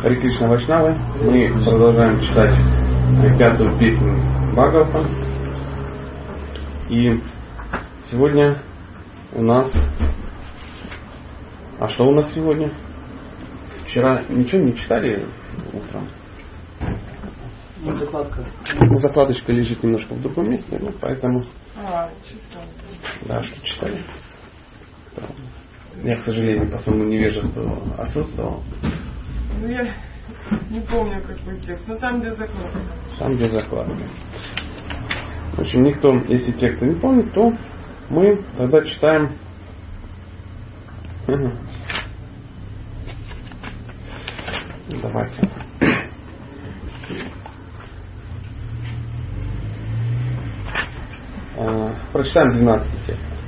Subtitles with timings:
[0.00, 0.94] Хари Кришна Вайшнавы.
[1.20, 2.58] Мы продолжаем читать
[3.38, 4.18] пятую песню
[4.52, 5.06] Бхагавата.
[6.88, 7.20] И
[8.10, 8.62] сегодня
[9.34, 9.70] у нас...
[11.78, 12.72] А что у нас сегодня?
[13.84, 15.28] Вчера ничего не читали
[15.74, 16.08] утром?
[17.82, 18.46] Ну, закладка.
[18.80, 21.44] Ну, закладочка лежит немножко в другом месте, ну, поэтому...
[21.76, 22.62] А, читал.
[23.26, 24.00] Да, что читали?
[26.02, 28.62] Я, к сожалению, по своему невежеству отсутствовал.
[29.60, 29.92] Ну, я
[30.70, 31.86] не помню, какой текст.
[31.86, 32.80] Но там, где закладка.
[33.18, 33.94] Там, где закладка.
[35.52, 37.52] В общем, никто, если те, кто не помнит, то
[38.08, 39.36] мы тогда читаем.
[45.02, 45.50] Давайте.
[51.56, 53.39] Э, Прочитаем 12 текст.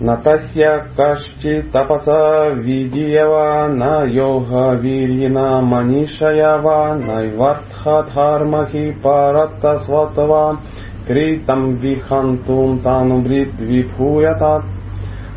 [0.00, 10.60] Натасья Кашчи Тапаса Видиева на йога Вирьина Манишаява Найвартха Дхармахи Паратта Сватава
[11.04, 14.62] Критам Вихантум Танубрит Випхуята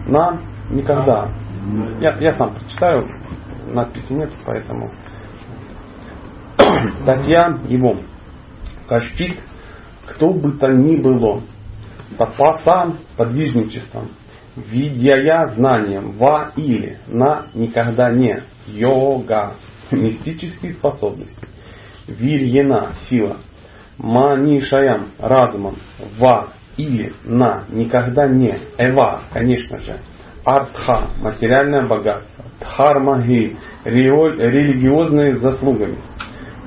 [0.05, 1.29] На никогда.
[1.99, 3.07] Я, я сам прочитаю,
[3.73, 4.91] надписи нет, поэтому.
[7.05, 7.95] Татья его.
[8.87, 9.39] Кашчит,
[10.07, 11.41] кто бы то ни было,
[12.17, 14.09] тапаса подвижничеством,
[14.69, 19.55] видяя знанием, ва или, на никогда не, йога,
[19.91, 21.47] мистические способности,
[22.07, 23.37] вирьена, сила,
[23.97, 25.75] манишаям, разумом,
[26.17, 29.97] ва или, на никогда не, эва, конечно же,
[30.45, 35.99] артха, материальное богатство, дхармаги, религиозные заслугами,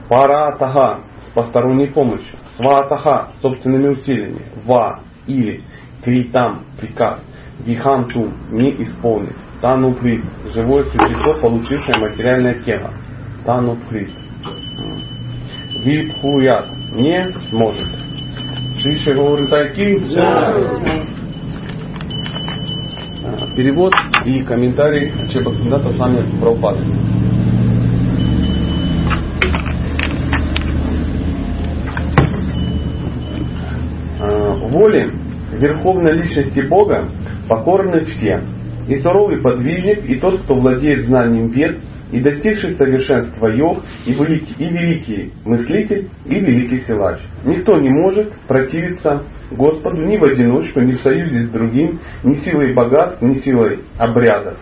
[0.09, 5.63] паратага, с посторонней помощью, сватаха, собственными усилиями, ва или
[6.05, 7.25] критам, приказ,
[7.65, 12.91] виханту, не исполнить, тануприт, живое существо, получившее материальное тело,
[13.45, 14.11] тануприт,
[15.85, 17.89] випхуят, не сможет.
[18.83, 19.51] Шиши говорит
[23.57, 23.95] Перевод
[24.25, 26.85] и комментарий Чебакиндата сами Прабхупады.
[34.75, 35.09] воле
[35.53, 37.09] Верховной Личности Бога
[37.49, 38.43] покорны все,
[38.89, 41.81] и суровый подвижник, и тот, кто владеет знанием вет,
[42.13, 47.21] и достигший совершенства йог, и великий, и великий мыслитель, и великий силач.
[47.45, 52.75] Никто не может противиться Господу ни в одиночку, ни в союзе с другим, ни силой
[52.75, 54.59] богатств, ни силой обрядов.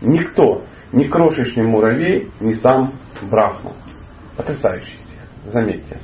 [0.00, 2.92] Никто, ни крошечный муравей, ни сам
[3.30, 3.72] Брахма.
[4.36, 6.00] Потрясающий стих, заметьте.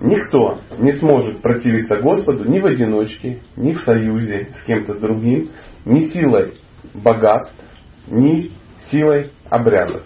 [0.00, 5.50] Никто не сможет противиться Господу ни в одиночке, ни в союзе с кем-то другим,
[5.84, 6.54] ни силой
[6.94, 7.54] богатств,
[8.08, 8.50] ни
[8.90, 10.04] силой обрядов.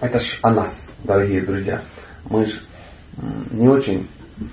[0.00, 0.74] Это ж о нас,
[1.04, 1.82] дорогие друзья.
[2.28, 2.60] Мы же
[3.52, 4.08] не очень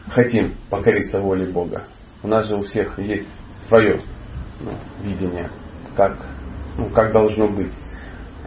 [0.09, 1.87] хотим покориться воле Бога.
[2.21, 3.27] У нас же у всех есть
[3.67, 4.01] свое
[4.61, 5.49] ну, видение,
[5.95, 6.15] как,
[6.77, 7.71] ну, как должно быть.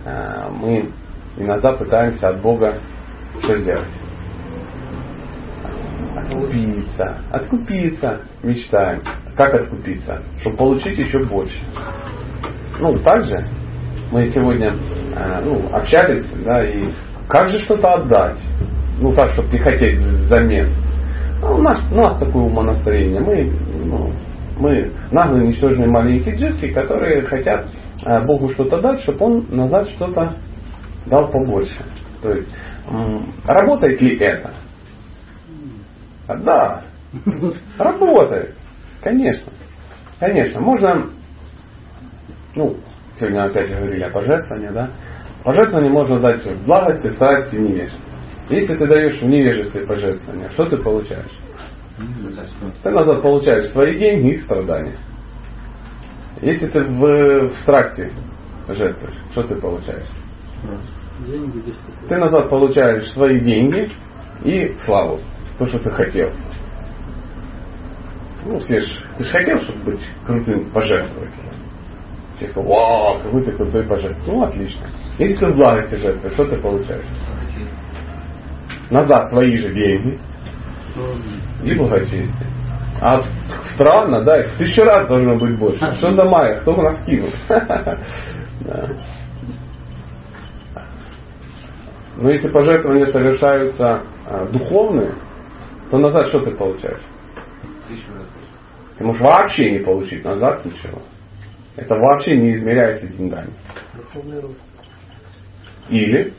[0.04, 0.90] Э, мы
[1.36, 2.80] иногда пытаемся от Бога
[3.42, 3.88] что сделать?
[6.26, 7.18] Откупиться.
[7.30, 8.20] Откупиться.
[8.42, 9.02] Мечтаем.
[9.36, 10.22] Как откупиться?
[10.40, 11.60] Чтобы получить еще больше.
[12.80, 13.48] Ну, также
[14.12, 14.72] мы сегодня
[15.16, 16.92] э, ну, общались, да, и
[17.28, 18.38] как же что-то отдать?
[19.00, 20.68] Ну, так, чтобы не хотеть взамен.
[21.42, 23.20] А у, нас, у нас такое умонастроение.
[23.20, 23.52] Мы,
[23.84, 24.10] ну,
[24.58, 27.66] мы наглые, ничтожные маленькие джетки, которые хотят
[28.04, 30.34] э, Богу что-то дать, чтобы Он назад что-то
[31.06, 31.84] дал побольше.
[32.22, 32.48] То есть,
[33.44, 34.50] работает ли это?
[36.28, 36.82] Да,
[37.78, 38.54] работает.
[39.02, 39.52] Конечно.
[40.18, 40.60] Конечно.
[40.60, 41.06] Можно,
[42.54, 42.76] ну,
[43.18, 44.90] сегодня опять говорили о пожертвовании, да?
[45.44, 48.00] Пожертвование можно дать в благости, страсти, невежестве.
[48.48, 51.38] Если ты даешь в невежестве пожертвования, что ты получаешь?
[52.82, 54.98] Ты назад получаешь свои деньги и страдания.
[56.42, 58.12] Если ты в, в страсти
[58.68, 60.06] жертвуешь, что ты получаешь?
[61.26, 61.62] Деньги
[62.08, 63.90] Ты назад получаешь свои деньги
[64.44, 65.20] и славу
[65.58, 66.30] то, что ты хотел.
[68.44, 71.56] Ну, все ж, ты же хотел, чтобы быть крутым пожертвователем.
[72.36, 74.32] Все сказали, вау, какой ты крутой пожертвователь.
[74.32, 74.86] Ну, отлично.
[75.18, 77.04] Если ты в благости жертвуешь, что ты получаешь?
[78.90, 80.18] Назад свои же деньги
[81.64, 82.46] и благочестие.
[83.00, 83.20] А
[83.74, 85.92] странно, да, в тысячу раз должно быть больше.
[85.94, 86.60] Что за майя?
[86.60, 87.30] Кто нас кинул?
[92.16, 95.12] Но если пожертвования совершаются а, духовные,
[95.90, 97.02] то назад что ты получаешь?
[98.98, 101.02] Ты можешь вообще не получить назад ничего.
[101.76, 103.52] Это вообще не измеряется деньгами.
[105.90, 106.32] Или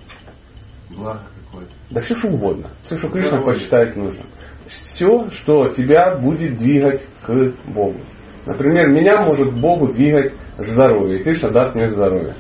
[0.90, 1.72] Благо какое-то.
[1.92, 2.70] да все что угодно.
[2.84, 4.26] Все, что Кришна посчитает нужным.
[4.68, 8.00] Все, что тебя будет двигать к Богу.
[8.46, 11.20] Например, меня может Богу двигать здоровье.
[11.20, 12.36] И Кришна даст мне здоровье.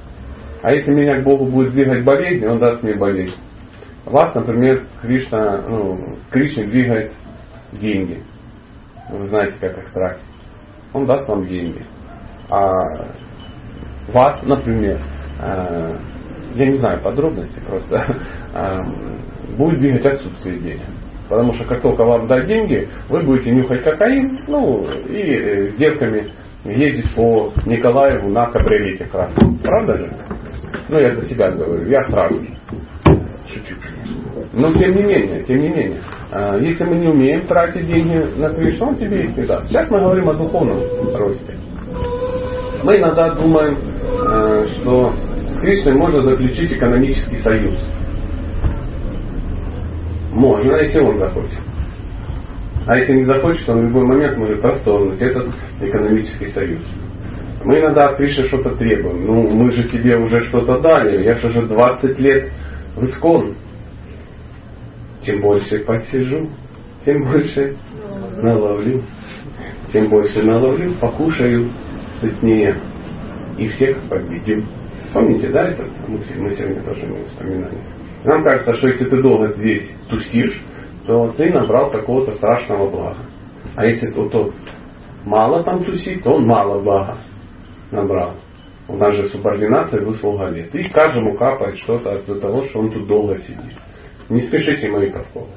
[0.63, 3.35] А если меня к Богу будет двигать болезнь, Он даст мне болезнь.
[4.09, 7.11] Вас, например, Кришна, ну, Кришне двигает
[7.73, 8.23] деньги.
[9.09, 10.23] Вы знаете, как их тратить.
[10.93, 11.85] Он даст вам деньги.
[12.49, 12.71] А
[14.13, 14.99] вас, например,
[15.41, 15.95] э,
[16.55, 17.97] я не знаю подробности просто,
[18.53, 20.85] э, будет двигать отсутствие денег.
[21.27, 25.75] Потому что как только вам дать деньги, вы будете нюхать кокаин, ну и э, с
[25.75, 26.31] девками
[26.63, 29.57] ездить по Николаеву на кабриолете красном.
[29.59, 30.13] Правда же?
[30.87, 32.57] Ну я за себя говорю, я сразу же.
[33.47, 33.75] Шучу.
[34.53, 38.49] Но тем не менее, тем не менее, э, если мы не умеем тратить деньги на
[38.49, 39.67] Кришну, он тебе их не даст.
[39.69, 40.79] Сейчас мы говорим о духовном
[41.15, 41.55] росте.
[42.83, 45.13] Мы иногда думаем, э, что
[45.49, 47.79] с Кришной можно заключить экономический союз.
[50.33, 51.59] Можно, если он захочет.
[52.85, 56.81] А если не захочет, он в любой момент может расторгнуть этот экономический союз.
[57.63, 59.25] Мы иногда от Кришны что-то требуем.
[59.25, 61.23] Ну, мы же тебе уже что-то дали.
[61.23, 62.49] Я же уже 20 лет
[62.97, 63.55] в искон.
[65.23, 66.49] Чем больше посижу,
[67.05, 67.77] тем больше
[68.41, 69.01] наловлю.
[69.91, 71.71] Тем больше наловлю, покушаю
[72.19, 72.79] сытнее.
[73.57, 74.65] И всех победим.
[75.13, 75.85] Помните, да, это?
[76.07, 77.77] Мы, мы сегодня тоже не вспоминали.
[78.23, 80.63] Нам кажется, что если ты долго здесь тусишь,
[81.05, 83.23] то ты набрал какого-то страшного блага.
[83.75, 84.53] А если тот, тот
[85.25, 87.17] мало там тусит, то он мало блага
[87.91, 88.33] набрал.
[88.87, 90.73] У нас же субординация выслуга лет.
[90.73, 93.77] И каждому капает что-то от того, что он тут долго сидит.
[94.29, 95.49] Не спешите мои подковы.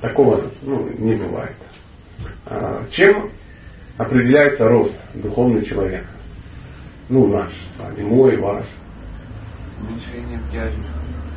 [0.00, 1.56] Такого ну, не бывает.
[2.46, 3.30] А, чем
[3.98, 6.06] определяется рост духовного человека?
[7.10, 8.64] Ну, наш с вами, мой, ваш.
[9.82, 10.80] Уменьшение тяги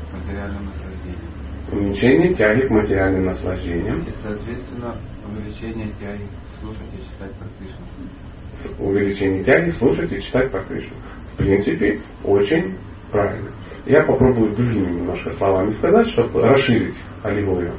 [0.09, 1.33] к материальным наслаждениям.
[1.71, 3.99] Уменьшение тяги к материальным наслаждениям.
[4.03, 4.95] И, соответственно,
[5.27, 6.27] увеличение тяги
[6.61, 8.85] слушать и читать про Кришну.
[8.85, 10.95] увеличение тяги слушать и читать про Кришну.
[11.33, 12.75] В принципе, очень
[13.11, 13.49] правильно.
[13.85, 17.73] Я попробую другими немножко словами сказать, чтобы расширить аллегорию.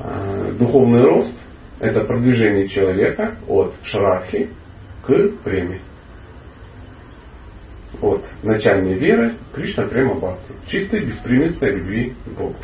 [0.00, 1.32] А, Духовный рост–
[1.80, 4.50] это продвижение человека от шрадхи
[5.04, 5.80] к преме.
[8.00, 10.52] От начальной веры Кришна према бхакти.
[10.66, 12.56] Чистой, беспримесной любви к Богу.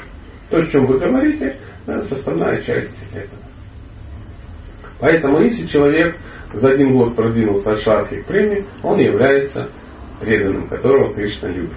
[0.51, 1.57] То, о чем вы говорите,
[1.87, 3.41] это составная часть этого.
[4.99, 6.17] Поэтому, если человек
[6.53, 9.71] за один год продвинулся от шрадхи к преме, он является
[10.23, 11.77] преданным, которого Кришна любит.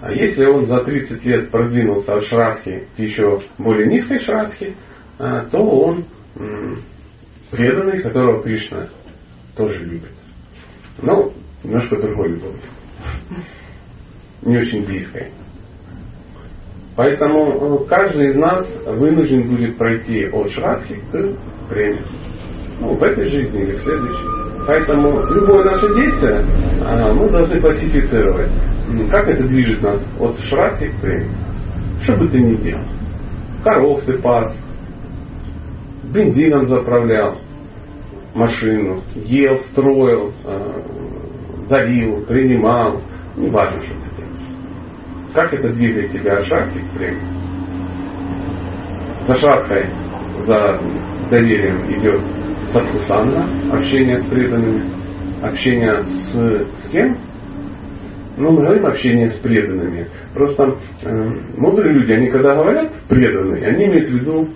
[0.00, 4.74] А если он за 30 лет продвинулся от шрадхи к еще более низкой шрадхи,
[5.18, 6.04] а, то он
[7.50, 8.88] преданный, которого Кришна
[9.56, 10.12] тоже любит.
[11.02, 11.32] Но
[11.62, 12.60] немножко другой любовью.
[14.42, 15.30] Не очень близкой.
[16.96, 22.04] Поэтому э, каждый из нас вынужден будет пройти от шрадхи к преме.
[22.80, 24.33] Ну, в этой жизни или в следующей.
[24.66, 26.44] Поэтому любое наше действие
[27.14, 28.50] мы должны классифицировать.
[29.10, 31.30] Как это движет нас от шрадхи к преме.
[32.02, 32.84] Что бы ты ни делал.
[33.62, 34.54] Коров ты пас,
[36.12, 37.38] бензином заправлял
[38.34, 40.82] машину, ел, строил, э,
[41.68, 43.00] давил, принимал,
[43.36, 45.34] не важно, что ты делаешь.
[45.34, 47.20] Как это двигает тебя от шрадхи к преме?
[49.26, 49.86] За шрадхой,
[50.46, 50.80] за
[51.30, 52.43] доверием идет
[52.74, 54.92] садхусанна, общение с преданными,
[55.42, 57.16] общение с, с кем?
[58.36, 60.08] Ну, мы говорим общение с преданными.
[60.34, 64.48] Просто э, мудрые люди, они когда говорят преданные, они имеют в виду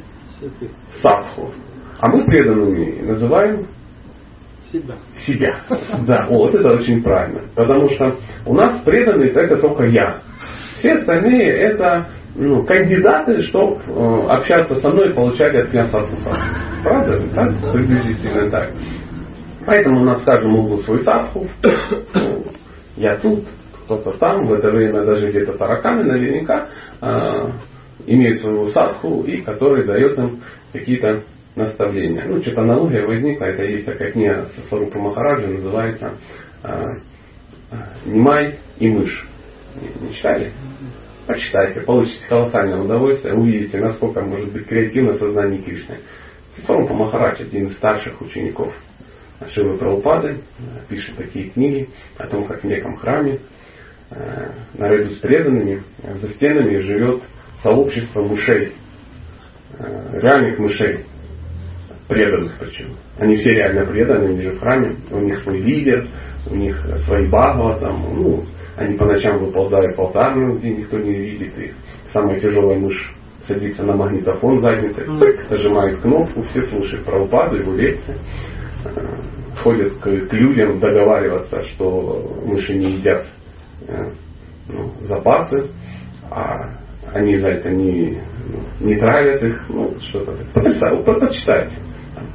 [1.01, 1.53] садху.
[2.01, 3.67] А мы преданными называем
[4.73, 4.97] Себя.
[5.25, 5.61] себя.
[6.07, 7.43] Да, вот это очень правильно.
[7.55, 10.23] Потому что у нас преданные это только я.
[10.79, 13.81] Все остальные это ну, кандидаты, чтобы
[14.31, 16.17] общаться со мной и получать от меня садху
[16.83, 17.35] Правда?
[17.35, 17.73] Так?
[17.73, 18.71] Приблизительно так.
[19.67, 21.47] Поэтому у нас в каждом углу свой садху.
[22.15, 22.45] Ну,
[22.97, 23.45] Я тут,
[23.85, 26.69] кто-то там, в это время даже где-то тараканы наверняка
[27.01, 27.51] э,
[28.07, 30.41] имеют своего садху, и который дает им
[30.73, 31.23] какие-то
[31.55, 32.25] наставления.
[32.27, 36.13] Ну, что-то аналогия возникла, это есть такая книга со Сварупа Махараджа, называется
[36.63, 36.85] э,
[38.07, 39.29] «Немай и мышь».
[39.81, 40.53] Не, читали?
[41.27, 45.99] Почитайте, получите колоссальное удовольствие, увидите, насколько может быть креативно сознание Кришны.
[46.65, 48.75] Сварупа Махарадж, один из старших учеников
[49.47, 50.41] Шивы Прабхупады,
[50.89, 53.41] пишет такие книги о том, как в неком храме
[54.11, 57.23] э, наряду с преданными за стенами живет
[57.63, 58.73] сообщество мышей,
[59.79, 61.05] э, реальных мышей,
[62.09, 62.97] преданных причем.
[63.19, 66.09] Они все реально преданы, они же в храме, у них свой лидер,
[66.47, 68.47] у них свои бхагава, там, ну,
[68.79, 71.73] Они по ночам выползают в алтарную, где никто не видит их.
[72.13, 73.13] Самая тяжелая мышь
[73.47, 78.15] садится на магнитофон задницей, тык, нажимает кнопку, все слушают про упады, его лекции.
[78.85, 78.91] Э,
[79.63, 83.27] Ходят к, к людям договариваться, что мыши не едят
[83.89, 84.11] э,
[84.69, 85.71] ну, запасы,
[86.31, 86.71] а
[87.13, 90.37] они за это не, ну, не травят их, ну, что-то.
[90.55, 91.75] Потрясающе, по- почитайте.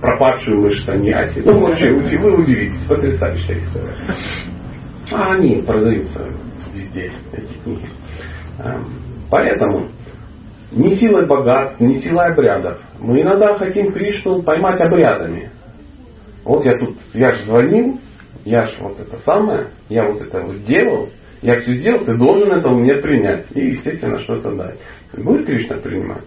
[0.01, 1.41] Про падшую мышь Саньяси.
[1.45, 4.15] Ну, вообще, вы удивитесь, потрясающая история.
[5.13, 6.27] А они продаются
[6.73, 7.89] везде, эти книги.
[8.59, 8.85] Эм,
[9.29, 9.89] Поэтому
[10.71, 12.79] не силой богатств, не силой обрядов.
[12.99, 15.49] Мы иногда хотим Кришну поймать обрядами.
[16.43, 17.99] Вот я тут, я же звонил,
[18.43, 21.09] я же вот это самое, я вот это вот делал,
[21.41, 23.45] я все сделал, ты должен это у меня принять.
[23.51, 24.79] И, естественно, что-то дать.
[25.17, 26.25] Будет Кришна принимать?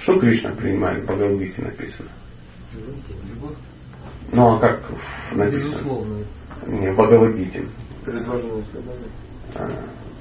[0.00, 2.10] Что Кришна принимает в Бхагавадгите написано?
[4.32, 4.80] Ну а как
[5.32, 5.70] написано?
[5.70, 6.16] Безусловно.
[6.66, 7.62] Бхагавадгите.
[9.54, 9.68] А,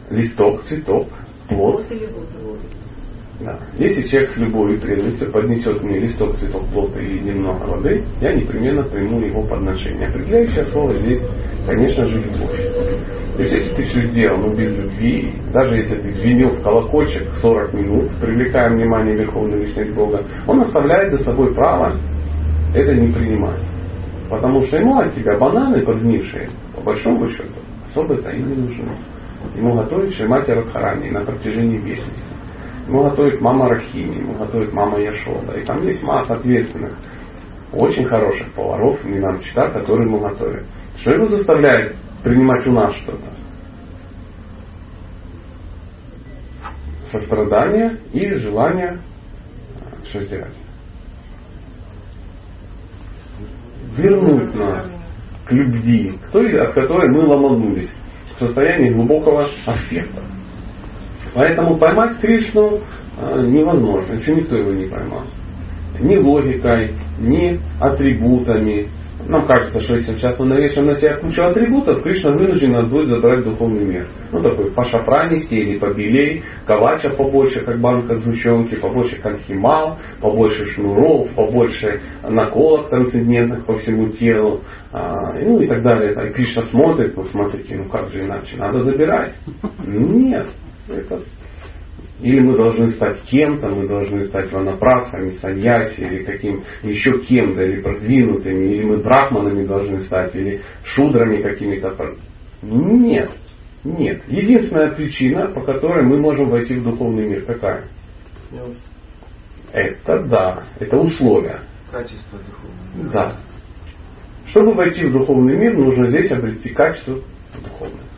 [0.09, 1.07] Листок, цветок,
[1.49, 1.85] плод.
[3.39, 3.59] Да.
[3.77, 8.33] Если человек с любовью и преданностью поднесет мне листок, цветок, плод или немного воды, я
[8.33, 10.07] непременно приму его подношение.
[10.07, 11.21] Определяющее слово здесь,
[11.65, 12.55] конечно же, любовь.
[13.35, 17.31] То есть, если ты все сделал, но без любви, даже если ты звенел в колокольчик
[17.41, 21.97] 40 минут, привлекая внимание Верховной Личности Бога, он оставляет за собой право
[22.75, 23.61] это не принимать.
[24.29, 28.91] Потому что ему от тебя бананы подгнившие, по большому счету, особо-то и не нужны.
[29.55, 32.23] Ему готовит Шимати Радхарани на протяжении вечности.
[32.87, 35.53] Ему готовит мама Рахини, ему готовит мама Яшода.
[35.59, 36.97] И там есть масса ответственных,
[37.71, 40.65] очень хороших поваров, не нам читать, которые ему готовят.
[40.97, 43.29] Что его заставляет принимать у нас что-то?
[47.11, 50.62] Сострадание и желание э, что сделать?
[53.97, 54.91] Вернуть нас
[55.45, 57.89] к любви, к той, от которой мы ломанулись,
[58.35, 60.23] в состоянии глубокого аффекта.
[61.33, 62.79] Поэтому поймать Кришну
[63.17, 65.23] э, невозможно, еще никто его не поймал.
[65.99, 68.87] Ни логикой, ни атрибутами.
[69.27, 73.07] Нам кажется, что если сейчас мы навешаем на себя кучу атрибутов, Кришна вынужден нас будет
[73.07, 74.09] забрать духовный мир.
[74.31, 82.01] Ну такой пошапранистей или побелей, калача побольше, как банка сгущенки, побольше конхимал, побольше шнуров, побольше
[82.23, 84.61] наколок трансцендентных по всему телу,
[84.91, 86.11] а, ну и так далее.
[86.11, 89.35] И Кришна смотрит, ну смотрите, ну как же иначе, надо забирать.
[89.85, 90.47] Нет,
[90.89, 91.19] это
[92.19, 97.81] или мы должны стать кем-то, мы должны стать ванапрасхами, саньяси, или каким еще кем-то, или
[97.81, 101.95] продвинутыми, или мы брахманами должны стать, или шудрами какими-то.
[102.61, 103.31] Нет,
[103.83, 104.23] нет.
[104.27, 107.85] Единственная причина, по которой мы можем войти в духовный мир, какая?
[109.71, 111.61] Это да, это условие.
[111.91, 113.11] Качество духовное.
[113.11, 113.39] Да.
[114.47, 117.19] Чтобы войти в духовный мир, нужно здесь обрести качество
[117.63, 118.12] духовное.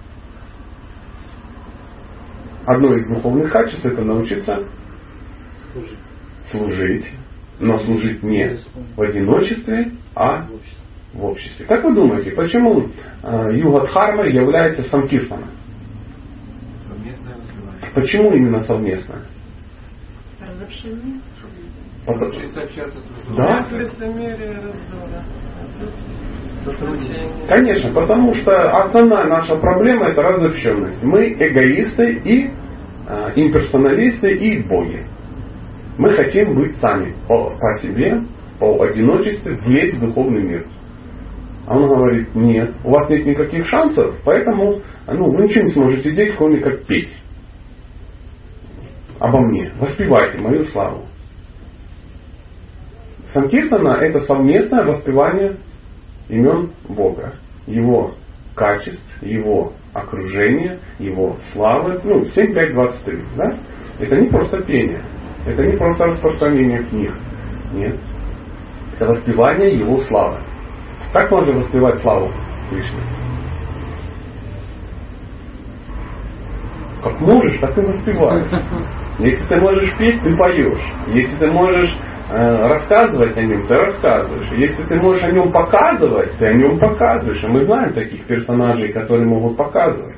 [2.66, 4.64] Одно из духовных качеств это научиться
[5.72, 5.98] Служить.
[6.52, 7.06] служить,
[7.60, 8.58] но служить не
[8.96, 10.48] в одиночестве, а
[11.14, 11.66] в обществе.
[11.66, 12.90] Как вы думаете, почему
[13.24, 15.48] э, юга Дхарма является вызывание.
[17.94, 19.22] Почему именно совместное?
[20.42, 21.20] Разобщение.
[22.06, 22.32] Потому-.
[23.36, 23.66] Да.
[27.48, 31.04] Конечно, потому что основная наша проблема это разобщенность.
[31.04, 32.50] Мы эгоисты и
[33.08, 35.06] э, имперсоналисты и боги.
[35.98, 38.22] Мы хотим быть сами по, по себе,
[38.60, 40.68] по одиночестве, влезть в духовный мир.
[41.68, 46.10] А он говорит, нет, у вас нет никаких шансов, поэтому ну, вы ничего не сможете
[46.12, 47.12] сделать, кроме как петь
[49.20, 49.72] обо мне.
[49.80, 51.06] Воспевайте мою славу.
[53.34, 55.58] Санкиртана это совместное воспевание
[56.30, 57.34] имен Бога,
[57.68, 58.14] Его
[58.56, 62.00] качеств, Его окружения, Его славы.
[62.04, 63.24] Ну, 7, 5, 23.
[63.38, 63.58] Да?
[64.00, 65.02] Это не просто пение.
[65.46, 67.14] Это не просто распространение книг.
[67.74, 67.96] Нет.
[68.96, 70.40] Это воспевание Его славы.
[71.14, 72.32] Как можно воспевать славу
[72.70, 73.00] Кришны?
[77.02, 78.52] Как можешь, так и воспеваешь.
[79.20, 80.94] Если ты можешь петь, ты поешь.
[81.08, 81.96] Если ты можешь
[82.30, 84.52] рассказывать о нем, ты рассказываешь.
[84.52, 87.44] Если ты можешь о нем показывать, ты о нем показываешь.
[87.44, 90.18] И мы знаем таких персонажей, которые могут показывать.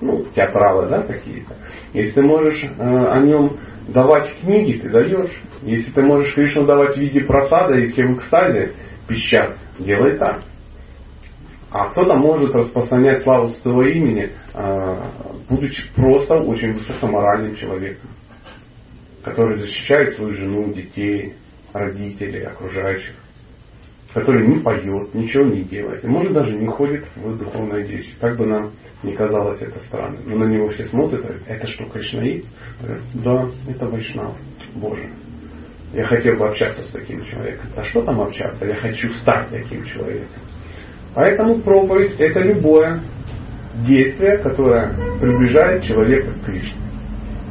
[0.00, 1.56] Ну, театралы, да, какие-то.
[1.92, 3.56] Если ты можешь э, о нем
[3.88, 5.32] давать книги, ты даешь.
[5.62, 8.74] Если ты можешь Кришну давать в виде просада, и все в экстазе
[9.08, 10.42] пищат, делай так.
[11.70, 14.96] А кто-то может распространять славу своего имени, э,
[15.48, 18.10] будучи просто очень высокоморальным человеком,
[19.22, 21.34] который защищает свою жену, детей,
[21.72, 23.14] родителей, окружающих.
[24.14, 28.16] который не поет, ничего не делает, и может даже не ходит в духовное действие.
[28.20, 28.72] Как бы нам
[29.02, 30.22] не казалось это странным.
[30.26, 32.44] Но на него все смотрят, говорят, это что, Кришнаит?
[33.14, 34.34] Да, это Вайшнав.
[34.74, 35.10] Боже,
[35.92, 37.70] я хотел бы общаться с таким человеком.
[37.76, 38.64] А что там общаться?
[38.64, 40.42] Я хочу стать таким человеком.
[41.14, 43.02] Поэтому проповедь это любое
[43.86, 46.80] действие, которое приближает человека к Кришне.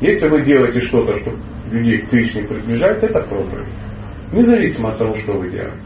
[0.02, 1.34] Если вы делаете что-то, что
[1.72, 3.68] людей к Кришне приближает, это проповедь.
[4.32, 5.78] Независимо от того, что вы делаете.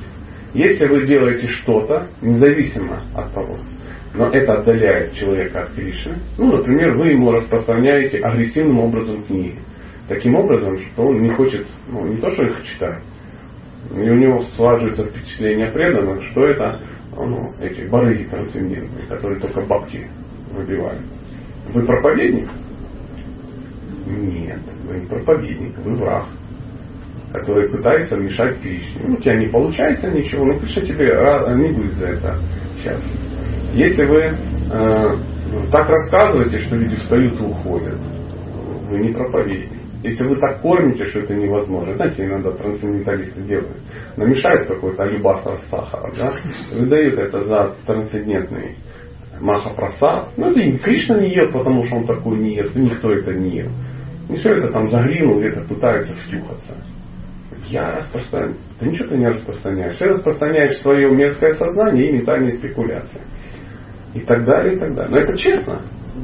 [0.54, 3.60] Если вы делаете что-то, независимо от того,
[4.14, 9.60] но это отдаляет человека от Кришны, ну, например, вы ему распространяете агрессивным образом книги.
[10.10, 13.02] Таким образом, что он не хочет, ну, не то, что их читать,
[13.90, 16.80] и у него складывается впечатление преданных, что это
[17.16, 20.08] ну, эти барыги трансцендентные, которые только бабки
[20.52, 21.02] выбивают.
[21.74, 22.50] Вы проповедник?
[24.05, 26.25] Нет, вы не проповедник, вы враг
[27.31, 29.03] который пытается мешать Кришне.
[29.05, 31.15] Ну, у тебя не получается ничего, но Кришна тебе
[31.55, 32.38] не будет за это
[32.84, 33.20] счастлив.
[33.74, 35.17] Если вы э,
[35.72, 37.98] так рассказываете, что люди встают и уходят,
[38.89, 39.79] вы не проповедник.
[40.03, 43.77] Если вы так кормите, что это невозможно, знаете, иногда трансценденталисты делают,
[44.17, 46.34] намешают какой-то алюбастер с сахаром, да,
[46.75, 48.75] выдают это за трансцендентный
[49.39, 50.29] махапрасад.
[50.38, 53.70] Ну, это Кришна не ел, потому что он такой не ест, никто это не ел.
[54.32, 56.76] И все это там загринул, где-то пытается втюхаться
[57.70, 58.56] я распространяю.
[58.80, 59.98] Ты ничего ты не распространяешь.
[59.98, 63.22] Ты распространяешь свое мерзкое сознание и ментальные спекуляции.
[64.14, 65.12] И так далее, и так далее.
[65.12, 65.82] Но это честно.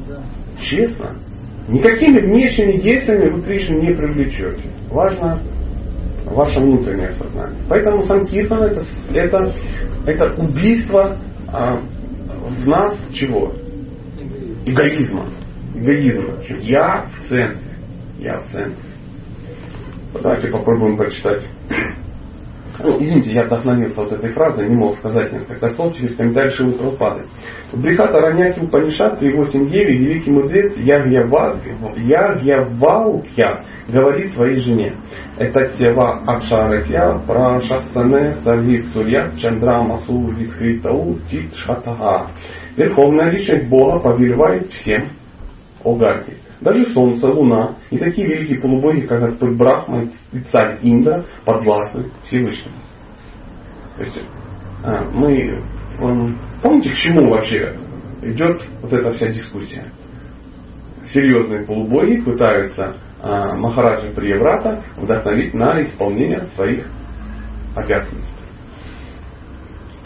[0.07, 0.21] Да.
[0.59, 1.15] Честно.
[1.69, 4.69] Никакими внешними действиями вы Кришну не привлечете.
[4.89, 5.41] Важно
[6.25, 7.59] ваше внутреннее сознание.
[7.69, 8.83] Поэтому санкиртан это,
[9.13, 9.53] это,
[10.05, 13.53] это убийство а, в нас чего?
[14.65, 15.27] Эгоизма.
[15.75, 16.41] Эгоизма.
[16.61, 17.66] Я в центре.
[18.19, 18.75] Я в центре.
[20.21, 21.43] Давайте попробуем прочитать.
[22.79, 26.73] Ну, извините, я вдохновился вот этой фразой, не мог сказать несколько слов через комментарий Шивы
[26.73, 27.23] Прабхупады.
[27.73, 31.77] Брихата Раняки Упанишат 3.8.9 великий мудрец Ягьявалкья
[33.87, 34.95] говорит своей жене.
[35.37, 42.27] Это Сева Акшаратья Прашасане Сави Сурья Чандрамасу Витхритау Титшатага.
[42.75, 45.09] Верховная личность Бога повелевает всем
[45.83, 46.37] о Гарге.
[46.61, 52.77] Даже Солнце, Луна и такие великие полубоги, как Господь Брахма и царь Индра, подвластны Всевышнему.
[53.97, 54.19] То есть
[54.83, 55.63] а, мы,
[56.61, 57.75] помните, к чему вообще
[58.23, 59.91] идет вот эта вся дискуссия?
[61.13, 66.87] Серьезные полубоги пытаются а, Махараджа Приеврата вдохновить на исполнение своих
[67.75, 68.36] обязанностей.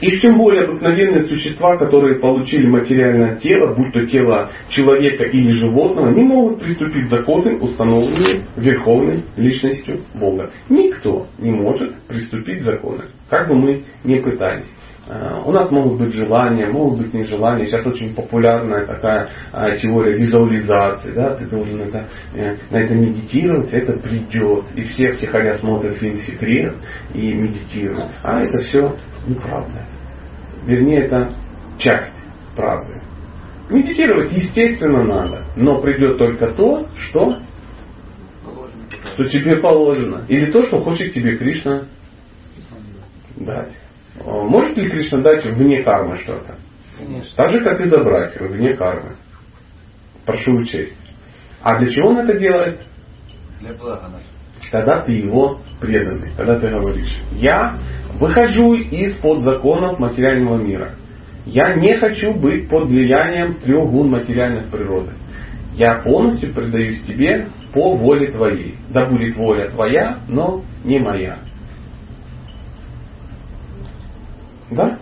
[0.01, 6.09] И тем более обыкновенные существа, которые получили материальное тело, будь то тело человека или животного,
[6.09, 10.51] не могут приступить законы, установленные Верховной Личностью Бога.
[10.69, 14.67] Никто не может приступить законы, как бы мы ни пытались.
[15.07, 17.65] А, у нас могут быть желания, могут быть нежелания.
[17.65, 21.11] Сейчас очень популярная такая а, теория визуализации.
[21.13, 21.35] Да?
[21.35, 24.65] Ты должен это, э, на это медитировать, это придет.
[24.75, 26.75] И все втихаря смотрят фильм «Секрет»
[27.13, 28.11] и медитируют.
[28.23, 28.95] А это все
[29.27, 29.85] неправда.
[30.65, 31.33] Вернее, это
[31.79, 32.11] часть
[32.55, 33.01] правды.
[33.69, 37.37] Медитировать, естественно, надо, но придет только то, что,
[39.13, 40.25] что тебе положено.
[40.27, 41.85] Или то, что хочет тебе Кришна
[43.37, 43.80] дать.
[44.25, 46.55] Может ли Кришна дать вне кармы что-то?
[46.97, 47.29] Конечно.
[47.35, 49.15] Так же, как и забрать вне кармы.
[50.25, 50.95] Прошу учесть.
[51.61, 52.81] А для чего он это делает?
[53.59, 54.21] Для блага нашего.
[54.71, 57.77] Когда ты его преданный, когда ты говоришь, я
[58.19, 60.93] выхожу из-под законов материального мира.
[61.45, 65.11] Я не хочу быть под влиянием трех гун материальных природы.
[65.73, 68.75] Я полностью предаюсь тебе по воле твоей.
[68.89, 71.39] Да будет воля твоя, но не моя.
[74.71, 74.97] Да?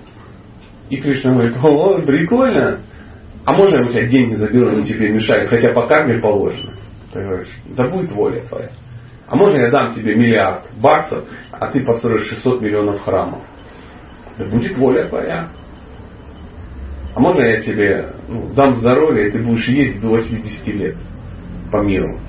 [0.90, 2.80] И Кришна говорит, о, прикольно.
[3.46, 6.74] А можно я у тебя деньги заберу, они тебе мешают, хотя по карме положено.
[7.14, 8.72] Ты говоришь, да будет воля твоя.
[9.28, 13.44] А можно я дам тебе миллиард баксов, а ты построишь 600 миллионов храмов?
[14.38, 15.50] Да будет воля твоя.
[17.16, 20.98] А можно я тебе ну, дам здоровье, и ты будешь есть до 80 лет
[21.72, 22.20] по миру?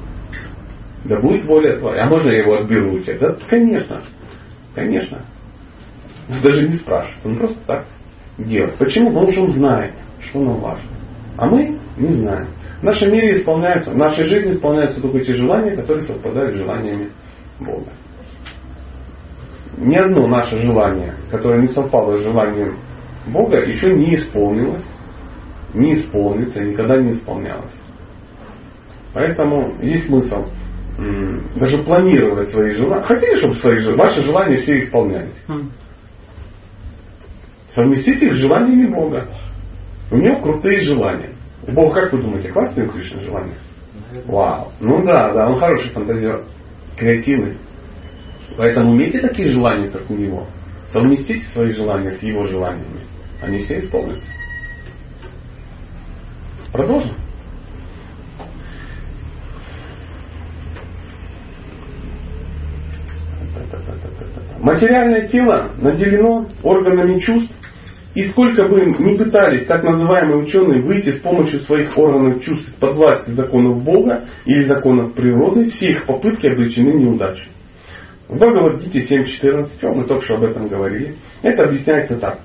[1.05, 2.05] Да будет воля твоя.
[2.05, 3.19] А можно я его отберу у тебя?
[3.19, 4.03] Да, конечно.
[4.75, 5.25] Конечно.
[6.43, 7.25] Даже не спрашивает.
[7.25, 7.85] Он просто так
[8.39, 8.77] делает.
[8.77, 9.11] Почему?
[9.13, 10.89] Потому что он знает, что нам важно.
[11.37, 12.49] А мы не знаем.
[12.81, 17.11] В нашем мире исполняются, в нашей жизни исполняются только те желания, которые совпадают с желаниями
[17.59, 17.91] Бога.
[19.77, 22.79] Ни одно наше желание, которое не совпало с желанием
[23.27, 24.85] Бога, еще не исполнилось,
[25.75, 27.73] не исполнится, никогда не исполнялось.
[29.13, 30.47] Поэтому есть смысл
[31.57, 33.03] даже планировать свои желания.
[33.03, 35.35] Хотите, чтобы свои, ваши желания все исполнялись?
[37.75, 39.29] Совместить их с желаниями Бога.
[40.11, 41.31] У него крутые желания.
[41.67, 43.57] У Бога, как вы думаете, классные у желания?
[44.27, 44.73] Вау.
[44.81, 46.45] Ну да, да, он хороший фантазер.
[46.97, 47.59] Креативный.
[48.57, 50.47] Поэтому имейте такие желания, как у него.
[50.93, 53.07] Совместите свои желания с его желаниями.
[53.41, 54.27] Они все исполнятся.
[56.73, 57.15] Продолжим.
[64.59, 67.55] Материальное тело наделено органами чувств,
[68.21, 72.95] и сколько бы ни пытались так называемые ученые выйти с помощью своих органов чувств из-под
[72.97, 77.51] власти законов Бога или законов природы, все их попытки обречены неудачей.
[78.29, 82.41] В Бхагавадгите 7.14, мы только что об этом говорили, это объясняется так.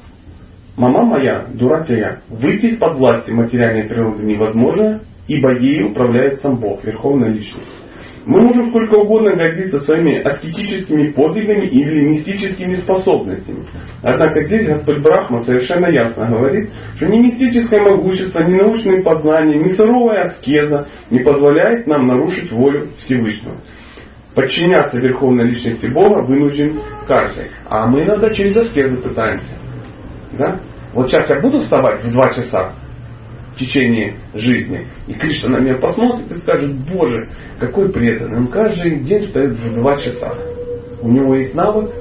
[0.78, 6.84] Мама моя, дура я, выйти из-под власти материальной природы невозможно, ибо ею управляет сам Бог,
[6.86, 7.85] Верховная Личность.
[8.26, 13.68] Мы можем сколько угодно гордиться своими аскетическими подвигами или мистическими способностями.
[14.02, 19.74] Однако здесь Господь Брахма совершенно ясно говорит, что ни мистическое могущество, ни научные познания, ни
[19.74, 23.58] суровая аскеза не позволяет нам нарушить волю Всевышнего.
[24.34, 27.52] Подчиняться Верховной Личности Бога вынужден каждый.
[27.70, 29.54] А мы иногда через аскезу пытаемся.
[30.34, 30.60] Да?
[30.94, 32.74] Вот сейчас я буду вставать в два часа
[33.56, 34.86] в течение жизни.
[35.08, 38.40] И Кришна на меня посмотрит и скажет, Боже, какой преданный.
[38.40, 40.34] Он каждый день встает в два часа.
[41.02, 41.92] У него есть навык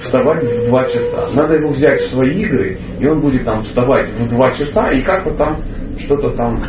[0.00, 1.30] вставать в два часа.
[1.34, 5.02] Надо его взять в свои игры, и он будет там вставать в два часа и
[5.02, 5.60] как-то там
[5.98, 6.62] что-то там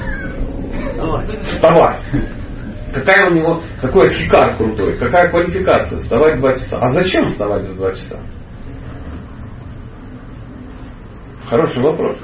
[1.43, 1.99] вставать.
[2.93, 6.77] Какая у него, какой фикар крутой, какая квалификация, вставать в два часа.
[6.77, 8.19] А зачем вставать в два часа?
[11.51, 12.17] Хороший вопрос.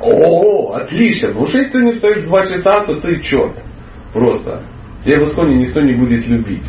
[0.00, 1.32] О, отлично.
[1.32, 3.60] Ну, если ты не встаешь в часа, то ты черт.
[4.12, 4.62] Просто.
[5.04, 6.62] Тебя в Исконе никто не будет любить.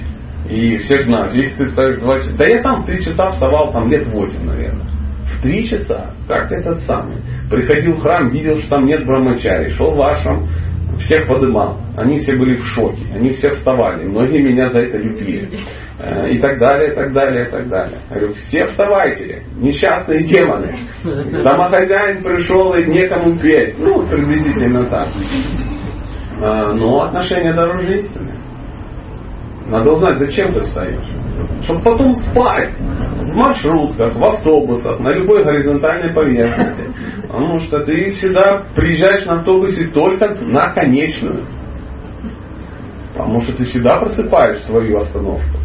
[0.49, 2.35] И все знают, если ты встаешь в два часа.
[2.35, 4.89] Да я сам в три часа вставал там лет восемь, наверное.
[5.37, 6.15] В три часа.
[6.27, 7.17] Как этот самый.
[7.47, 9.69] Приходил в храм, видел, что там нет брамачари.
[9.69, 10.47] Шел в ашрам,
[10.99, 11.77] всех подымал.
[11.97, 13.05] Они все были в шоке.
[13.13, 14.05] Они все вставали.
[14.05, 15.49] Многие меня за это любили.
[15.99, 17.99] Э, И так далее, и так далее, и так далее.
[18.09, 20.73] Я говорю, все вставайте, несчастные демоны.
[21.43, 23.77] Домохозяин пришел и некому петь.
[23.77, 25.09] Ну, приблизительно так.
[26.41, 28.33] А, Но отношения дороже истины.
[29.67, 31.05] Надо узнать, зачем ты встаешь.
[31.63, 32.73] Чтобы потом спать
[33.23, 36.83] в маршрутках, в автобусах, на любой горизонтальной поверхности.
[37.21, 41.45] Потому что ты всегда приезжаешь на автобусе только на конечную.
[43.13, 45.59] Потому что ты всегда просыпаешь свою остановку.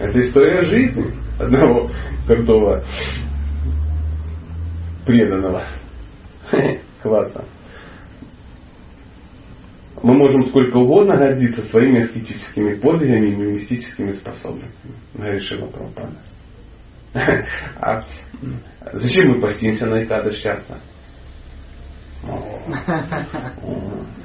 [0.00, 1.90] Это история жизни одного
[2.26, 2.82] крутого
[5.06, 5.64] преданного.
[7.02, 7.44] Классно.
[10.02, 14.94] Мы можем сколько угодно гордиться своими аскетическими подвигами и мистическими способностями.
[15.14, 16.29] Говорит Шила Прабхупада.
[17.80, 18.04] А
[18.92, 20.78] зачем мы постимся на Икадыш часто?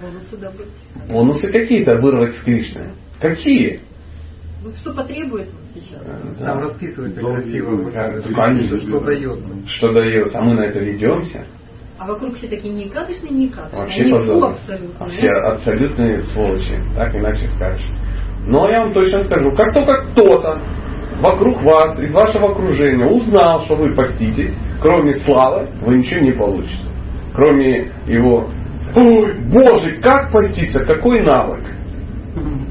[0.02, 0.68] Бонусы добыть.
[1.10, 2.92] Бонусы какие-то вырвать с Кришны.
[3.20, 3.82] Какие?
[4.64, 6.02] Ну, что потребуется сейчас?
[6.40, 9.68] Там расписывается красиво, конечно, что дается.
[9.68, 10.38] Что дается?
[10.40, 11.46] А мы на это ведемся.
[11.98, 13.82] А вокруг все такие неикадочные, неикадочные.
[13.82, 14.50] Вообще Они позор.
[14.52, 15.06] абсолютно.
[15.10, 16.82] Все абсолютные сволочи.
[16.96, 17.86] Так иначе скажешь.
[18.48, 20.62] Но я вам точно скажу, как только кто-то
[21.22, 26.84] вокруг вас, из вашего окружения узнал, что вы поститесь, кроме славы, вы ничего не получите.
[27.34, 28.50] Кроме его
[28.96, 30.80] Ой, Боже, как поститься?
[30.80, 31.60] Какой навык?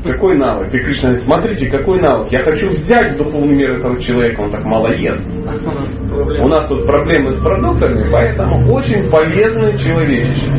[0.05, 0.73] Какой навык?
[0.75, 2.33] И Кришна говорит, смотрите, какой навык.
[2.33, 5.23] Я хочу взять духовный мир этого человека, он так мало ест.
[5.27, 10.51] У нас тут проблемы с продуктами, поэтому очень полезный человечище.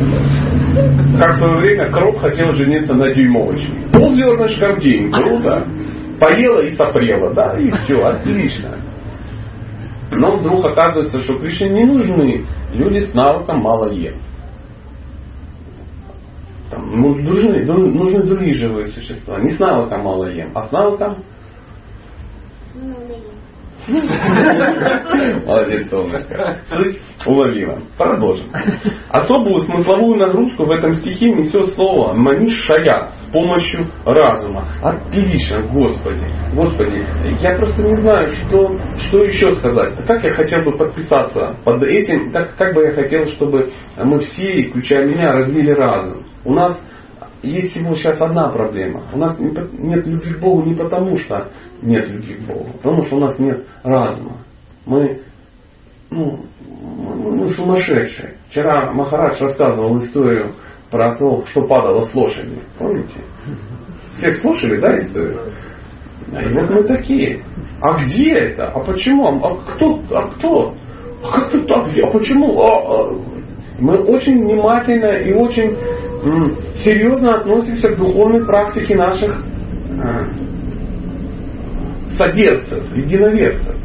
[1.18, 3.72] Как в свое время Кроп хотел жениться на дюймовочке.
[3.92, 5.66] Пол зернышка в день, круто.
[6.18, 8.78] Поела и сопрела, да, и все, отлично.
[10.10, 14.18] Но вдруг оказывается, что Кришне не нужны люди с навыком мало ем.
[16.70, 19.40] Там, ну, нужны, ну, нужны другие живые существа.
[19.40, 21.24] Не с навыком мало ем, а с навыком
[25.46, 26.58] Молодец, солнышко.
[27.24, 27.78] Уловила.
[27.96, 28.46] Продолжим.
[29.10, 34.64] Особую смысловую нагрузку в этом стихе несет слово манишая с помощью разума.
[34.82, 36.24] Отлично, Господи.
[36.52, 37.06] Господи,
[37.40, 38.76] я просто не знаю, что,
[39.08, 39.94] что еще сказать.
[40.04, 44.68] Как я хотел бы подписаться под этим, так как бы я хотел, чтобы мы все,
[44.68, 46.24] включая меня, развили разум.
[46.44, 46.80] У нас
[47.42, 49.04] есть всего сейчас одна проблема.
[49.12, 51.48] У нас нет любви к Богу не потому, что
[51.82, 54.38] нет любви к Богу, а потому что у нас нет разума.
[54.86, 55.20] Мы,
[56.10, 58.34] ну, мы, мы сумасшедшие.
[58.48, 60.54] Вчера Махарадж рассказывал историю
[60.90, 62.58] про то, что падало с лошади.
[62.78, 63.20] Помните?
[64.12, 65.52] Все слушали, да, историю?
[66.32, 67.42] И вот мы такие.
[67.80, 68.68] А где это?
[68.68, 69.26] А почему?
[69.26, 70.00] А кто?
[70.10, 70.74] А кто?
[71.22, 71.86] А как ты так?
[71.86, 72.60] А почему?
[72.60, 73.14] А, а.
[73.78, 75.76] Мы очень внимательно и очень
[76.24, 79.38] м, серьезно относимся к духовной практике наших
[80.02, 80.24] а,
[82.16, 83.76] соверцев, единоверцев.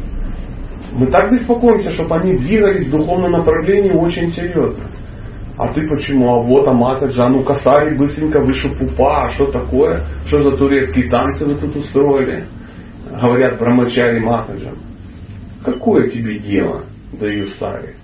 [0.92, 4.84] Мы так беспокоимся, чтобы они двигались в духовном направлении очень серьезно.
[5.58, 6.28] А ты почему?
[6.28, 9.22] А вот Амата Джану Касари быстренько выше пупа.
[9.22, 10.06] А что такое?
[10.26, 12.46] Что за турецкие танцы вы тут устроили?
[13.10, 14.76] Говорят Брамачари Матаджан.
[15.64, 17.96] Какое тебе дело до Юсари?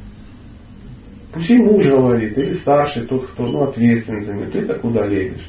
[1.33, 4.47] Пусть и муж говорит, или старший, тот, кто ну, ответственный за меня.
[4.51, 5.49] Ты-то куда лезешь?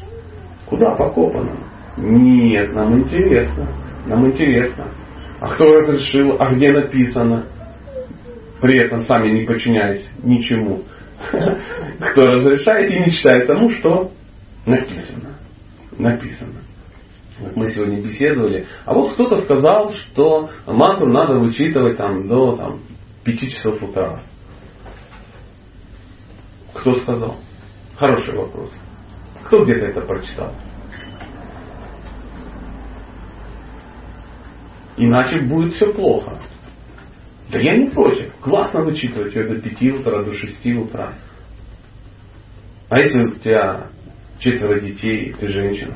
[0.65, 1.57] Куда покопано?
[1.97, 3.67] Нет, нам интересно.
[4.09, 4.87] Нам интересно.
[5.39, 6.35] А кто разрешил?
[6.39, 7.45] А где написано?
[8.59, 10.81] При этом сами не подчиняясь ничему.
[11.31, 14.11] Кто разрешает и не читает тому, что
[14.65, 15.37] написано.
[15.97, 16.61] Написано.
[17.39, 18.67] Вот мы сегодня беседовали.
[18.85, 22.79] А вот кто-то сказал, что мантру надо вычитывать там, до там,
[23.25, 24.23] 5 часов утра.
[26.73, 27.35] Кто сказал?
[27.97, 28.71] Хороший вопрос.
[29.45, 30.53] Кто где-то это прочитал?
[34.99, 36.39] Иначе будет все плохо.
[37.51, 38.33] Да я не против.
[38.41, 41.13] Классно вычитывать ее до 5 утра, до 6 утра.
[42.89, 43.87] А если у тебя
[44.39, 45.95] четверо детей, и ты женщина,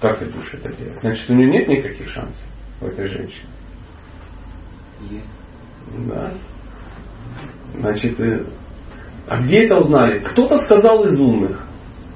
[0.00, 1.00] как ты будешь это делать?
[1.00, 2.44] Значит, у нее нет никаких шансов
[2.82, 3.48] у этой женщины.
[5.08, 5.30] Есть.
[6.06, 6.32] Да.
[7.74, 8.44] Значит, э,
[9.26, 10.18] а где это узнали?
[10.20, 11.66] Кто-то сказал из умных.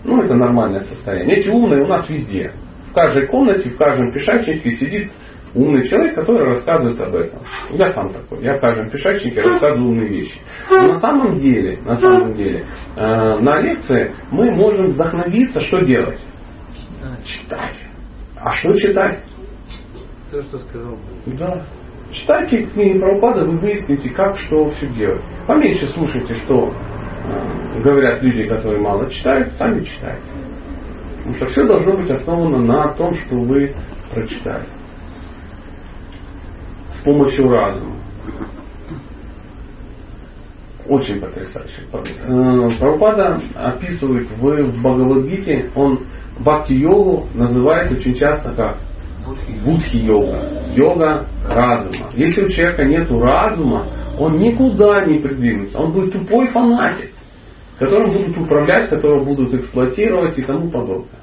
[0.04, 1.38] Ну, это нормальное состояние.
[1.38, 2.52] Эти умные у нас везде.
[2.90, 5.12] В каждой комнате, в каждом пешачнике сидит
[5.54, 7.40] умный человек, который рассказывает об этом.
[7.70, 8.42] Я сам такой.
[8.42, 10.40] Я в каждом пешачнике рассказываю умные вещи.
[10.70, 16.20] Но на самом деле, на самом деле, э, на лекции мы можем вдохновиться, что делать?
[17.24, 17.76] Читать.
[18.36, 19.20] А что читать?
[20.30, 20.96] То, что сказал.
[21.26, 21.64] Да.
[22.10, 25.22] Читайте книги Прабхупада, вы выясните, как что все делать.
[25.46, 30.22] Поменьше слушайте, что э, говорят люди, которые мало читают, сами читайте.
[31.18, 33.74] Потому что все должно быть основано на том, что вы
[34.10, 34.66] прочитали.
[37.02, 37.96] С помощью разума.
[40.86, 41.82] Очень потрясающе.
[41.92, 45.98] Э, Прабхупада описывает в, в Бхагавадгите, он
[46.38, 48.76] бхакти-йогу называет очень часто как
[49.26, 49.50] Будхи.
[49.64, 50.74] будхи-йога.
[50.76, 52.10] Йога разума.
[52.14, 55.80] Если у человека нет разума, он никуда не придвинется.
[55.80, 57.10] Он будет тупой фанатик,
[57.80, 61.18] которым будут управлять, которого будут эксплуатировать и тому подобное.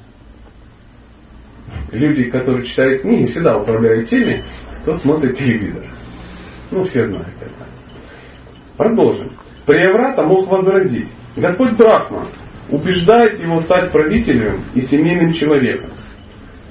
[1.90, 4.44] Люди, которые читают книги, всегда управляют теми,
[4.82, 5.86] кто смотрит телевизор.
[6.70, 7.66] Ну, все знают это.
[8.76, 9.32] Продолжим.
[9.66, 11.08] Приеврата мог возразить.
[11.36, 12.26] Господь Брахма
[12.68, 15.90] убеждает его стать правителем и семейным человеком.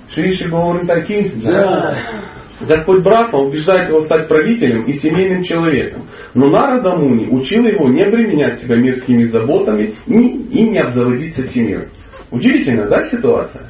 [0.10, 0.50] Шри Шри
[0.88, 1.32] такие?
[1.44, 1.98] Да.
[2.62, 6.08] Господь Брахма убеждает его стать правителем и семейным человеком.
[6.34, 11.88] Но Нарада Муни учил его не обременять себя мирскими заботами и, и не обзаводиться семьей.
[12.32, 13.68] Удивительно, да, ситуация?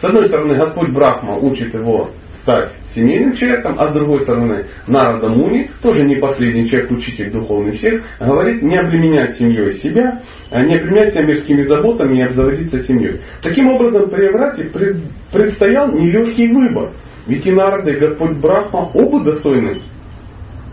[0.00, 2.10] С одной стороны, Господь Брахма учит его
[2.48, 7.72] стать семейным человеком, а с другой стороны, Нарада Муни, тоже не последний человек, учитель духовный
[7.72, 13.20] всех, говорит не обременять семьей себя, а не обременять себя мирскими заботами и обзаводиться семьей.
[13.42, 16.94] Таким образом, при Еврате пред- предстоял нелегкий выбор.
[17.26, 19.82] Ведь и Нарада, и Господь Брахма оба достойны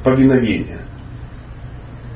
[0.06, 0.80] повиновения.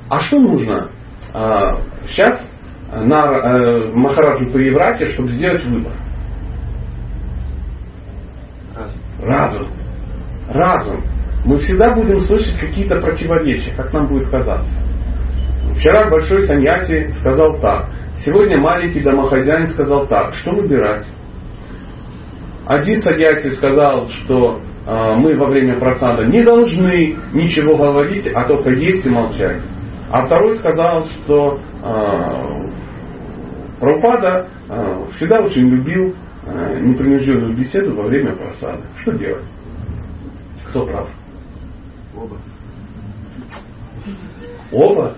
[0.09, 0.89] А что нужно
[1.33, 2.49] а, сейчас
[2.91, 5.93] на, э, Махараджу при Еврате, чтобы сделать выбор?
[9.21, 9.67] Разум.
[10.49, 11.03] Разум.
[11.45, 14.71] Мы всегда будем слышать какие-то противоречия, как нам будет казаться.
[15.77, 17.89] Вчера большой саньяси сказал так.
[18.25, 20.33] Сегодня маленький домохозяин сказал так.
[20.35, 21.05] Что выбирать?
[22.65, 28.71] Один саньяси сказал, что э, мы во время просада не должны ничего говорить, а только
[28.71, 29.61] есть и молчать.
[30.11, 32.59] А второй сказал, что э,
[33.79, 36.13] Прабхупада э, всегда очень любил
[36.81, 38.83] непринужденную беседу во время просады.
[39.01, 39.45] Что делать?
[40.67, 41.09] Кто прав?
[42.15, 42.37] Оба.
[44.71, 45.15] Оба.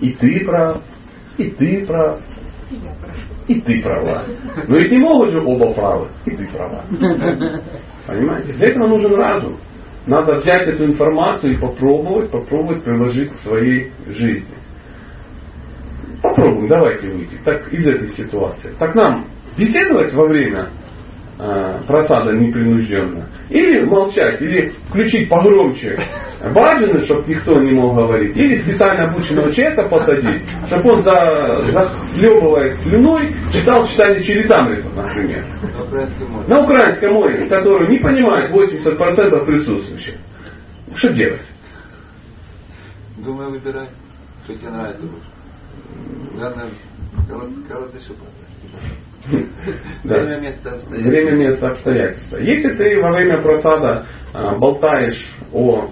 [0.00, 0.82] И ты прав,
[1.38, 2.20] и ты прав,
[3.46, 4.24] и ты права.
[4.68, 6.84] Но ведь не могут же оба правы, и ты права.
[8.06, 8.52] Понимаете?
[8.54, 9.58] Для этого нужен разум.
[10.06, 14.54] Надо взять эту информацию и попробовать, попробовать приложить к своей жизни.
[16.22, 18.74] Попробуем, давайте выйти так, из этой ситуации.
[18.78, 20.68] Так нам беседовать во время
[21.38, 23.26] э, просада непринужденно?
[23.50, 25.98] Или молчать, или включить погромче
[26.52, 32.78] баджаны, чтобы никто не мог говорить, или специально обученного человека посадить, чтобы он, за, захлебываясь
[32.82, 35.46] слюной, читал читание Чаритамрита, например.
[35.72, 36.48] На украинском море.
[36.48, 40.14] На украинском которую не понимает 80% присутствующих.
[40.96, 41.42] Что делать?
[43.24, 43.88] Думаю, выбирай,
[44.44, 45.26] что тебе нравится больше.
[46.34, 46.70] Главное,
[47.28, 47.86] кого, кого.
[50.04, 51.10] Время, место, обстоятельства.
[51.10, 52.36] Время, место, обстоятельства.
[52.38, 55.90] Если ты во время просада а, болтаешь о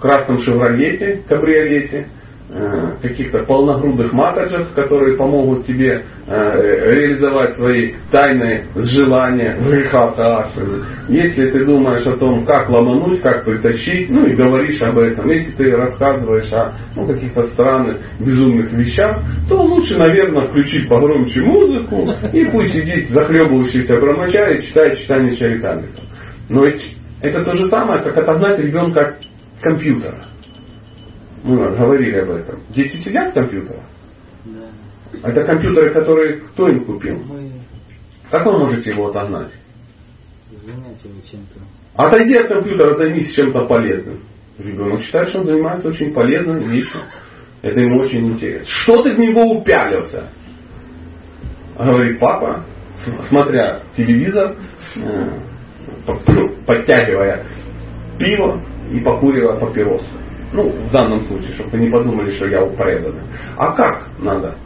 [0.00, 2.08] красном шевролете, кабриолете,
[3.00, 10.84] каких-то полногрудых матаджах, которые помогут тебе э, реализовать свои тайные желания в грехах Аашины.
[11.08, 15.52] Если ты думаешь о том, как ломануть, как притащить, ну и говоришь об этом, если
[15.52, 22.44] ты рассказываешь о ну, каких-то странных, безумных вещах, то лучше, наверное, включить погромче музыку и
[22.46, 26.02] пусть сидит захлебывающийся брамачарь и читает читание Чаритамрита.
[26.48, 26.64] Но
[27.22, 29.14] это то же самое, как отогнать ребенка от
[29.62, 30.29] компьютера.
[31.42, 32.60] Мы говорили об этом.
[32.70, 33.84] Дети сидят в компьютерах.
[34.44, 35.28] Да.
[35.28, 37.16] Это компьютеры, которые кто им купил?
[37.26, 37.50] Мы
[38.30, 39.52] Как вы можете его отогнать?
[40.50, 41.60] занятиями чем-то.
[41.94, 44.20] Отойди от компьютера, займись чем-то полезным.
[44.58, 47.00] Ребенок считает, что он занимается очень полезной вещью.
[47.62, 48.66] Это ему очень интересно.
[48.68, 50.28] Что ты в него упялился?
[51.78, 52.64] Говорит папа,
[53.28, 54.54] смотря телевизор,
[54.96, 55.40] э,
[56.06, 57.46] по- ну, подтягивая
[58.18, 60.04] пиво и покуривая папиросу.
[60.52, 63.22] Ну, в данном случае, чтобы вы не подумали, что я упреданный.
[63.56, 64.56] А как надо?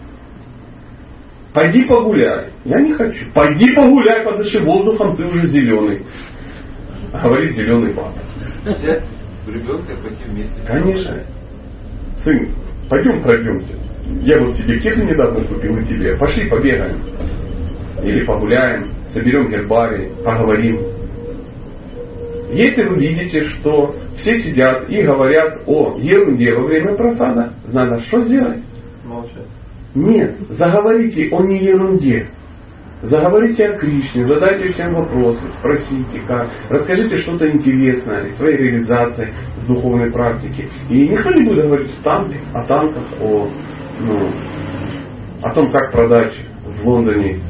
[1.53, 2.51] Пойди погуляй.
[2.64, 3.31] Я не хочу.
[3.33, 6.05] Пойди погуляй, подыши воздухом, ты уже зеленый.
[7.23, 8.18] Говорит зеленый папа.
[8.64, 9.05] Взять
[9.47, 10.61] ребенка и пойти вместе.
[10.66, 11.20] Конечно.
[12.25, 12.49] Сын,
[12.88, 13.75] пойдем пройдемся.
[14.23, 16.16] Я вот себе кеды недавно купил и тебе.
[16.16, 17.03] Пошли побегаем.
[18.03, 20.81] Или погуляем, соберем гербарий, поговорим.
[22.55, 28.21] Если вы видите, что все сидят и говорят о ерунде во время просада, надо что
[28.23, 28.62] сделать?
[29.05, 29.49] Молчать.
[29.97, 32.29] Нет, заговорите о не ерунде.
[33.03, 39.67] Заговорите о Кришне, задайте всем вопросы, спросите как, расскажите что-то интересное из своей реализации в
[39.67, 40.69] духовной практике.
[40.88, 43.49] И никто не будет говорить о танке, о танках, о,
[44.01, 44.31] ну,
[45.43, 47.43] о том, как продать в Лондоне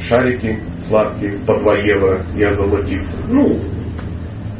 [0.00, 3.18] шарики сладкие по 2 евро и озолотиться.
[3.26, 3.58] Ну,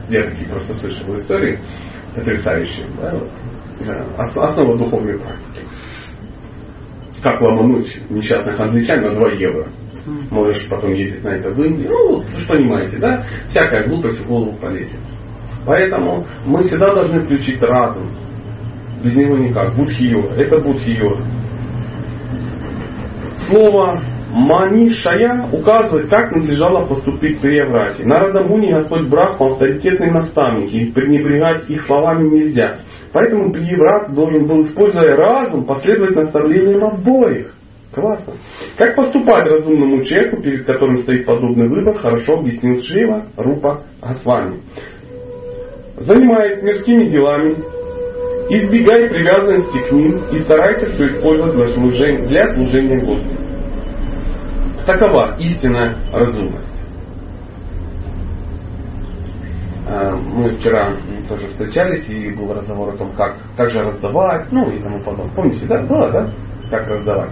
[0.09, 1.59] я такие просто слышал истории
[2.15, 2.87] потрясающие.
[3.01, 3.31] Да, вот.
[4.19, 5.67] Ос- Основа духовной практики
[7.25, 9.67] как ломануть несчастных англичан на 2 евро.
[10.31, 11.89] Можешь потом ездить на это в Индию.
[11.89, 13.25] Ну, вы же понимаете, да?
[13.49, 15.01] Всякая глупость в голову полезет.
[15.65, 18.11] Поэтому мы всегда должны включить разум.
[19.03, 19.75] Без него никак.
[19.75, 20.35] Будхи-йога.
[20.35, 21.27] Это будхи-йога.
[23.49, 24.03] Слово
[24.35, 28.03] Манишая указывает, как надлежало поступить при Еврате.
[28.05, 32.81] Нарада Муни Господь Брахма авторитетный наставник, и пренебрегать их словами нельзя.
[33.13, 37.55] Поэтому Приеврат должен был, используя разум, последовать наставлениям обоих.
[37.93, 38.33] Классно.
[38.77, 44.63] Как поступать разумному человеку, перед которым стоит подобный выбор, хорошо объяснил Шива Рупа Госвами.
[45.97, 47.55] Занимаясь мирскими делами,
[48.51, 53.44] избегай привязанности к ним и старайся все использовать для служения, для служения Господу.
[54.87, 56.73] Такова истинная разумность.
[59.87, 60.91] А, Мы вчера
[61.29, 65.35] тоже встречались и был разговор о том, как, как же раздавать, ну и тому подобное.
[65.35, 65.83] Помните, да?
[65.83, 66.31] Было, да?
[66.71, 67.31] Как раздавать?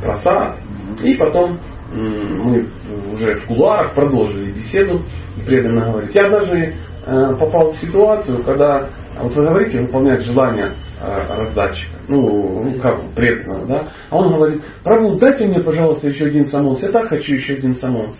[0.00, 0.56] Просад.
[1.02, 1.58] И потом
[1.92, 2.68] мы
[3.12, 5.02] уже в кулуарах продолжили беседу
[5.36, 6.14] и преданно говорить.
[6.14, 6.74] Я даже
[7.06, 8.88] э, попал в ситуацию, когда
[9.22, 14.62] вот вы говорите, выполнять желание э, раздатчика, ну, ну, как преданного, да, а он говорит,
[14.84, 18.16] Прабу, дайте мне, пожалуйста, еще один самонс, я так хочу еще один самонс.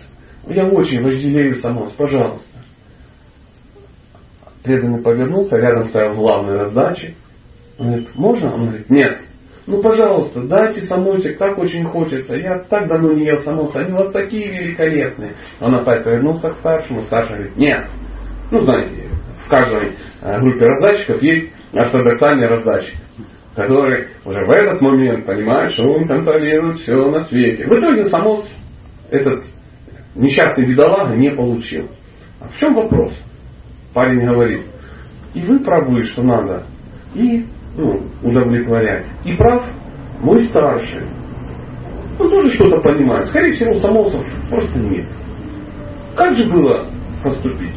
[0.47, 2.45] Я очень вожделею самонс, пожалуйста.
[4.63, 7.15] Преданный повернулся, рядом стоял главный раздатчик.
[7.77, 8.53] Он говорит, можно?
[8.53, 9.17] Он говорит, нет.
[9.67, 12.35] Ну, пожалуйста, дайте самосик, так очень хочется.
[12.35, 15.33] Я так давно не ел самоса, они у вас такие великолепные.
[15.59, 17.87] Он опять повернулся к старшему, старший говорит, нет.
[18.51, 19.10] Ну, знаете,
[19.51, 22.95] каждой э, группе раздатчиков есть ортодоксальный раздатчик,
[23.55, 27.67] который уже в этот момент понимает, что он контролирует все на свете.
[27.67, 28.49] В итоге самос
[29.11, 29.43] этот
[30.15, 31.89] несчастный бедолага не получил.
[32.39, 33.13] А в чем вопрос?
[33.93, 34.61] Парень говорит,
[35.33, 36.63] и вы правы, что надо,
[37.13, 39.05] и ну, удовлетворять.
[39.25, 39.65] И прав
[40.21, 41.09] мой старший.
[42.17, 43.27] Он тоже что-то понимает.
[43.27, 45.07] Скорее всего, самосов просто нет.
[46.15, 46.85] Как же было
[47.23, 47.75] поступить?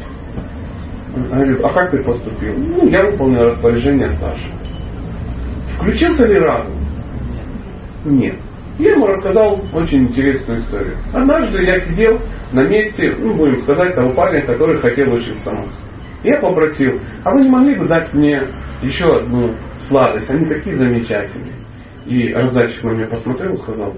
[1.15, 2.53] Он говорит, а как ты поступил?
[2.57, 4.55] Ну, я выполнил распоряжение старшего.
[5.77, 6.75] Включился ли разум?
[8.05, 8.35] Нет.
[8.77, 10.97] Я ему рассказал очень интересную историю.
[11.13, 12.19] Однажды я сидел
[12.51, 15.71] на месте, ну, будем сказать, того парня, который хотел очень самос.
[16.23, 18.41] Я попросил, а вы не могли бы дать мне
[18.81, 19.53] еще одну
[19.87, 20.29] сладость?
[20.29, 21.53] Они такие замечательные.
[22.05, 23.93] И раздатчик на меня посмотрел и сказал,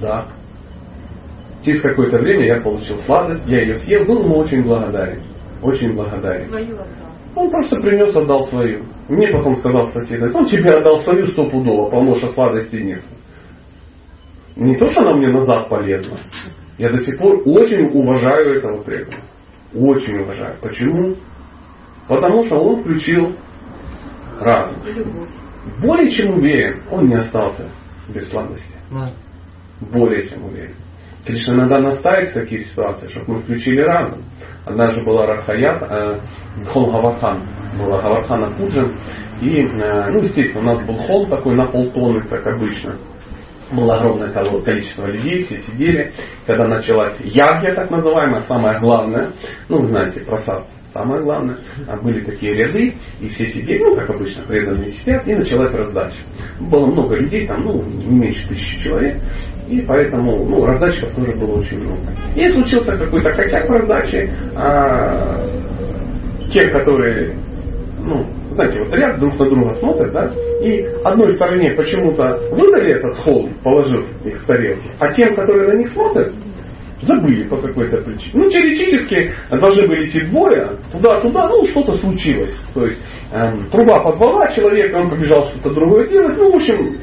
[0.00, 0.26] да.
[1.64, 5.22] Через какое-то время я получил сладость, я ее съел, был ему очень благодарен.
[5.62, 6.50] Очень благодарен.
[7.34, 8.84] Он просто принес, отдал свою.
[9.08, 13.02] Мне потом сказал сосед, он тебе отдал свою стопудово, потому что сладостей нет.
[14.56, 16.18] Не то, что она мне назад полезна.
[16.78, 19.22] Я до сих пор очень уважаю этого преданного.
[19.74, 20.56] Очень уважаю.
[20.60, 21.14] Почему?
[22.08, 23.36] Потому что он включил
[24.40, 24.82] разум.
[25.80, 27.68] Более чем уверен, он не остался
[28.08, 28.64] без сладости.
[29.80, 30.74] Более чем уверен.
[31.26, 34.22] Кришна иногда настаивает в таких ситуациях, чтобы мы включили разум.
[34.68, 36.20] Однажды была Радхаят, э,
[36.72, 37.42] холм Гавархан,
[37.78, 38.98] была Гавархана Пуджан,
[39.40, 42.96] и, ну, естественно, у нас был холм такой на полтонны, как обычно.
[43.70, 46.12] Было огромное количество людей, все сидели.
[46.46, 49.32] Когда началась ягья, так называемая, самое главное,
[49.68, 54.10] ну, вы знаете, просад, самое главное, а были такие ряды, и все сидели, ну, как
[54.10, 56.18] обычно, преданные сидят, и началась раздача.
[56.60, 59.16] Было много людей, там, ну, не меньше тысячи человек,
[59.68, 62.00] и поэтому, ну, раздатчиков тоже было очень много.
[62.34, 65.44] И случился какой-то косяк в раздаче, а,
[66.52, 67.36] те, которые,
[68.00, 70.32] ну, знаете, вот ряд друг на друга смотрят, да,
[70.62, 75.78] и одной стороне почему-то выдали этот холм, положив их в тарелки, а тем, которые на
[75.78, 76.32] них смотрят,
[77.02, 78.32] забыли по какой-то причине.
[78.34, 82.54] Ну, теоретически должны были идти двое, туда-туда, ну, что-то случилось.
[82.74, 82.98] То есть
[83.32, 86.36] эм, труба позвала человека, он побежал что-то другое делать.
[86.36, 86.96] Ну, в общем,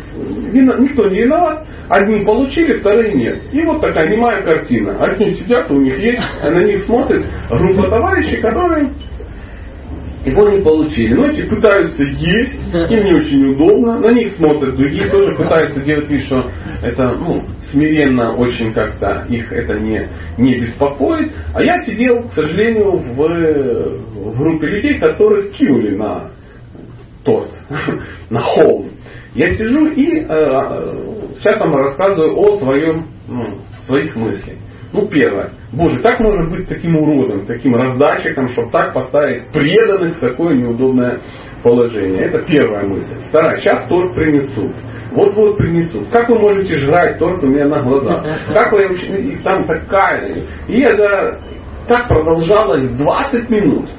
[0.52, 1.66] вина- никто не виноват.
[1.90, 3.42] Одни получили, вторые нет.
[3.54, 4.98] И вот такая немая картина.
[5.00, 8.92] Одни сидят, у них есть, а на них смотрит группа товарищей, которые
[10.26, 11.14] его не получили.
[11.14, 16.10] Но эти пытаются есть, им не очень удобно, на них смотрят другие, тоже пытаются делать
[16.10, 16.50] вид, что
[16.82, 20.08] это ну, смиренно очень как-то их это не,
[20.38, 21.32] не беспокоит.
[21.54, 26.32] А я сидел, к сожалению, в, в группе людей, которых кинули на
[27.24, 27.52] торт,
[28.30, 28.88] на холм.
[29.36, 33.46] Я сижу и э, сейчас вам рассказываю о своем, ну,
[33.86, 34.56] своих мыслях.
[34.96, 35.52] Ну, первое.
[35.74, 41.20] Боже, как можно быть таким уродом, таким раздатчиком, чтобы так поставить преданных в такое неудобное
[41.62, 42.24] положение?
[42.24, 43.14] Это первая мысль.
[43.28, 43.58] Вторая.
[43.58, 44.74] Сейчас торт принесут.
[45.12, 46.10] Вот-вот принесут.
[46.12, 48.24] Как вы можете жрать торт у меня на глазах?
[48.48, 50.38] Как вы и там такая.
[50.70, 51.42] И это
[51.90, 53.90] так продолжалось 20 минут.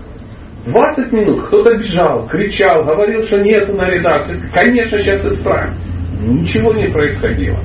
[0.64, 1.47] 20 минут.
[1.49, 4.40] Кто-то бежал, кричал, говорил, что нету на редакции.
[4.55, 5.74] Конечно, сейчас исправим.
[6.20, 7.59] Ничего не происходило.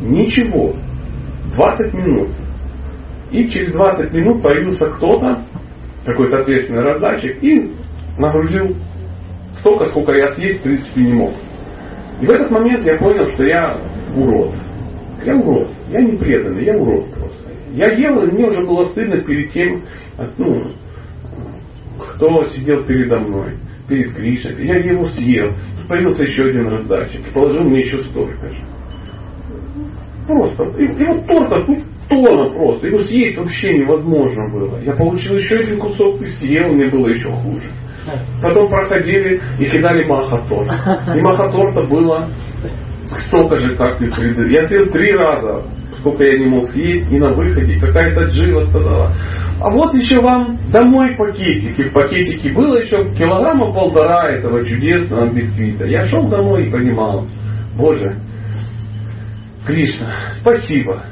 [0.00, 0.74] Ничего.
[1.54, 2.30] 20 минут.
[3.30, 5.42] И через 20 минут появился кто-то,
[6.04, 7.72] какой-то ответственный раздатчик, и
[8.18, 8.74] нагрузил
[9.60, 11.34] столько, сколько я съесть в принципе не мог.
[12.20, 13.76] И в этот момент я понял, что я
[14.16, 14.54] урод.
[15.24, 15.70] Я урод.
[15.88, 17.50] Я не преданный, я урод просто.
[17.72, 19.84] Я ел, и мне уже было стыдно перед тем,
[20.38, 20.72] ну,
[21.98, 24.66] кто сидел передо мной, перед Кришной.
[24.66, 25.52] Я его съел.
[25.88, 27.32] Появился еще один раздатчик.
[27.32, 28.62] Положил мне еще столько же.
[30.28, 30.64] Просто.
[30.78, 31.78] И, и вот торта, ну,
[32.10, 32.86] тона просто.
[32.86, 34.78] Его съесть вообще невозможно было.
[34.82, 37.72] Я получил еще один кусок и съел, мне было еще хуже.
[38.42, 40.70] Потом проходили и кидали махаторт.
[41.16, 42.30] И махаторта было
[43.26, 44.54] столько же, как и предыдущий.
[44.54, 45.64] Я съел три раза,
[45.98, 49.14] сколько я не мог съесть, и на выходе какая-то джива сказала,
[49.60, 51.88] а вот еще вам домой пакетики.
[51.88, 55.86] В пакетике было еще килограмма полтора этого чудесного бисквита.
[55.86, 57.26] Я шел домой и понимал,
[57.76, 58.20] боже,
[59.68, 61.04] Кришна, спасибо.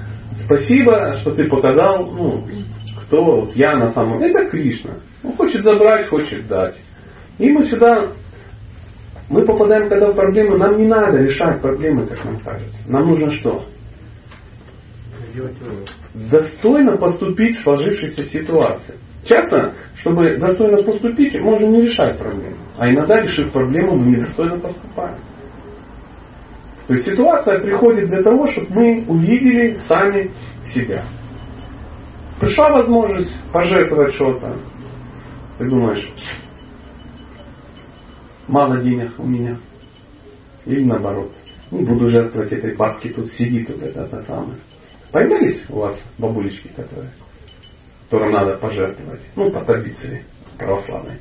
[0.47, 2.43] Спасибо, что ты показал, ну,
[3.03, 4.31] кто вот я на самом деле.
[4.31, 4.95] Это Кришна.
[5.23, 6.75] Он хочет забрать, хочет дать.
[7.39, 8.13] И мы сюда,
[9.29, 12.79] мы попадаем когда в проблемы, нам не надо решать проблемы, как нам кажется.
[12.87, 13.67] Нам нужно что?
[16.15, 18.95] Достойно поступить в сложившейся ситуации.
[19.25, 22.57] Часто, чтобы достойно поступить, можно не решать проблему.
[22.79, 25.19] А иногда, решив проблему, мы недостойно поступаем.
[26.87, 30.31] То есть ситуация приходит для того, чтобы мы увидели сами
[30.73, 31.05] себя.
[32.39, 34.57] Пришла возможность пожертвовать что-то.
[35.59, 36.09] Ты думаешь,
[38.47, 39.59] мало денег у меня.
[40.65, 41.33] Или наоборот.
[41.73, 44.59] Не буду жертвовать этой бабке, тут сидит вот это, это самое.
[45.11, 47.11] Появились у вас бабулечки, которые,
[48.05, 49.23] которым надо пожертвовать?
[49.35, 50.25] Ну, по традиции
[50.59, 51.19] православной.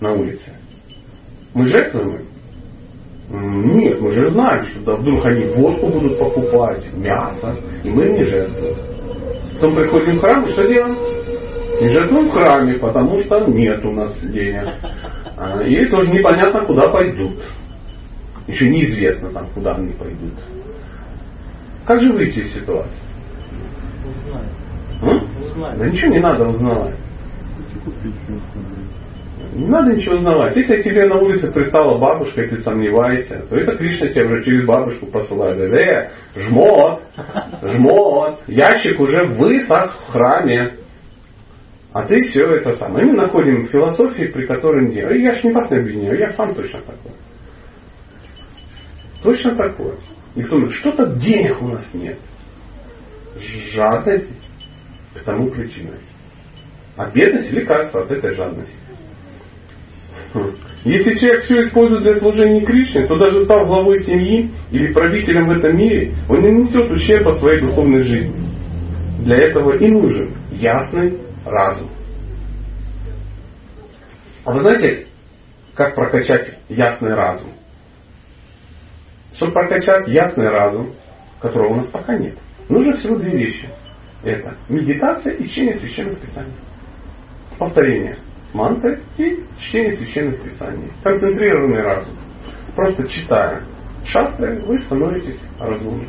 [0.00, 0.52] На улице.
[1.54, 2.26] Мы жертвуем им?
[3.32, 8.24] Нет, мы же знаем, что да, вдруг они водку будут покупать, мясо, и мы не
[8.24, 8.76] жертвуем.
[9.54, 10.96] Потом приходим в храм, и что делаем?
[11.80, 14.74] Не жертвуем в храме, потому что нет у нас денег.
[15.38, 17.42] А, И тоже непонятно, куда пойдут.
[18.46, 20.34] Еще неизвестно там, куда они пойдут.
[21.86, 22.98] Как же выйти из ситуации?
[24.04, 24.44] Узнай.
[25.02, 25.42] М?
[25.42, 25.78] Узнай.
[25.78, 26.96] Да ничего не надо узнавать.
[29.52, 30.56] Не надо ничего узнавать.
[30.56, 34.64] Если тебе на улице пристала бабушка, и ты сомневаешься, то это Кришна тебя уже через
[34.64, 35.58] бабушку посылает.
[35.58, 37.02] Говорит, э, жмот,
[37.62, 40.78] жмот, ящик уже высох в храме.
[41.92, 43.04] А ты все это самое.
[43.04, 45.00] Мы находим философии, при которой не.
[45.00, 47.12] Я ж не вас не обвиняю, я сам точно такой.
[49.22, 49.96] Точно такой.
[50.34, 52.18] И кто говорит, что-то денег у нас нет.
[53.74, 54.30] Жадность
[55.14, 56.00] к тому причиной.
[56.96, 58.76] А бедность лекарство от этой жадности.
[60.84, 65.56] Если человек все использует для служения Кришне, то даже став главой семьи или правителем в
[65.56, 68.34] этом мире, он не несет ущерба своей духовной жизни.
[69.20, 71.90] Для этого и нужен ясный разум.
[74.44, 75.06] А вы знаете,
[75.74, 77.52] как прокачать ясный разум?
[79.36, 80.94] Чтобы прокачать ясный разум,
[81.40, 83.68] которого у нас пока нет, нужно всего две вещи.
[84.24, 86.54] Это медитация и чтение священных писаний.
[87.58, 88.18] Повторение
[88.52, 90.90] мантры и чтение священных писаний.
[91.02, 92.14] Концентрированный разум.
[92.74, 93.62] Просто читая
[94.04, 96.08] шастры, вы становитесь разумным.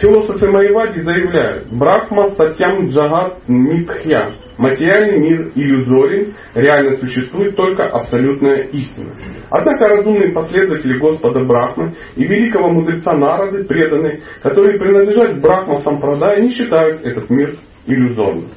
[0.00, 4.30] Философы Майвади заявляют, Брахма Сатьям Джагат Митхья.
[4.56, 9.12] Материальный мир иллюзорен, реально существует только абсолютная истина.
[9.50, 16.50] Однако разумные последователи Господа Брахмы и великого мудреца Народы, преданные, которые принадлежат Брахма Сампрадай, не
[16.50, 17.56] считают этот мир
[17.86, 18.48] иллюзорным.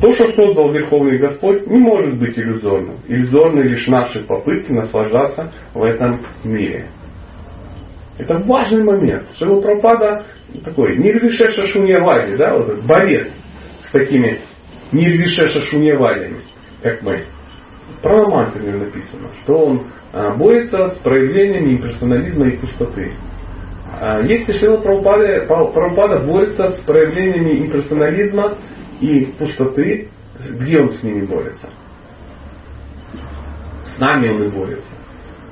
[0.00, 2.98] То, что создал Верховный Господь, не может быть иллюзорным.
[3.08, 6.86] Иллюзорны лишь наши попытки наслаждаться в этом мире.
[8.18, 9.28] Это важный момент.
[9.38, 10.24] Шила Пропада
[10.64, 13.28] такой нирвишеша шуньявади, да, вот этот борец
[13.88, 14.38] с такими
[14.92, 16.42] нирвишеша шуньявадями,
[16.82, 17.26] как мы.
[18.02, 23.14] Про Ламантами написано, что он а, борется с проявлениями имперсонализма и пустоты.
[24.00, 28.54] А, если Шила Прабхупада борется с проявлениями имперсонализма
[29.00, 30.08] и пустоты,
[30.60, 31.70] где он с ними борется?
[33.96, 34.90] С нами он и борется.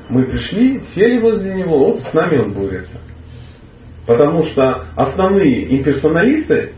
[0.09, 3.01] Мы пришли, сели возле него, вот с нами он борется.
[4.07, 6.75] Потому что основные имперсоналисты,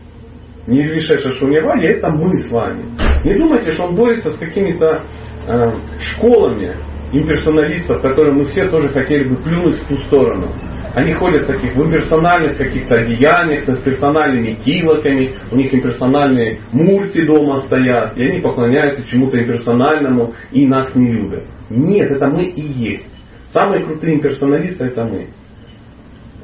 [0.65, 2.83] не Вишеша Шуньявали, это мы с вами.
[3.23, 5.03] Не думайте, что он борется с какими-то
[5.47, 6.75] э, школами
[7.11, 10.53] имперсоналистов, которые мы все тоже хотели бы плюнуть в ту сторону.
[10.99, 17.25] Они ходят в таких в имперсональных каких-то одеяниях, с имперсональными килоками, у них имперсональные мурти
[17.25, 21.45] дома стоят, и они поклоняются чему-то имперсональному и нас не любят.
[21.69, 23.07] Нет, это мы и есть.
[23.53, 25.29] Самые крутые имперсоналисты это мы.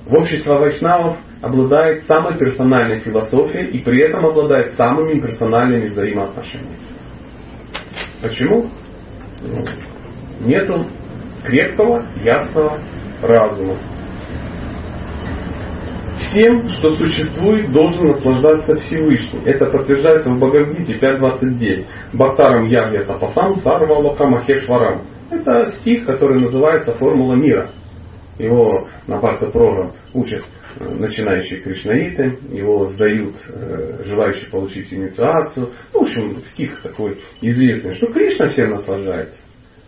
[0.06, 6.78] В общество вайшнавов обладает самой персональной философией и при этом обладает самыми персональными взаимоотношениями.
[8.22, 8.70] Почему?
[9.42, 9.66] Ну,
[10.48, 10.88] нету
[11.44, 12.80] крепкого, ясного
[13.22, 13.76] разума.
[16.36, 19.40] Всем, что существует, должен наслаждаться Всевышний.
[19.46, 21.86] Это подтверждается в Бхагавдите 5.29.
[22.12, 25.04] Бхактарам Ягья Тапасам Сарва Махешварам.
[25.32, 27.70] Это стих, который называется «Формула мира».
[28.38, 30.44] Его на Бхакта Прора учат
[30.78, 35.70] э, начинающие кришнаиты, его сдают э, желающие получить инициацию.
[35.94, 39.40] Ну, в общем, стих такой известный, что Кришна всем наслаждается.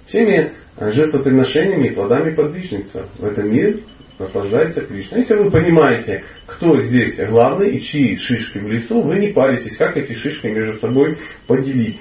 [0.06, 3.80] Всеми жертвоприношениями и плодами подвижница в этом мире
[4.20, 5.18] наслаждается Кришна.
[5.18, 9.95] Если вы понимаете, кто здесь главный и чьи шишки в лесу, вы не паритесь, как
[9.97, 11.99] эти шишки между собой поделить.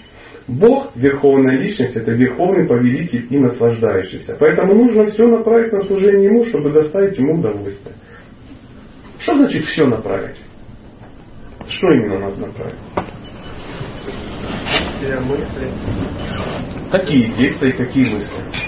[0.48, 4.36] Бог, Верховная Личность, это Верховный Повелитель и наслаждающийся.
[4.38, 7.96] Поэтому нужно все направить на служение Ему, чтобы доставить Ему удовольствие.
[9.18, 10.36] Что значит все направить?
[11.68, 12.78] Что именно надо направить?
[15.26, 15.70] Мысли.
[16.90, 18.65] Какие действия и какие мысли?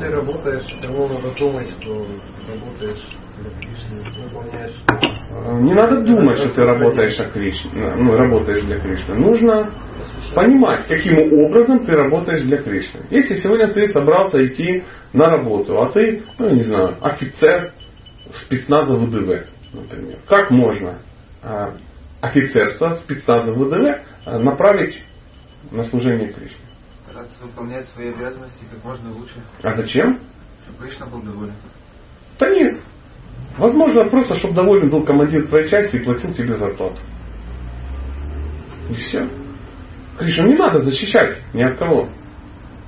[0.00, 2.06] Если работаешь, равно надо думать, что
[2.48, 3.02] работаешь
[3.38, 5.62] для Кришны, выполняешь.
[5.62, 9.14] Не надо думать, что ты работаешь, о Кришне, ну, работаешь для Кришны.
[9.16, 9.70] Нужно
[10.34, 13.00] понимать, каким образом ты работаешь для Кришны.
[13.10, 17.72] Если сегодня ты собрался идти на работу, а ты, ну не знаю, офицер
[18.46, 20.98] спецназа ВДВ, например, как можно
[21.42, 21.74] а,
[22.22, 24.00] офицерство спецназа ВДВ
[24.42, 25.04] направить
[25.70, 26.69] на служение Кришне?
[27.10, 29.42] Стараться выполнять свои обязанности как можно лучше.
[29.62, 30.20] А зачем?
[30.62, 31.54] Чтобы Кришна был доволен.
[32.38, 32.78] Да нет.
[33.58, 36.98] Возможно, просто, чтобы доволен был командир твоей части и платил тебе зарплату.
[38.90, 39.28] И все.
[40.18, 42.08] Кришну не надо защищать ни от кого.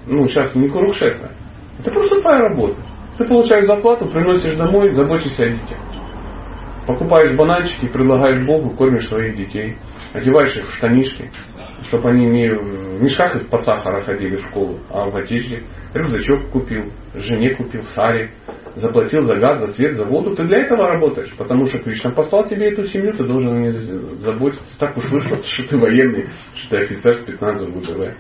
[0.07, 1.33] Ну, сейчас не Курукшета.
[1.81, 2.81] Это просто твоя работа.
[3.19, 5.79] Ты получаешь зарплату, приносишь домой, заботишься о детях.
[6.87, 9.79] Покупаешь бананчики, предлагаешь Богу, кормишь своих детей.
[10.13, 11.29] Одеваешь их в штанишки,
[11.85, 15.65] чтобы они не в мешках из-под сахара ходили в школу, а в одежде.
[15.95, 18.31] Рюкзачок купил, жене купил, сари,
[18.77, 20.35] заплатил за газ, за свет, за воду.
[20.35, 23.73] Ты для этого работаешь, потому что Кришна послал тебе эту семью, ты должен о ней
[23.73, 24.79] заботиться.
[24.79, 28.17] Так уж вышло, что ты военный, что ты офицер спецназа ВДВ.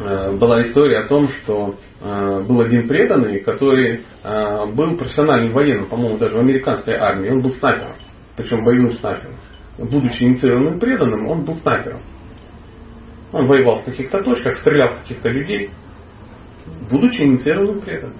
[0.00, 5.88] Э, была история о том, что э, был один преданный, который э, был профессиональным военным,
[5.88, 7.30] по-моему, даже в американской армии.
[7.30, 7.96] Он был снайпером,
[8.36, 9.36] причем боевым снайпером.
[9.78, 12.02] Будучи инициированным преданным, он был снайпером.
[13.32, 15.70] Он воевал в каких-то точках, стрелял в каких-то людей,
[16.90, 18.16] будучи инициированным преданным.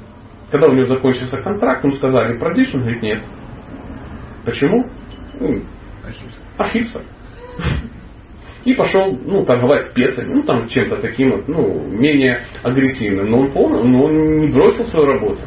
[0.51, 2.75] Когда у него закончился контракт, ему сказали, продлишь?
[2.75, 3.25] Он говорит, нет.
[4.45, 4.89] Почему?
[5.41, 5.63] Ну,
[6.59, 7.03] Ахимса.
[8.65, 13.31] И пошел, ну, торговать специями, ну, там, чем-то таким вот, ну, менее агрессивным.
[13.31, 15.41] Но он, понял, но он не бросил свою работу.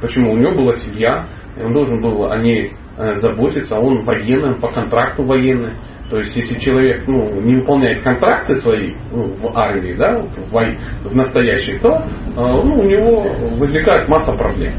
[0.00, 0.32] Почему?
[0.32, 4.54] У него была семья, и он должен был о ней э, заботиться, а он военный,
[4.60, 5.72] по контракту военный.
[6.10, 11.14] То есть, если человек ну, не выполняет контракты свои ну, в армии, да, в, в
[11.14, 12.02] настоящей, то э,
[12.36, 13.22] ну, у него
[13.58, 14.74] возникает масса проблем.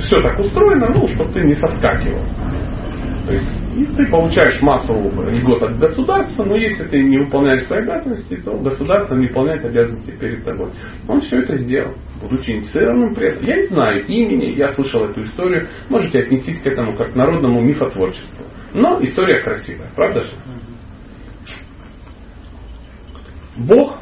[0.00, 2.22] Все так устроено, ну, чтобы ты не соскакивал.
[3.24, 3.46] То есть,
[3.76, 8.52] и ты получаешь массу льгот от государства, но если ты не выполняешь свои обязанности, то
[8.58, 10.72] государство не выполняет обязанности перед тобой.
[11.06, 13.44] Он все это сделал, будучи инициированным прессом.
[13.44, 15.68] Я не знаю имени, я слышал эту историю.
[15.88, 18.44] Можете отнестись к этому как к народному мифотворчеству.
[18.74, 20.32] Но история красивая, правда же?
[23.56, 24.00] Бог,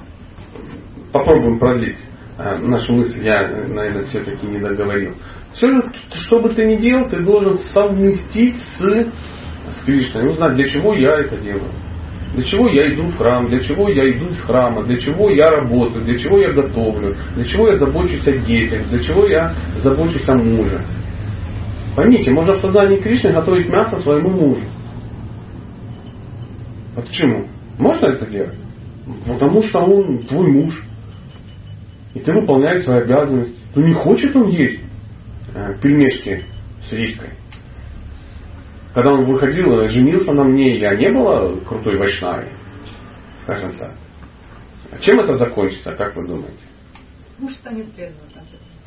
[1.12, 1.98] попробуем продлить
[2.38, 5.14] э, нашу мысль, я, наверное, все-таки не договорил.
[5.52, 5.68] Все,
[6.14, 10.30] что бы ты ни делал, ты должен совместить с, с Кришной.
[10.30, 11.70] Узнать, для чего я это делаю.
[12.34, 15.50] Для чего я иду в храм, для чего я иду из храма, для чего я
[15.50, 20.28] работаю, для чего я готовлю, для чего я забочусь о детях, для чего я забочусь
[20.28, 20.86] о муже.
[21.96, 24.62] Поймите, можно в сознании Кришны готовить мясо своему мужу.
[26.96, 27.48] А почему?
[27.78, 28.56] Можно это делать?
[29.26, 30.80] Потому что он твой муж.
[32.14, 33.54] И ты выполняешь свои обязанности.
[33.74, 34.80] Ну не хочет он есть
[35.80, 36.44] пельмешки
[36.88, 37.30] с редькой.
[38.94, 42.48] Когда он выходил, женился на мне, я не была крутой вайшнавой,
[43.42, 43.94] скажем так.
[44.90, 46.58] А чем это закончится, как вы думаете?
[47.38, 48.16] Муж станет преданным.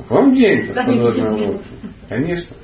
[0.08, 1.62] Вам сказать,
[2.08, 2.56] Конечно.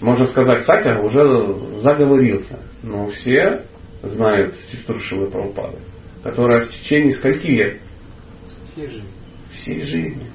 [0.00, 2.58] Можно сказать, Сатя уже заговорился.
[2.82, 3.66] Но все
[4.02, 5.78] знают сестру Шилы Прабхупады,
[6.22, 7.80] которая в течение скольки лет?
[8.72, 9.08] Всей жизни.
[9.50, 10.30] Всей жизни.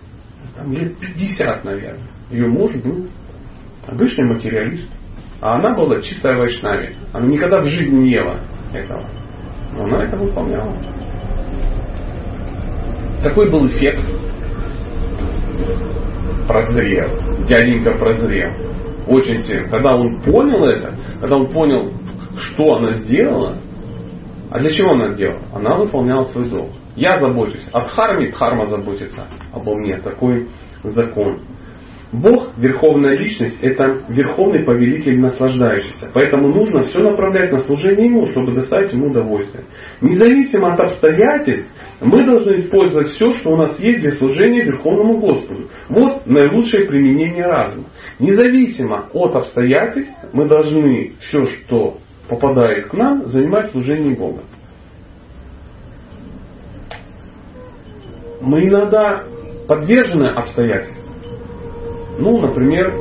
[0.56, 3.08] Там лет 50, наверное ее муж был
[3.88, 4.90] обычный материалист.
[5.40, 6.96] А она была чистая вайшнави.
[7.14, 8.40] Она никогда в жизни не ела
[8.74, 9.08] этого.
[9.74, 10.76] Но она это выполняла.
[13.22, 14.02] Какой был эффект?
[16.48, 17.46] Прозрел.
[17.46, 18.52] Дяденька прозрел.
[19.08, 19.70] Очень сильно.
[19.70, 21.94] Когда он понял это, когда он понял,
[22.38, 23.58] что она сделала,
[24.50, 25.44] а для чего она делала?
[25.54, 26.70] Она выполняла свой долг.
[26.96, 27.68] Я забочусь.
[27.74, 29.98] От харми дхарма заботится обо мне.
[29.98, 30.48] Такой
[30.84, 31.40] закон.
[32.14, 36.12] Бог, Верховная Личность, это Верховный Повелитель наслаждающийся.
[36.14, 39.66] Поэтому нужно все направлять на служение Ему, чтобы доставить Ему удовольствие.
[40.00, 41.68] Независимо от обстоятельств,
[42.02, 45.70] мы должны использовать все, что у нас есть для служения Верховному Господу.
[45.90, 47.86] Вот наилучшее применение разума.
[48.20, 51.98] Независимо от обстоятельств, мы должны все, что
[52.30, 54.44] попадает к нам, занимать служение Бога.
[58.40, 59.24] Мы иногда
[59.68, 61.03] подвержены обстоятельствам.
[62.18, 62.94] Ну, например,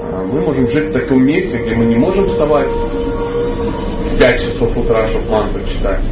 [0.00, 4.76] а, мы можем жить в таком месте, где мы не можем вставать в 5 часов
[4.76, 6.02] утра, чтобы мантру читать.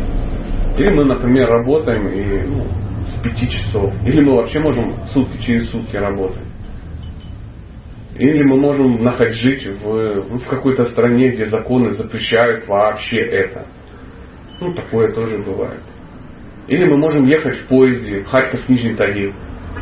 [0.79, 2.65] Или мы, например, работаем и ну,
[3.09, 3.93] с 5 часов.
[4.07, 6.47] Или мы вообще можем сутки через сутки работать.
[8.17, 13.67] Или мы можем нахать жить в, в какой-то стране, где законы запрещают вообще это.
[14.61, 15.81] Ну, такое тоже бывает.
[16.69, 19.33] Или мы можем ехать в поезде Харьков-Нижний Тагил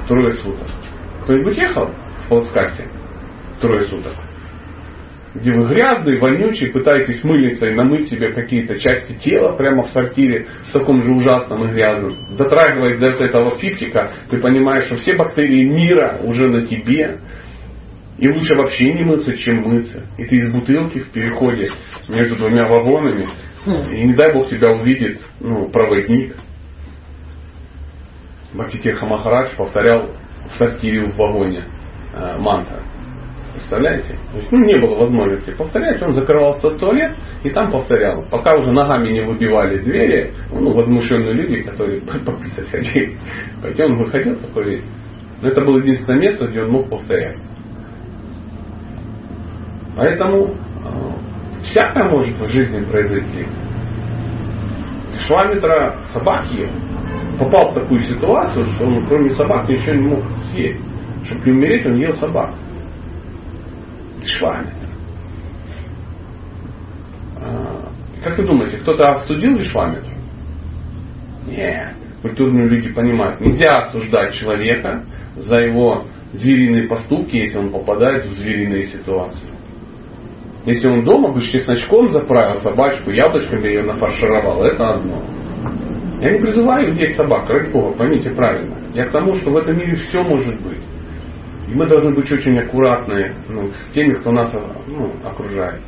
[0.06, 0.68] трое суток.
[1.24, 1.90] Кто-нибудь ехал?
[2.28, 2.88] Плацкарте
[3.60, 4.12] трое суток.
[5.34, 10.72] Где вы грязный, вонючий, пытаетесь мыльницей намыть себе какие-то части тела прямо в сортире в
[10.72, 12.36] таком же ужасном и грязном.
[12.36, 17.20] Дотрагиваясь до этого фиптика, ты понимаешь, что все бактерии мира уже на тебе.
[18.16, 20.06] И лучше вообще не мыться, чем мыться.
[20.16, 21.70] И ты из бутылки в переходе
[22.08, 23.26] между двумя вагонами.
[23.92, 26.34] И не дай Бог тебя увидит ну, проводник.
[28.54, 30.10] Бхактитир Махарадж повторял
[30.50, 31.66] в сортире в вагоне
[32.38, 32.82] мантра.
[33.54, 34.16] Представляете?
[34.32, 38.24] То есть, ну, не было возможности повторять, он закрывался в туалет и там повторял.
[38.30, 42.00] Пока уже ногами не выбивали двери, ну, возмущенные люди, которые
[42.70, 43.16] хотели.
[43.60, 44.82] Хотя он выходил такой,
[45.42, 47.36] но это было единственное место, где он мог повторять.
[49.96, 50.54] Поэтому э,
[51.64, 53.46] всякое может в жизни произойти.
[55.26, 56.70] Швамитра собак ел.
[57.40, 60.88] Попал в такую ситуацию, что он кроме собак ничего не мог съесть.
[61.28, 62.54] Чтобы не умереть, он ел собак.
[64.24, 64.72] Швами.
[67.36, 67.90] А,
[68.22, 70.10] как вы думаете, кто-то обсудил Вишвамитру?
[71.46, 71.94] Нет.
[72.22, 75.04] Культурные люди понимают, нельзя осуждать человека
[75.36, 79.48] за его звериные поступки, если он попадает в звериные ситуации.
[80.64, 85.22] Если он дома бы с чесночком заправил собачку, яблочками ее нафаршировал, это одно.
[86.20, 88.76] Я не призываю есть собак, ради Бога, поймите правильно.
[88.94, 90.88] Я к тому, что в этом мире все может быть.
[91.68, 94.54] И мы должны быть очень аккуратны ну, с теми, кто нас
[94.86, 95.82] ну, окружает.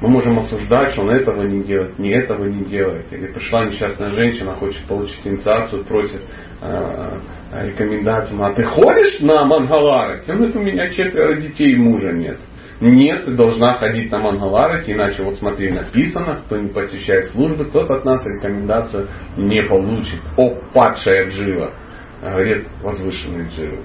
[0.00, 3.12] Мы можем осуждать, что он этого не делает, не этого не делает.
[3.12, 6.20] Или пришла несчастная женщина, хочет получить инициацию, просит
[6.60, 7.20] э,
[7.52, 8.42] рекомендацию.
[8.42, 9.42] А ты ходишь на?
[9.42, 12.38] Он говорит, у меня четверо детей и мужа нет.
[12.80, 17.88] Нет, ты должна ходить на Мангаларати, иначе вот смотри, написано, кто не посещает службы, тот
[17.88, 20.20] от нас рекомендацию не получит.
[20.36, 21.72] О, падшая джива,
[22.20, 23.78] говорит возвышенный джива.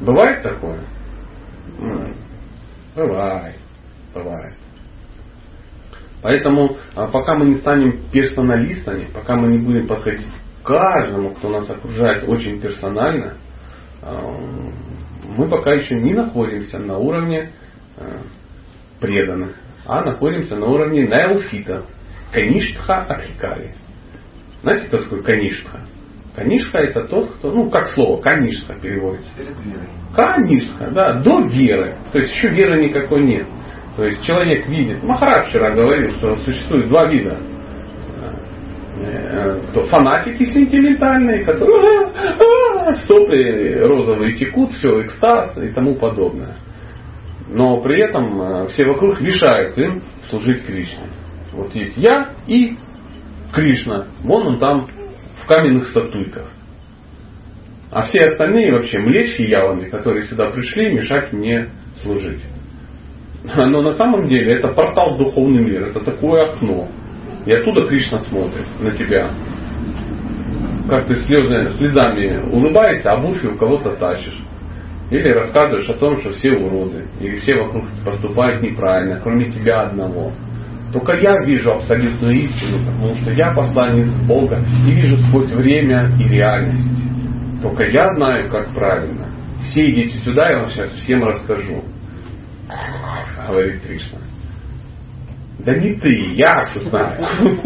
[0.00, 0.80] Бывает такое?
[2.94, 3.56] Бывает.
[4.14, 4.54] Бывает.
[6.22, 10.26] Поэтому а, пока мы не станем персоналистами, пока мы не будем подходить
[10.62, 13.34] к каждому, кто нас окружает очень персонально,
[14.02, 14.34] а,
[15.28, 17.52] мы пока еще не находимся на уровне
[17.96, 18.22] а,
[19.00, 19.54] преданных,
[19.86, 21.84] а находимся на уровне неофита.
[22.32, 23.74] Каништха Адхикари.
[24.62, 25.80] Знаете, кто такой Каништха?
[26.38, 29.28] Канишха это тот, кто, ну как слово, канишха переводится.
[30.14, 31.96] Канишха, да, до веры.
[32.12, 33.46] То есть еще веры никакой нет.
[33.96, 37.40] То есть человек видит, Махарадж вчера говорил, что существует два вида.
[39.00, 46.56] Э, то фанатики сентиментальные, которые «А, сопли розовые текут, все, экстаз и тому подобное.
[47.48, 51.08] Но при этом э, все вокруг решают им служить Кришне.
[51.52, 52.76] Вот есть я и
[53.52, 54.06] Кришна.
[54.22, 54.88] Вон он там
[55.48, 56.50] каменных статуйках.
[57.90, 61.70] А все остальные вообще млечьи явами, которые сюда пришли, мешать мне
[62.02, 62.42] служить.
[63.44, 66.88] Но на самом деле это портал в духовный мир, это такое окно.
[67.46, 69.30] И оттуда Кришна смотрит на тебя.
[70.88, 74.42] Как ты слезами, слезами улыбаешься, а у кого-то тащишь.
[75.10, 80.32] Или рассказываешь о том, что все уроды, или все вокруг поступают неправильно, кроме тебя одного.
[80.92, 86.28] Только я вижу абсолютную истину, потому что я посланец Бога и вижу сквозь время и
[86.28, 86.88] реальность.
[87.62, 89.26] Только я знаю, как правильно.
[89.64, 91.84] Все идите сюда, я вам сейчас всем расскажу.
[93.46, 94.18] Говорит Кришна.
[95.58, 97.26] Да не ты, я все знаю.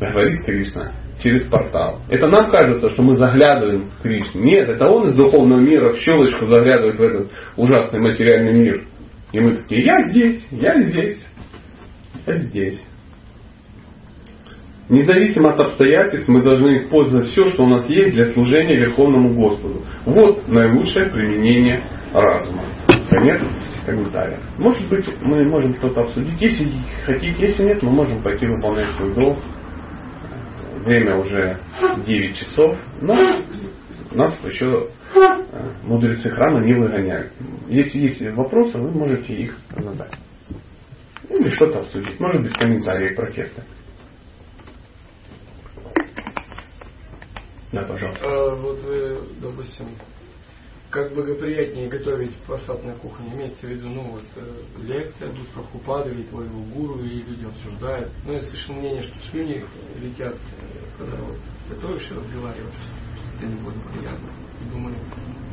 [0.00, 2.00] Говорит Кришна через портал.
[2.08, 4.42] Это нам кажется, что мы заглядываем в Кришну.
[4.42, 8.84] Нет, это он из духовного мира в щелочку заглядывает в этот ужасный материальный мир.
[9.32, 11.18] И мы такие, я здесь, я здесь
[12.26, 12.82] здесь.
[14.88, 19.82] Независимо от обстоятельств, мы должны использовать все, что у нас есть для служения Верховному Господу.
[20.04, 22.64] Вот наилучшее применение разума.
[23.08, 23.40] Конец
[23.86, 24.38] комментария.
[24.58, 26.40] Может быть, мы можем что-то обсудить.
[26.40, 26.72] Если
[27.06, 29.38] хотите, если нет, мы можем пойти выполнять свой долг.
[30.84, 31.58] Время уже
[32.04, 33.14] 9 часов, но
[34.14, 35.20] нас еще э,
[35.84, 37.32] мудрецы храма не выгоняют.
[37.68, 40.12] Если есть вопросы, вы можете их задать.
[41.32, 42.20] Или что-то обсудить.
[42.20, 43.62] Может быть, комментарии, протесты.
[47.72, 48.26] Да, пожалуйста.
[48.26, 49.86] А, вот вы, допустим,
[50.90, 56.10] как благоприятнее готовить посад на кухне, имеется в виду, ну вот, э, лекция будет Прабхупада
[56.10, 58.12] или твоего гуру, и люди обсуждают.
[58.26, 59.64] Ну, я слышал мнение, что слюни
[59.98, 61.38] летят, э, когда вот
[61.70, 62.74] готовишь и разговариваешь.
[63.36, 64.28] Это не будет приятно.
[64.70, 64.96] Думаю,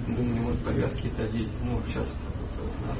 [0.08, 2.14] думаю, может повязки это одеть, ну, сейчас
[2.86, 3.00] надо.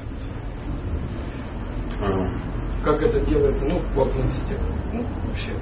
[2.82, 4.56] Как это делается, ну, в плотности,
[4.92, 5.52] ну, вообще.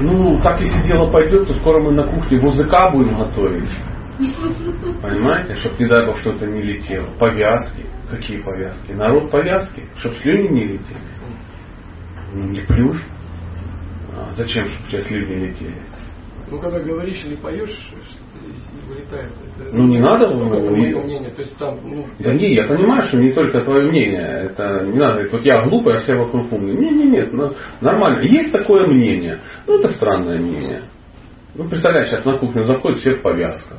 [0.00, 3.70] Ну, так если дело пойдет, то скоро мы на кухне ВЗК будем готовить.
[5.00, 5.54] Понимаете?
[5.56, 7.06] Чтобы, не дай бог, что-то не летело.
[7.18, 7.86] Повязки.
[8.10, 8.92] Какие повязки?
[8.92, 9.86] Народ повязки?
[9.98, 11.00] Чтобы слюни не летели.
[12.32, 13.00] Ну, не плюнь.
[14.12, 15.80] А зачем, чтобы тебя слюни летели?
[16.50, 17.92] Ну, когда говоришь или поешь,
[18.88, 19.30] вылетает.
[19.60, 20.28] Это, ну, не надо.
[20.28, 21.30] Ну, это мое мнение.
[21.30, 24.50] То есть там, ну, да не, я понимаю, что не только твое мнение.
[24.50, 26.76] Это не надо говорить, вот я глупый, а все вокруг умные.
[26.76, 28.22] Не, не, нет, ну, нормально.
[28.22, 29.40] Есть такое мнение.
[29.66, 30.82] Ну, это странное мнение.
[31.54, 33.78] Ну, представляешь, сейчас на кухню заходят все в повязках.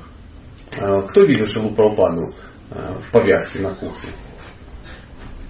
[0.80, 2.34] А, кто видел Шилу Прабхупаду
[2.72, 4.12] а, в повязке на кухне?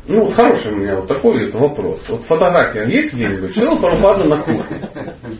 [0.07, 2.05] Ну, хороший у меня вот такой вот вопрос.
[2.09, 3.53] Вот фотография есть где-нибудь?
[3.53, 4.89] Шилу Прабхупада на кухне.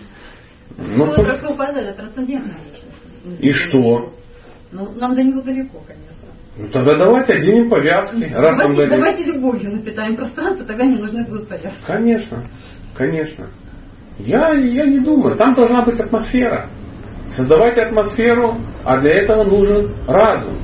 [0.82, 2.56] Ну, Прабхупада это трансцендентная.
[3.40, 4.14] И что?
[4.72, 6.28] Ну, нам до него далеко, конечно.
[6.58, 8.24] Ну тогда давайте оденем повязки.
[8.34, 8.98] Раз давайте, дадим...
[8.98, 11.82] давайте любовью напитаем пространство, тогда не нужны будут повязки.
[11.86, 12.46] Конечно,
[12.96, 13.48] конечно.
[14.20, 15.38] Я, я не думаю.
[15.38, 16.70] Там должна быть атмосфера.
[17.32, 20.58] Создавайте атмосферу, а для этого нужен разум.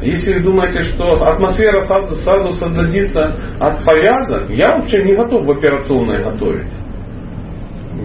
[0.00, 5.50] Если вы думаете, что атмосфера сразу, сразу создадится от повязок, я вообще не готов в
[5.50, 6.72] операционной готовить.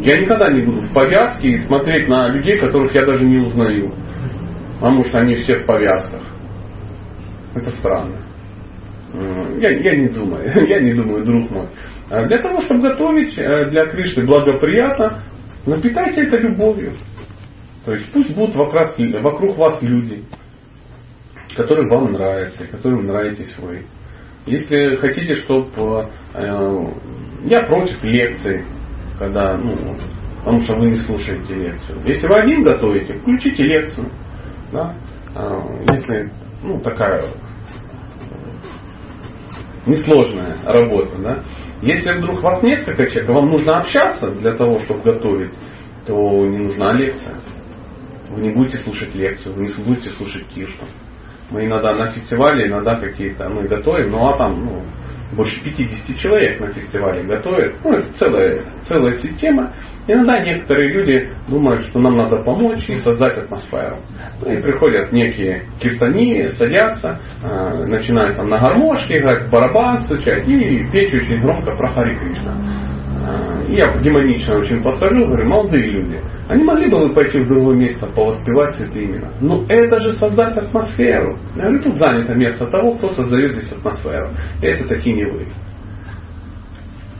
[0.02, 3.94] Я никогда не буду в повязке и смотреть на людей, которых я даже не узнаю.
[4.76, 6.22] Потому что они все в повязках.
[7.56, 8.18] Это странно.
[9.60, 11.68] Я, я не думаю, я не думаю, друг мой.
[12.10, 15.24] А для того, чтобы готовить э, для Кришны благоприятно,
[15.66, 16.94] напитайте это любовью.
[17.86, 20.24] То есть пусть будут вокруг, вокруг вас люди,
[21.56, 23.86] которым вам нравятся, которым нравитесь вы.
[24.46, 26.88] Если хотите, чтобы э,
[27.46, 28.66] я против лекций,
[29.20, 29.76] когда, ну,
[30.40, 32.02] потому что вы не слушаете лекцию.
[32.06, 34.10] Если вы один готовите, включите лекцию.
[34.72, 34.96] Да?
[35.36, 36.32] Э, если,
[36.64, 37.24] ну, такая
[39.86, 41.18] несложная работа.
[41.20, 41.44] Да?
[41.82, 45.52] Если вдруг вас несколько человек, вам нужно общаться для того, чтобы готовить,
[46.06, 47.36] то не нужна лекция.
[48.30, 50.88] Вы не будете слушать лекцию, вы не будете слушать Кирштан.
[51.52, 54.82] Мы иногда на фестивале, иногда какие-то мы готовим, ну а там ну,
[55.34, 57.76] больше 50 человек на фестивале готовят.
[57.84, 59.74] Ну, это целая, целая система.
[60.08, 63.98] Иногда некоторые люди думают, что нам надо помочь и создать атмосферу.
[64.42, 70.86] Ну, и приходят некие киртани, садятся, э, начинают там на гармошке играть, барабан стучать и
[70.92, 72.85] петь очень громко про Хари Кришна.
[73.68, 78.06] Я демонично очень повторю, говорю, молодые люди, они могли бы вы пойти в другое место,
[78.08, 79.30] повоспевать святые имена.
[79.42, 81.38] Но это же создать атмосферу.
[81.56, 84.30] Я говорю, тут занято место того, кто создает здесь атмосферу.
[84.62, 85.48] И это такие не вы.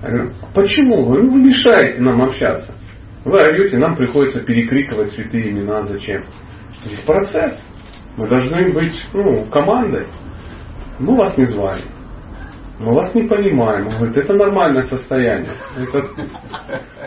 [0.04, 1.06] Я говорю, почему?
[1.06, 2.74] Вы, вы мешаете нам общаться.
[3.24, 5.82] Вы орете, нам приходится перекрикивать святые имена.
[5.84, 6.24] Зачем?
[6.84, 7.60] Здесь процесс.
[8.18, 10.06] Мы должны быть ну, командой.
[11.00, 11.82] Мы вас не звали.
[12.78, 13.88] Мы вас не понимаем.
[13.88, 15.54] Он говорит, это нормальное состояние.
[15.78, 16.10] Это...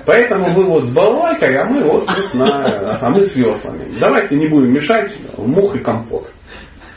[0.06, 2.98] Поэтому вы вот с балалайкой, а мы вот на...
[2.98, 3.98] а мы с веслами.
[3.98, 6.32] Давайте не будем мешать мух и компот.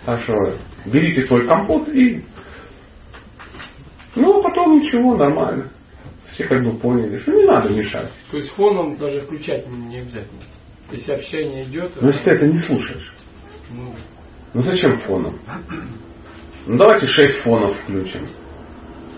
[0.05, 0.33] Так что
[0.85, 2.23] берите свой компот и...
[4.15, 5.69] Ну, а потом ничего, нормально.
[6.31, 8.11] Все как бы поняли, что не надо мешать.
[8.31, 10.43] То есть фоном даже включать не обязательно.
[10.91, 11.91] Если общение идет...
[12.01, 13.13] Но если ты это не слушаешь.
[13.69, 13.93] Ну,
[14.53, 15.39] ну зачем фоном?
[16.65, 18.27] Ну давайте шесть фонов включим.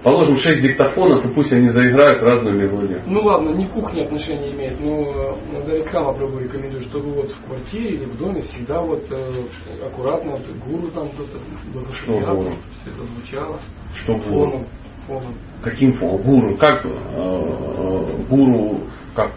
[0.03, 3.01] Положим 6 диктофонов, и пусть они заиграют разную мелодию.
[3.07, 8.05] Ну ладно, не кухня отношения имеет, но Дарикама Прабу рекомендую, чтобы вот в квартире или
[8.05, 11.37] в доме всегда вот э, аккуратно, вот, гуру там кто-то
[11.73, 13.59] благословлял, все это звучало.
[13.95, 14.67] Что фоном?
[15.07, 15.35] Фоном.
[15.63, 16.21] Каким фоном?
[16.21, 16.57] Гуру?
[16.57, 18.81] Как э, э, гуру
[19.15, 19.31] как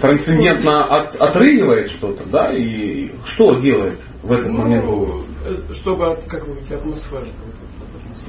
[0.00, 5.22] трансцендентно от, отрыгивает что-то, да, и что делает в этот ну, момент гуру?
[5.44, 7.26] Э, чтобы, как вы говорите, атмосфера.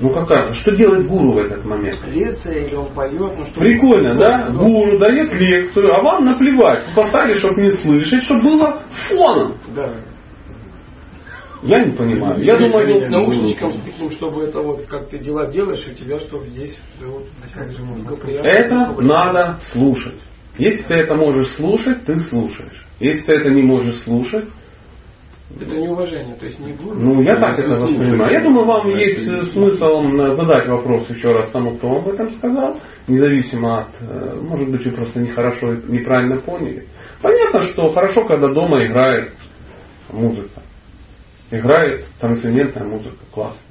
[0.04, 0.52] Ну какая?
[0.52, 1.98] Что делает гуру в этот момент?
[2.06, 3.38] Лекция или он поет.
[3.38, 4.50] Ну, что Прикольно, да?
[4.50, 6.94] Ну, гуру дает лекцию, а вам наплевать.
[6.94, 9.56] Поставили, чтобы не слышать, чтобы было фоном.
[9.74, 9.94] Да.
[11.62, 12.44] Я не понимаю.
[12.44, 16.20] Я думаю, с наушничком с таким, чтобы это вот как ты дела делаешь, и тебя
[16.20, 17.24] чтобы здесь вот,
[17.54, 17.82] как же
[18.44, 20.20] Это надо слушать.
[20.58, 22.86] Если ты это можешь слушать, ты слушаешь.
[23.00, 24.50] Если ты это не можешь слушать,
[25.60, 27.00] это неуважение, то есть не гуру.
[27.00, 28.32] Ну, я так это воспринимаю.
[28.32, 30.02] Я думаю, вам есть э, смысл
[30.36, 34.86] задать вопрос еще раз тому, кто вам об этом сказал, независимо от, э, может быть,
[34.86, 36.88] вы просто нехорошо, неправильно поняли.
[37.22, 39.34] Понятно, что хорошо, когда дома играет
[40.10, 40.62] музыка.
[41.52, 43.62] Играет трансцендентная музыка, классно.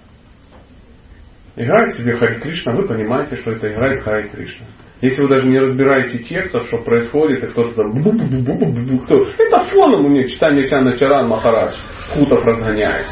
[1.57, 4.67] Играет себе Хари Кришна, вы понимаете, что это играет Хари Кришна.
[5.03, 8.55] Если вы даже не разбираете текстов, что происходит, и кто-то там бу бу бу бу
[8.55, 11.75] бу бу кто это фоном у меня читание Чана Чаран Махарадж
[12.15, 13.07] Хутов разгоняет.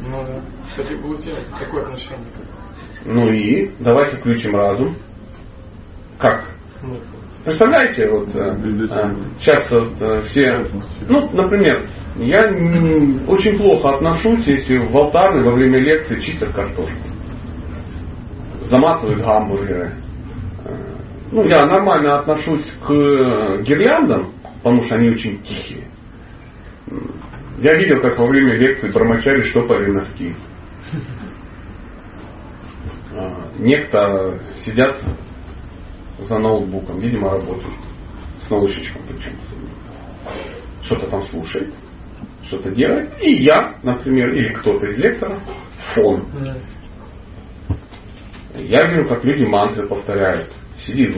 [0.00, 0.40] Ну да.
[0.70, 2.26] Кстати, получается такое отношение.
[3.04, 4.96] Ну и давайте включим разум.
[6.18, 6.48] Как?
[7.44, 8.56] Представляете, вот э,
[9.38, 10.64] сейчас вот, э, все,
[11.08, 12.40] ну, например, я
[13.26, 17.02] очень плохо отношусь, если в алтарной во время лекции чистят картошку,
[18.66, 20.01] заматывают гамбургеры,
[21.32, 22.88] ну, я нормально отношусь к
[23.62, 25.88] гирляндам, потому что они очень тихие.
[27.58, 30.34] Я видел, как во время лекции бормочали штопали носки.
[33.14, 35.00] А, некто сидят
[36.18, 37.80] за ноутбуком, видимо, работают.
[38.46, 39.32] С наушничком причем.
[40.82, 41.72] Что-то там слушает,
[42.42, 43.10] что-то делает.
[43.22, 45.42] И я, например, или кто-то из лекторов,
[45.94, 46.26] фон.
[48.54, 50.52] Я вижу, как люди мантры повторяют
[50.86, 51.16] сидит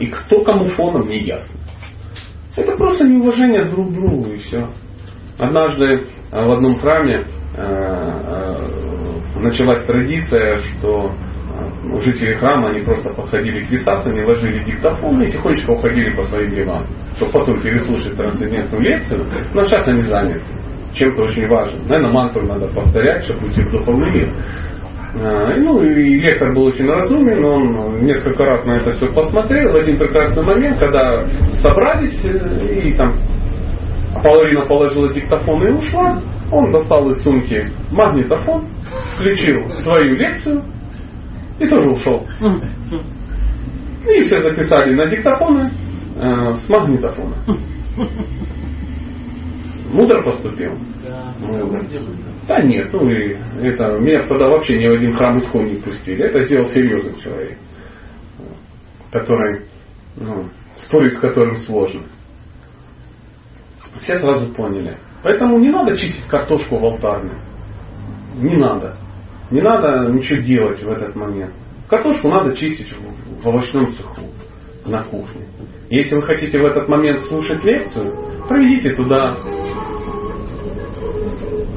[0.00, 1.58] и кто кому фоном не ясно.
[2.56, 4.68] Это просто неуважение друг к другу и все.
[5.38, 7.24] Однажды в одном храме
[9.36, 11.12] началась традиция, что
[12.00, 16.84] жители храма, они просто подходили к висацам, ложили диктофон и тихонечко уходили по своим делам,
[17.16, 19.24] чтобы потом переслушать трансцендентную лекцию.
[19.54, 20.42] Но сейчас они заняты
[20.94, 21.82] чем-то очень важным.
[21.86, 24.34] Наверное, мантру надо повторять, чтобы уйти в духовный мир.
[25.18, 29.72] А, ну и лектор был очень разумен, он несколько раз на это все посмотрел.
[29.72, 31.24] В один прекрасный момент, когда
[31.62, 33.14] собрались э, и там
[34.22, 38.68] половина положила диктофон и ушла, он достал из сумки магнитофон,
[39.14, 40.62] включил свою лекцию
[41.60, 42.26] и тоже ушел.
[44.06, 45.70] И все записали на диктофоны
[46.16, 47.36] э, с магнитофона.
[49.92, 50.72] Мудро поступил.
[51.40, 51.80] Мудро.
[52.46, 56.24] Да нет, ну и это, меня тогда вообще ни в один храм исход не пустили.
[56.24, 57.58] Это сделал серьезный человек,
[59.10, 59.64] который,
[60.16, 62.02] ну, спорить с которым сложно.
[64.00, 64.98] Все сразу поняли.
[65.22, 67.40] Поэтому не надо чистить картошку в алтарной.
[68.36, 68.96] Не надо.
[69.50, 71.52] Не надо ничего делать в этот момент.
[71.88, 74.26] Картошку надо чистить в овощном цеху,
[74.84, 75.46] на кухне.
[75.88, 78.16] Если вы хотите в этот момент слушать лекцию,
[78.48, 79.36] проведите туда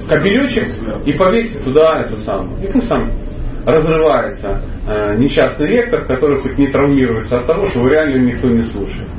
[0.09, 0.67] кабелечек
[1.05, 2.61] и повесьте туда эту самую.
[2.63, 3.09] И пусть сам
[3.65, 8.63] разрывается э, несчастный ректор, который хоть не травмируется от того, что его реально никто не
[8.63, 9.09] слушает.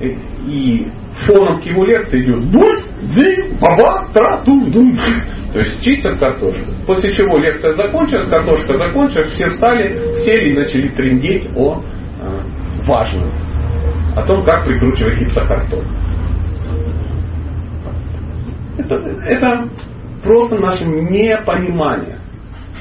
[0.00, 0.88] И, и
[1.26, 4.98] фоном к его лекции идет будь, дзинь, баба, тра, ту, дум.
[5.52, 6.64] То есть чистят картошку.
[6.86, 11.82] После чего лекция закончилась, картошка закончилась, все встали, сели и начали трендеть о
[12.22, 13.30] э, важном.
[14.16, 15.84] О том, как прикручивать гипсокартон.
[18.80, 19.68] Это, это
[20.22, 22.18] просто наше непонимание.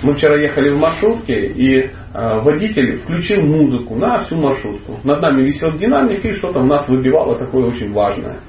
[0.02, 4.98] Мы вчера ехали в маршрутке, и э, водитель включил музыку на всю маршрутку.
[5.04, 8.40] Над нами висел динамик, и что-то у нас выбивало такое очень важное.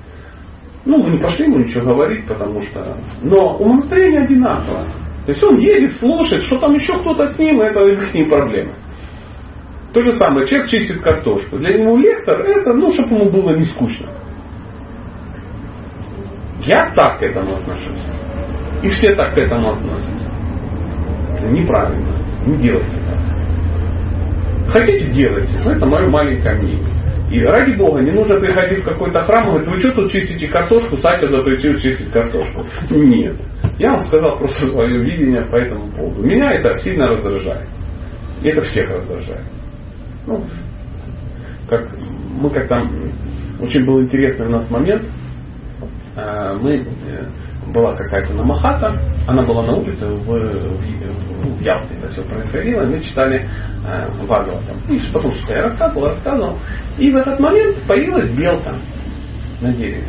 [0.85, 2.97] Ну, мы не пошли ему ничего говорить, потому что...
[3.23, 4.85] Но умонастроение одинаково.
[5.27, 8.75] То есть он едет, слушает, что там еще кто-то с ним, это их ним проблемы.
[9.93, 11.59] То же самое, человек чистит картошку.
[11.59, 14.07] Для него лектор это, ну, чтобы ему было не скучно.
[16.63, 18.03] Я так к этому отношусь.
[18.83, 20.31] И все так к этому относятся.
[21.39, 22.17] Это неправильно.
[22.47, 23.21] Не делайте так.
[24.73, 27.01] Хотите делайте, но это мое маленькое мнение.
[27.31, 30.49] И ради Бога, не нужно приходить в какой-то храм и говорить, вы что тут чистите
[30.49, 32.65] картошку, Сатя запретил чистить картошку.
[32.91, 33.37] Нет.
[33.79, 36.25] Я вам сказал просто свое видение по этому поводу.
[36.25, 37.69] Меня это сильно раздражает.
[38.43, 39.45] И это всех раздражает.
[40.27, 40.45] Ну,
[41.69, 41.89] как,
[42.41, 42.83] мы как-то,
[43.61, 45.03] очень был интересный у нас момент,
[46.61, 47.27] мы э,
[47.73, 53.01] была какая-то намахата, она была на улице в, в, в Ялте это все происходило, мы
[53.01, 53.49] читали
[53.87, 54.81] э, Бхагаватам.
[54.89, 56.59] И потом что я рассказывал, рассказывал.
[56.99, 58.77] И в этот момент появилась белка
[59.61, 60.09] на дереве.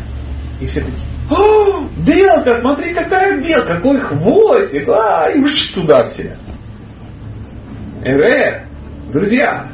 [0.59, 0.99] И все такие,
[1.29, 6.37] о, белка, смотри, какая белка, какой хвостик, а, и уж туда все.
[8.03, 8.65] Эре,
[9.13, 9.67] друзья,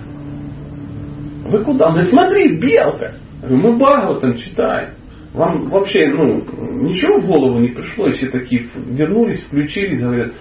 [1.45, 1.89] вы куда?
[1.89, 3.13] Ну смотри, белка.
[3.47, 4.96] Мы Бхагаватам читаем.
[5.37, 6.43] Вам вообще ну,
[6.81, 10.33] ничего в голову не пришло, и все такие вернулись, включились, говорят,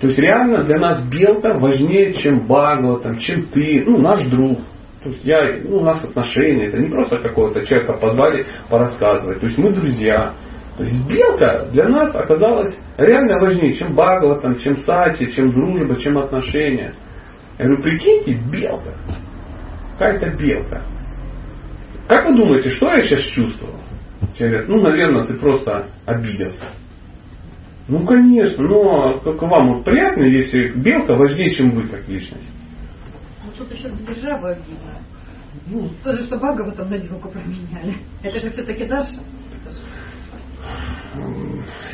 [0.00, 4.60] то есть реально для нас белка важнее, чем Багова, там, чем ты, ну, наш друг.
[5.02, 9.40] То есть я, ну, у нас отношения, это не просто какого-то человека позвали порассказывать.
[9.40, 10.34] То есть мы друзья.
[10.76, 15.96] То есть белка для нас оказалась реально важнее, чем Багова, там, чем Сати, чем дружба,
[15.96, 16.94] чем отношения.
[17.58, 18.94] Я говорю, прикиньте, белка.
[19.98, 20.82] Какая-то белка.
[22.06, 23.74] Как вы думаете, что я сейчас чувствовал?
[24.36, 26.66] Человек говорит, ну, наверное, ты просто обиделся.
[27.86, 32.50] Ну, конечно, но только вам вот приятно, если белка важнее, чем вы как личность.
[33.44, 34.98] Ну, тут еще держава обидно.
[35.66, 37.98] Ну, то же, что Бага там на белку променяли.
[38.22, 39.20] Это же все-таки Даша.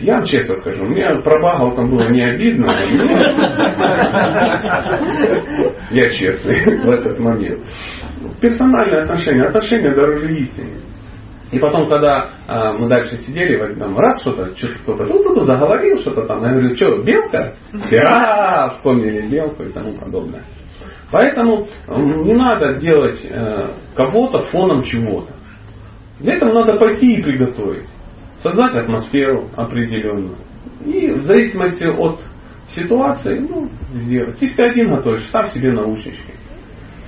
[0.01, 2.71] Я вам честно скажу, мне про Багал там было не обидно.
[5.91, 7.61] Я честный в этот момент.
[8.41, 9.43] Персональные отношения.
[9.45, 10.81] Отношения дороже истины.
[11.53, 16.25] И потом, когда э, мы дальше сидели, там, раз что-то, что-то кто-то тут заговорил, что-то
[16.27, 17.55] там, я говорю, что, белка?
[17.85, 20.43] Все а, вспомнили белку и тому подобное.
[21.11, 25.33] Поэтому не надо делать э, кого-то фоном чего-то.
[26.21, 27.89] Для этого надо пойти и приготовить.
[28.39, 30.37] Создать атмосферу определенную.
[30.85, 32.21] И в зависимости от
[32.69, 34.41] ситуации, ну, сделать.
[34.41, 36.33] Если ты один готовишь, ставь себе наушнички.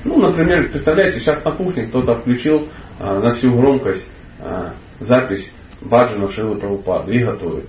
[0.05, 2.69] Ну, например, представляете, сейчас на кухне кто-то включил
[2.99, 4.22] э, на всю громкость а,
[5.01, 7.69] запись Баджана Шилы Прабхупады и готовит.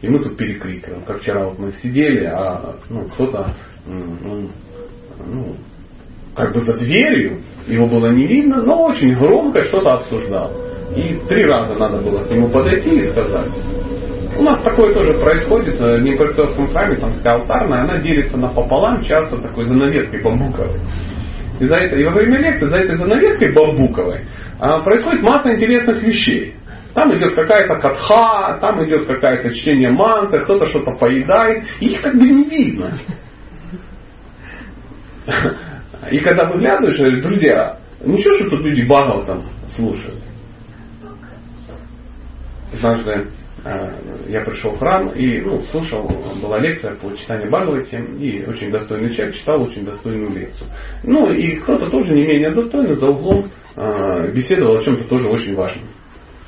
[0.00, 3.54] И мы тут перекрикиваем, как вчера вот мы сидели, а ну, кто-то
[3.86, 4.48] ну,
[5.26, 5.56] ну,
[6.34, 10.52] как бы за дверью, его было не видно, но очень громко что-то обсуждал.
[10.94, 13.52] И три раза надо было к нему подойти и сказать.
[14.38, 19.36] У нас такое тоже происходит в Днепропетровском храме, там такая алтарная, она делится напополам, часто
[19.38, 20.78] такой занавеской бамбуковой.
[21.60, 24.20] И, за это, и во время лекции за этой занавеской бамбуковой
[24.60, 26.54] а, происходит масса интересных вещей.
[26.94, 31.64] Там идет какая-то катха, там идет какое-то чтение мантры, кто-то что-то поедает.
[31.80, 32.92] Их как бы не видно.
[36.10, 39.42] И когда выглядываешь, друзья, ничего, что тут люди багал там
[39.76, 40.22] слушают.
[42.72, 43.28] однажды
[43.64, 46.08] я пришел в храм и ну, слушал,
[46.42, 50.68] была лекция по читанию Бхагавати, и очень достойный человек читал очень достойную лекцию.
[51.04, 53.46] Ну и кто-то тоже не менее достойный за углом
[53.76, 55.84] э, беседовал о чем-то тоже очень важном.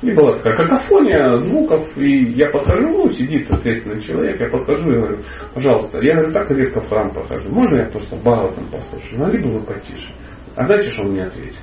[0.01, 4.95] И была такая какофония звуков, и я подхожу, ну, сидит ответственный человек, я подхожу и
[4.95, 5.17] говорю,
[5.53, 9.19] пожалуйста, я говорю, так редко в храм похожу, можно я просто Бхагаватам послушаю?
[9.19, 10.11] Могли бы вы потише?
[10.55, 11.61] А знаете, что он мне ответил?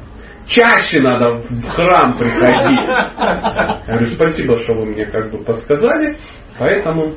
[0.49, 2.81] Чаще надо в храм приходить.
[2.81, 6.17] Я говорю, спасибо, что вы мне как бы подсказали,
[6.59, 7.17] поэтому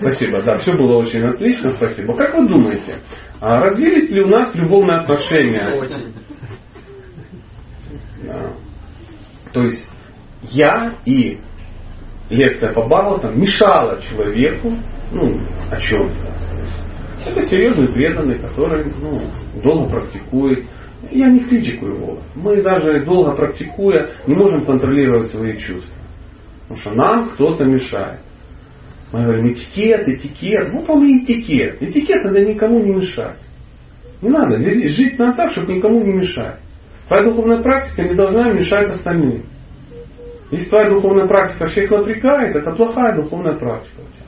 [0.00, 2.16] Спасибо, да, все было очень отлично, спасибо.
[2.16, 2.98] Как вы думаете,
[3.40, 5.70] а развились ли у нас любовные отношения?
[5.74, 6.14] Очень.
[8.24, 8.52] Да.
[9.52, 9.86] То есть
[10.42, 11.38] я и
[12.30, 14.76] лекция по Бхагаватам мешала человеку,
[15.12, 15.40] ну,
[15.70, 16.34] о чем-то.
[17.26, 19.18] Это серьезный преданный, который ну,
[19.62, 20.64] долго практикует.
[21.10, 22.18] Я не критикую его.
[22.34, 25.94] Мы даже долго практикуя не можем контролировать свои чувства.
[26.62, 28.20] Потому что нам кто-то мешает.
[29.12, 30.70] Мы говорим, этикет, этикет.
[30.70, 31.80] Вот вам и этикет.
[31.80, 33.38] Этикет надо никому не мешать.
[34.20, 34.60] Не надо.
[34.60, 36.58] Жить надо так, чтобы никому не мешать.
[37.06, 39.44] Твоя духовная практика не должна мешать остальным.
[40.50, 44.26] Если твоя духовная практика всех напрягает, это плохая духовная практика у тебя.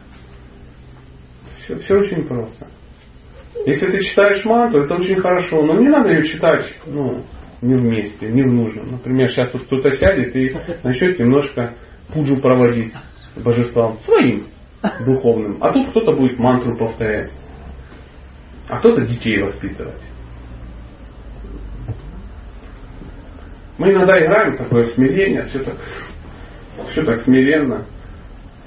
[1.59, 2.67] Все, все очень просто.
[3.67, 7.25] Если ты читаешь мантру, это очень хорошо, но не надо ее читать ну,
[7.61, 8.93] не вместе, не в нужном.
[8.93, 11.75] Например, сейчас вот кто-то сядет и начнет немножко
[12.13, 12.93] пуджу проводить
[13.37, 14.47] божествам своим
[15.05, 15.59] духовным.
[15.61, 17.33] А тут кто-то будет мантру повторять.
[18.69, 20.01] А кто-то детей воспитывать.
[23.79, 25.77] Мы иногда играем такое смирение, все так,
[26.91, 27.87] все так смиренно,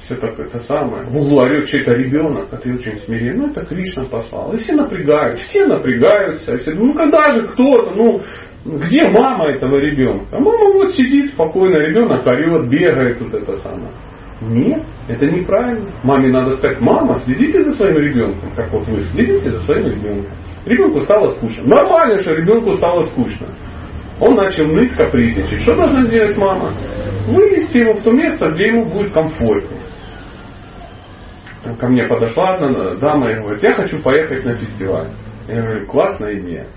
[0.05, 1.05] все так это самое.
[1.05, 3.37] В углу орет чей-то ребенок, а ты очень смирен.
[3.37, 4.53] Ну, это Кришна послал.
[4.53, 6.57] И все напрягают, все напрягаются.
[6.57, 8.21] Все думают, ну, когда же кто-то, ну,
[8.65, 10.39] где мама этого ребенка?
[10.39, 13.91] Мама вот сидит спокойно, ребенок орет, бегает, тут это самое.
[14.41, 15.89] Нет, это неправильно.
[16.03, 20.33] Маме надо сказать, мама, следите за своим ребенком, как вот вы следите за своим ребенком.
[20.65, 21.63] Ребенку стало скучно.
[21.63, 23.47] Нормально, что ребенку стало скучно.
[24.19, 25.61] Он начал ныть, капризничать.
[25.61, 26.73] Что должна сделать мама?
[27.27, 29.77] Вывести его в то место, где ему будет комфортно.
[31.63, 35.11] Ко мне подошла одна дама и говорит, я хочу поехать на фестиваль.
[35.47, 36.67] Я говорю, классная идея.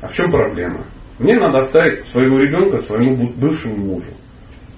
[0.00, 0.84] А в чем проблема?
[1.18, 4.12] Мне надо оставить своего ребенка своему бывшему мужу.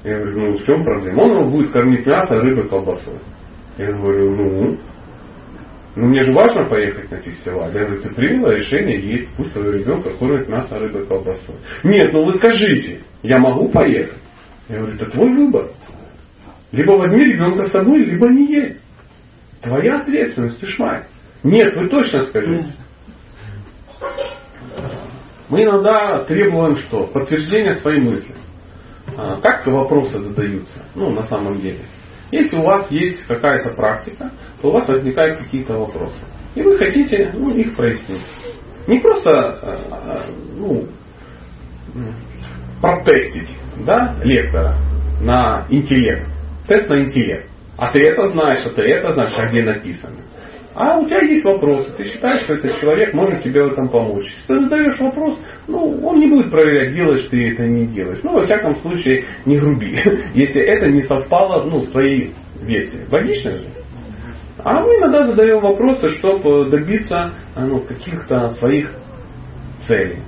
[0.02, 1.22] Я говорю, ну в чем проблема?
[1.22, 3.20] Он его будет кормить мясо, рыбой, колбасой.
[3.76, 4.78] Я говорю, ну,
[5.94, 7.70] ну мне же важно поехать на фестиваль.
[7.74, 11.56] Я говорю, ты приняла решение, едь, пусть своего ребенка кормит мясо, рыбой, колбасой.
[11.84, 14.18] Нет, ну вы скажите, я могу поехать?
[14.68, 15.70] Я говорю, это твой выбор.
[16.72, 18.81] Либо возьми ребенка с собой, либо не едь.
[19.62, 21.06] Твоя ответственность, мать.
[21.44, 22.74] Нет, вы точно скажите.
[25.48, 27.06] Мы иногда требуем что?
[27.06, 28.34] Подтверждения своей мысли.
[29.16, 30.82] А, как вопросы задаются?
[30.94, 31.82] Ну, на самом деле.
[32.30, 36.24] Если у вас есть какая-то практика, то у вас возникают какие-то вопросы.
[36.54, 38.22] И вы хотите ну, их прояснить.
[38.86, 40.88] Не просто а, а, ну,
[42.80, 43.50] протестить
[43.84, 44.76] да, лектора
[45.20, 46.26] на интеллект.
[46.66, 47.51] Тест на интеллект.
[47.78, 50.16] А ты это знаешь, а ты это знаешь, а где написано.
[50.74, 51.92] А у тебя есть вопросы.
[51.96, 54.24] Ты считаешь, что этот человек может тебе в этом помочь.
[54.24, 58.20] Если ты задаешь вопрос, ну, он не будет проверять, делаешь ты это или не делаешь.
[58.22, 59.98] Ну, во всяком случае, не груби.
[60.34, 63.06] Если это не совпало ну, с твоей версией.
[63.10, 63.66] Логично же?
[64.58, 68.92] А мы иногда задаем вопросы, чтобы добиться ну, каких-то своих
[69.86, 70.22] целей.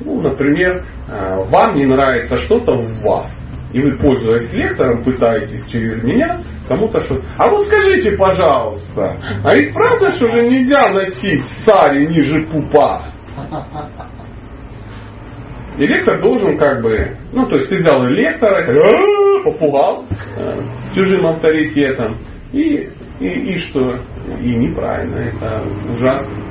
[0.00, 3.30] Ну, например, э, вам не нравится что-то в вас.
[3.72, 9.72] И вы, пользуясь лектором, пытаетесь через меня кому-то что А вот скажите, пожалуйста, а ведь
[9.72, 13.06] правда, что же нельзя носить сари ниже пупа?
[15.78, 18.62] И лектор должен как бы, ну то есть ты взял лектора,
[19.42, 20.04] попугал
[20.36, 20.58] э,
[20.94, 22.18] чужим авторитетом,
[22.52, 22.90] и,
[23.20, 23.98] и, и что?
[24.42, 26.41] И неправильно, это ужасно.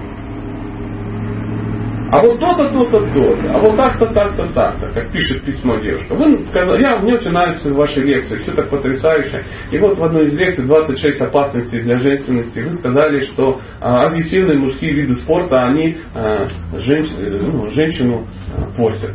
[2.11, 3.53] А вот то-то, то-то, то-то.
[3.53, 4.91] А вот так-то, так-то, так-то.
[4.93, 6.13] Как пишет письмо девушка.
[6.13, 9.45] Вы сказали, я, мне очень нравятся ваши лекции, все так потрясающе.
[9.71, 14.59] И вот в одной из лекций 26 опасностей для женственности вы сказали, что а, объективные
[14.59, 16.47] мужские виды спорта, они а,
[16.79, 18.27] женщ, э, ну, женщину
[18.57, 19.11] а, портят.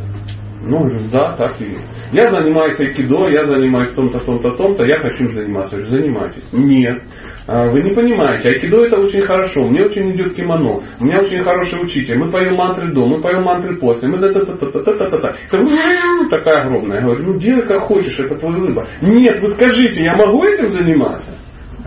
[0.69, 1.87] Ну, говорю, да, так и есть.
[2.11, 5.77] Я занимаюсь айкидо, я занимаюсь том-то, том-то, том-то, я хочу им заниматься.
[5.77, 6.49] Я говорю, занимайтесь.
[6.51, 7.01] Нет.
[7.47, 11.41] А, вы не понимаете, айкидо это очень хорошо, мне очень идет кимоно, у меня очень
[11.43, 14.67] хороший учитель, мы поем мантры до, мы поем мантры после, мы та та та та
[14.67, 15.35] та та та та
[16.29, 16.97] такая огромная.
[16.97, 18.85] Я говорю, ну делай как хочешь, это твой выбор.
[19.01, 21.37] Нет, вы скажите, я могу этим заниматься?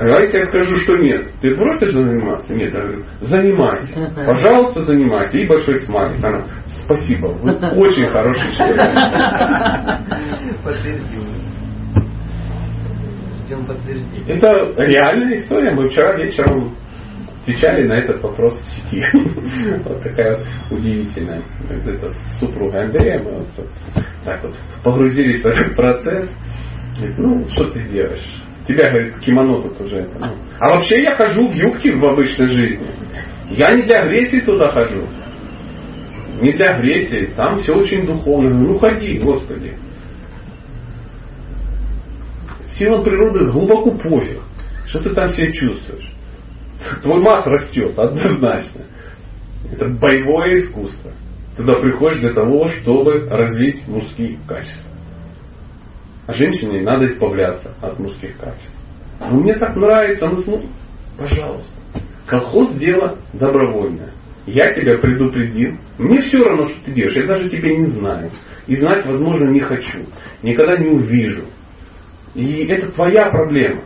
[0.01, 2.55] А если я скажу, что нет, ты бросишь заниматься?
[2.55, 4.11] Нет, я говорю, занимайся.
[4.25, 5.37] Пожалуйста, занимайся.
[5.37, 6.25] И большой смайлик.
[6.25, 6.41] Она,
[6.85, 8.81] спасибо, вы очень хороший человек.
[14.27, 15.73] Это реальная история.
[15.73, 16.75] Мы вчера вечером
[17.43, 19.05] отвечали на этот вопрос в сети.
[19.85, 21.43] Вот такая вот удивительная.
[21.69, 23.49] Это с супругой Андрея мы вот
[24.25, 26.31] так вот погрузились в этот процесс.
[27.19, 28.43] Ну, что ты сделаешь?
[28.67, 30.19] Тебя, говорит, кимоно тут уже это.
[30.19, 30.27] Ну.
[30.59, 32.91] А вообще я хожу в юбке в обычной жизни.
[33.51, 35.07] Я не для агрессии туда хожу.
[36.41, 37.33] Не для агрессии.
[37.35, 38.51] Там все очень духовно.
[38.51, 39.77] Ну ходи, Господи.
[42.77, 44.41] Силам природы глубоко пофиг.
[44.87, 46.13] Что ты там себя чувствуешь?
[47.03, 48.83] Твой масс растет, однозначно.
[49.71, 51.13] Это боевое искусство.
[51.57, 54.90] Туда приходишь для того, чтобы развить мужские качества.
[56.31, 58.79] А женщине надо избавляться от мужских качеств.
[59.19, 60.69] Ну, мне так нравится, ну смотри,
[61.19, 61.73] пожалуйста.
[62.29, 64.13] Колхоз дело добровольное.
[64.47, 65.77] Я тебя предупредил.
[65.99, 67.17] Мне все равно, что ты делаешь.
[67.17, 68.31] Я даже тебя не знаю.
[68.69, 70.07] И знать, возможно, не хочу.
[70.45, 71.47] Никогда не увижу.
[72.37, 73.83] И это твоя проблема.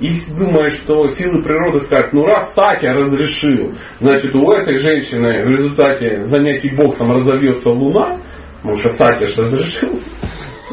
[0.00, 5.50] И думаешь, что силы природы скажут, ну раз Сатя разрешил, значит у этой женщины в
[5.50, 8.18] результате занятий боксом разовьется луна,
[8.56, 10.00] потому что Сатя разрешил.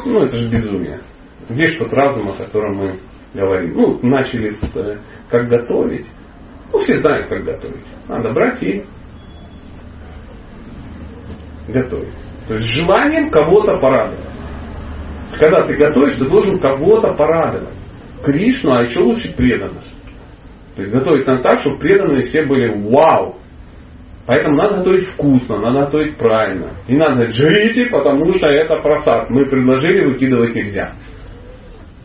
[0.04, 1.00] Ну это же безумие.
[1.48, 2.94] Где же тот разум, о котором мы
[3.32, 3.74] говорим?
[3.74, 4.98] Ну, начали с э,
[5.28, 6.06] как готовить.
[6.72, 7.84] Ну, все знают, как готовить.
[8.08, 8.84] Надо брать и
[11.68, 12.14] готовить.
[12.46, 14.24] То есть желанием кого-то порадовать.
[15.38, 17.74] Когда ты готовишь, ты должен кого-то порадовать.
[18.22, 19.94] Кришну, а еще лучше преданность.
[20.76, 23.36] То есть готовить надо так, чтобы преданные все были вау.
[24.26, 26.72] Поэтому надо готовить вкусно, надо готовить правильно.
[26.86, 29.28] И надо говорить, жрите, потому что это просад.
[29.28, 30.94] Мы предложили, выкидывать нельзя.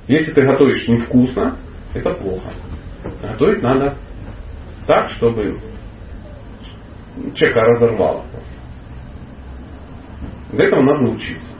[0.08, 1.58] Если ты готовишь невкусно,
[1.94, 2.50] это плохо.
[3.22, 3.98] Готовить надо
[4.86, 5.60] так, чтобы
[7.36, 8.26] человека разорвало.
[10.52, 11.54] Для этого надо учиться.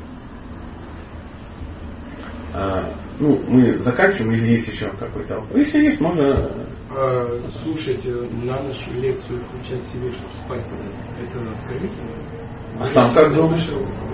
[2.54, 5.56] А, ну, мы заканчиваем или есть еще какой-то вопрос?
[5.56, 6.52] Если есть, можно...
[6.92, 10.66] А, слушать э, на ночь лекцию, включать себе, чтобы спать.
[11.22, 12.12] Это оскорбительно?
[12.80, 13.70] А сам как думаешь?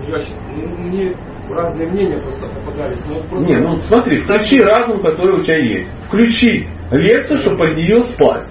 [0.07, 0.21] Я,
[0.53, 1.15] ну, мне
[1.49, 3.01] разные мнения просто попадались.
[3.07, 3.47] Но просто...
[3.47, 5.87] Не, ну смотри, включи разум, который у тебя есть.
[6.07, 8.47] Включи лекцию, чтобы под нее спать.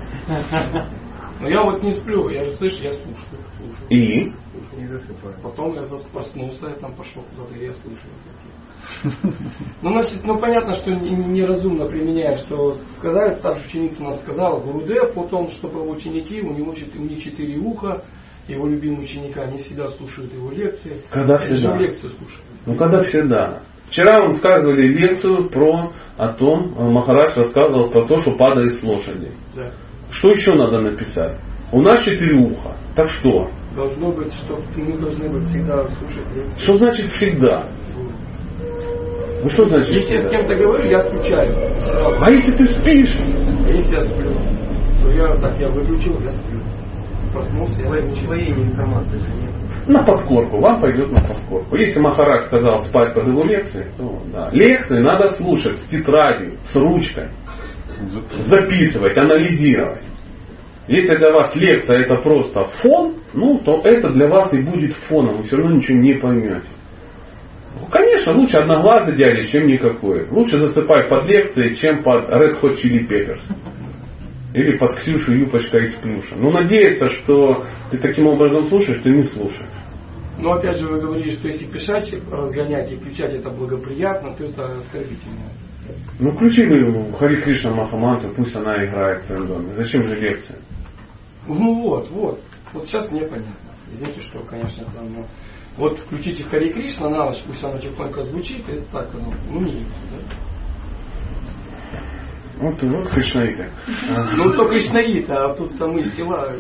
[1.41, 3.43] Но я вот не сплю, я же слышу, я слушаю.
[3.59, 3.89] слушаю.
[3.91, 4.33] И?
[4.77, 5.35] Не засыпаю.
[5.43, 5.83] Потом я
[6.13, 8.11] проснулся, я там пошел куда-то, и я слушаю.
[9.83, 14.61] Ну, значит, ну понятно, что не- не- неразумно применяя, что сказать, старшая ученица нам сказала,
[14.61, 18.03] Гурудев о том, что его ученики, у него них четыре уха,
[18.49, 21.01] его любимые ученики, они всегда слушают его лекции.
[21.11, 21.77] Когда всегда.
[21.77, 22.45] лекцию слушают.
[22.67, 23.63] Ну, когда всегда.
[23.89, 28.83] Вчера вам сказывали лекцию про о том, э, Махарадж рассказывал про то, что падает с
[28.83, 29.33] лошади.
[29.55, 29.71] Да.
[30.11, 31.39] Что еще надо написать?
[31.73, 32.77] У нас четыре уха.
[32.97, 33.51] Так что?
[33.75, 36.59] Должно быть, что мы должны быть всегда слушать лекции.
[36.63, 37.69] Что значит всегда?
[39.45, 41.55] Ну что значит Если я с кем-то говорю, я отключаю.
[41.81, 42.19] Сразу.
[42.19, 43.15] А если ты спишь?
[43.21, 44.33] А если я сплю,
[45.03, 46.61] то я так, я выключил, я сплю.
[47.31, 49.51] Проснулся, я своей информации же нет.
[49.87, 50.61] На подкорку.
[50.61, 51.77] Вам пойдет на подкорку.
[51.77, 54.49] Если Махарадж сказал спать под его лекции, то да.
[54.51, 57.29] Лекции надо слушать с тетрадью, с ручкой.
[58.47, 60.05] Записывать, анализировать.
[60.89, 65.37] Если для вас лекция это просто фон, ну, то это для вас и будет фоном,
[65.37, 66.63] вы все равно ничего не поймете.
[67.95, 70.29] Ну, конечно, лучше одноглазый дядя, чем никакой.
[70.29, 73.41] Лучше засыпать под лекцией, чем под Red Hot Chili Peppers.
[74.53, 76.35] Или под Ксюшу юбочка из плюша.
[76.35, 79.71] Но надеяться, что ты таким образом слушаешь, ты не слушаешь.
[80.39, 84.79] Но опять же вы говорили, что если пешать, разгонять и включать это благоприятно, то это
[84.79, 85.51] оскорбительно.
[86.19, 89.73] Ну включи ну, Хари Кришна Махаманту, пусть она играет в твоем доме.
[89.77, 90.59] Зачем же лекция?
[91.47, 92.41] Ну вот, вот.
[92.73, 93.55] Вот сейчас мне понятно.
[93.93, 95.25] Извините, что, конечно, там, ну,
[95.77, 99.81] вот включите Хари Кришна на ночь, пусть оно тихонько звучит, это так, ну, ну не
[99.81, 100.37] да?
[102.59, 103.69] Вот, вот Кришнаиты.
[104.11, 106.53] А, Ну, то Кришнаит, а тут там мы села.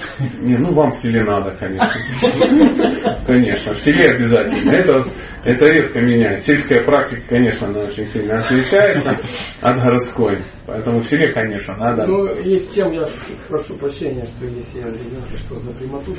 [0.40, 1.92] Не, ну вам в селе надо, конечно.
[3.26, 4.70] Конечно, в селе обязательно.
[4.70, 5.04] Это,
[5.44, 6.44] это резко меняет.
[6.44, 9.18] Сельская практика, конечно, она очень сильно отличается
[9.60, 10.44] от городской.
[10.66, 12.06] Поэтому в селе, конечно, надо.
[12.06, 13.04] Ну, есть тем, я
[13.48, 16.14] прошу прощения, что если я, извините, что за прямоту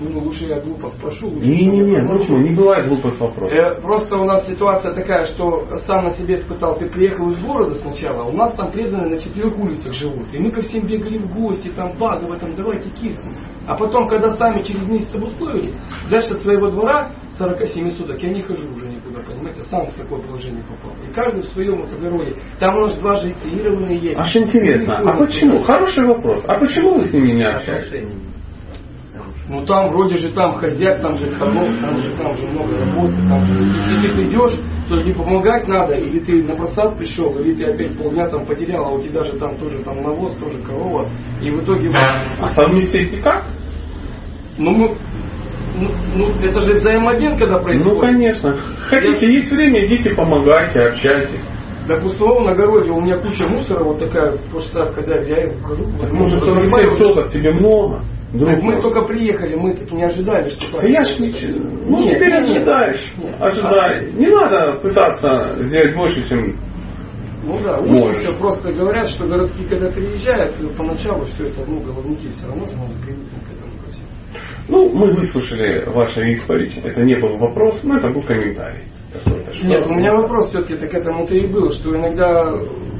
[0.00, 1.28] ну, лучше я глупо спрошу.
[1.28, 3.56] лучше, Не-не-не, чтобы я друг мой, не бывает глупых вопросов.
[3.56, 7.74] Э, Просто у нас ситуация такая, что сам на себе испытал, ты приехал из города
[7.76, 10.32] сначала, у нас там преданные на четырех улицах живут.
[10.32, 13.42] И мы ко всем бегали в гости, там Бхагава, там давайте кирту.
[13.66, 15.74] А потом, когда сами через месяц обусловились,
[16.10, 20.62] дальше своего двора 47 суток я не хожу уже никуда, понимаете, сам в такое положение
[20.64, 20.96] попал.
[21.08, 22.36] И каждый в своем вот огороде.
[22.58, 24.18] Там у нас два же инициированные есть.
[24.18, 25.60] Аж интересно, а почему?
[25.60, 26.44] Хороший вопрос.
[26.46, 28.08] А почему вы с ними не общаетесь?
[29.48, 33.16] Ну там вроде же там хозяин, там же коров, там же там же много работы,
[33.28, 33.54] там же
[34.00, 34.58] ты придешь,
[34.92, 38.84] что или помогать надо, или ты на посад пришел, или ты опять полдня там потерял,
[38.84, 41.08] а у тебя же там тоже там навоз, тоже корова,
[41.40, 41.90] и в итоге...
[41.94, 43.44] А совместить никак?
[44.58, 44.96] Ну, мы,
[45.76, 47.94] ну, ну, это же взаимообмен, когда происходит.
[47.94, 48.56] Ну, конечно.
[48.88, 51.40] Хотите, есть время, идите, помогайте, общайтесь.
[51.88, 55.84] Допустим, на огороде у меня куча мусора, вот такая, просто хозяин, я им хожу.
[56.00, 58.02] Так может понимаю, 47 вот- соток тебе много?
[58.32, 60.84] Друг Так мы только приехали, мы так не ожидали, что ж
[61.18, 61.68] ничего.
[61.86, 63.12] Ну Нет, теперь нет, ожидаешь.
[63.18, 63.34] Нет.
[63.38, 64.12] Ожидай.
[64.12, 66.56] Не надо пытаться сделать больше, чем
[67.44, 72.46] Ну да, учимся, просто говорят, что городские, когда приезжают, поначалу все это, ну, головники все
[72.46, 74.08] равно же надо привыкнуть к этому ко всему.
[74.68, 76.78] Ну, мы выслушали вашу исповедь.
[76.84, 78.84] Это не был вопрос, но это был комментарий.
[79.12, 82.52] Какой-то, Нет, у меня вопрос все-таки так к этому-то и был, что иногда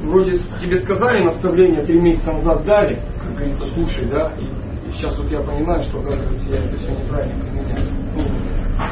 [0.03, 4.43] вроде тебе сказали наставление три месяца назад дали, как говорится, слушай, да, и,
[4.89, 7.85] и сейчас вот я понимаю, что оказывается я это все неправильно применяю.
[8.15, 8.23] Ну,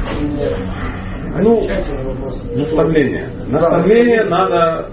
[0.10, 0.56] применяю.
[1.39, 2.43] Ну, Отвечайте на вопрос.
[2.56, 3.30] Наставление.
[3.49, 4.89] Да, Наставление надо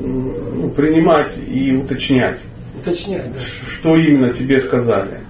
[0.00, 2.40] ну, принимать и уточнять,
[2.78, 3.40] Уточняй, да.
[3.66, 5.20] что именно тебе сказали.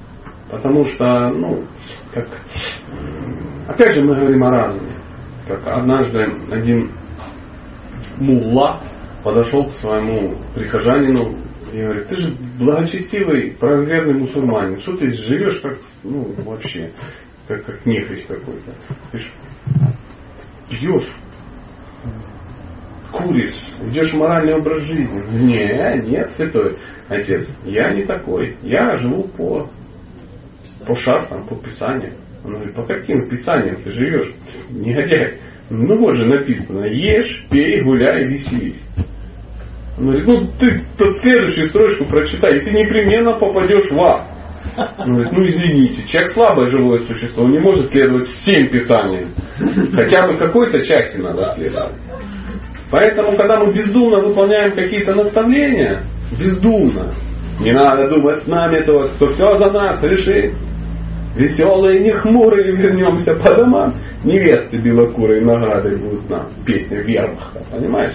[0.51, 1.65] Потому что, ну,
[2.13, 2.27] как,
[3.69, 4.90] опять же мы говорим о разуме.
[5.51, 6.93] Как однажды один
[8.19, 8.81] мулла
[9.25, 11.39] подошел к своему прихожанину
[11.73, 16.93] и говорит, ты же благочестивый, правоверный мусульманин, что ты живешь как, ну, вообще,
[17.49, 18.75] как, как нехрист какой-то.
[19.11, 19.33] Ты ж
[20.71, 21.17] пьешь,
[23.11, 25.21] куришь, ведешь моральный образ жизни.
[25.33, 26.79] Не, нет, святой
[27.09, 28.57] отец, я не такой.
[28.63, 29.69] Я живу по,
[30.87, 32.15] по шастам, по писаниям.
[32.45, 34.33] Он говорит, по каким писаниям ты живешь,
[34.71, 35.39] негодяй?
[35.69, 38.83] Ну вот же написано, ешь, пей, гуляй, веселись.
[39.99, 44.27] Он говорит, ну ты тут следующую строчку прочитай, и ты непременно попадешь в ад.
[44.99, 49.33] Он говорит, ну извините, человек слабое живое существо, он не может следовать всем писаниям.
[49.93, 51.97] Хотя бы какой-то части надо следовать.
[52.91, 56.03] Поэтому, когда мы бездумно выполняем какие-то наставления,
[56.39, 57.13] бездумно,
[57.61, 60.55] не надо думать с нами тот, кто все за нас решит.
[61.35, 63.95] Веселые, не хмурые, вернемся по домам.
[64.25, 66.49] Невесты белокурые наградой будут нам.
[66.67, 68.15] Песня Вермахта, понимаешь?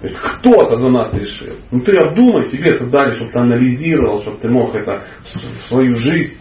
[0.00, 1.56] Кто-то за нас решил.
[1.70, 5.94] Ну ты обдумай, тебе это дали, чтобы ты анализировал, чтобы ты мог это в свою
[5.94, 6.36] жизнь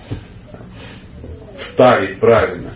[1.57, 2.73] вставить правильно.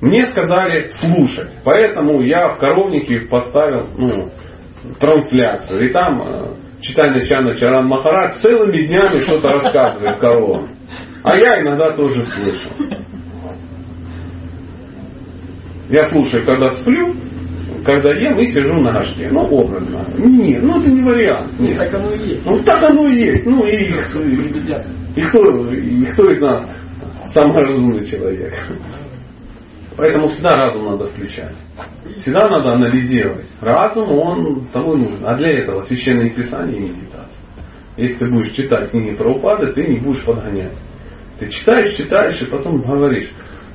[0.00, 4.30] Мне сказали слушать, поэтому я в коровнике поставил ну,
[4.98, 5.88] трансляцию.
[5.88, 10.73] И там э, читальня Чана Чаран Махарадж целыми днями что-то рассказывает коровам.
[11.24, 12.68] А я иногда тоже слышу.
[15.88, 17.14] Я слушаю, когда сплю,
[17.82, 19.30] когда ем и сижу на горшке.
[19.30, 20.06] Ну, образно.
[20.18, 21.58] Нет, ну это не вариант.
[21.58, 21.78] Нет.
[21.78, 22.44] Так оно и есть.
[22.44, 23.46] Ну так оно и есть.
[23.46, 26.68] Ну и, и, и кто, и кто из нас
[27.32, 28.52] самый разумный человек?
[29.96, 31.54] Поэтому всегда разум надо включать.
[32.18, 33.46] Всегда надо анализировать.
[33.62, 35.24] Разум, он тому и нужен.
[35.24, 37.40] А для этого священные писания и медитация.
[37.96, 40.72] Если ты будешь читать книги про упады, ты не будешь подгонять.
[41.38, 43.30] Ты читаешь, читаешь и потом говоришь,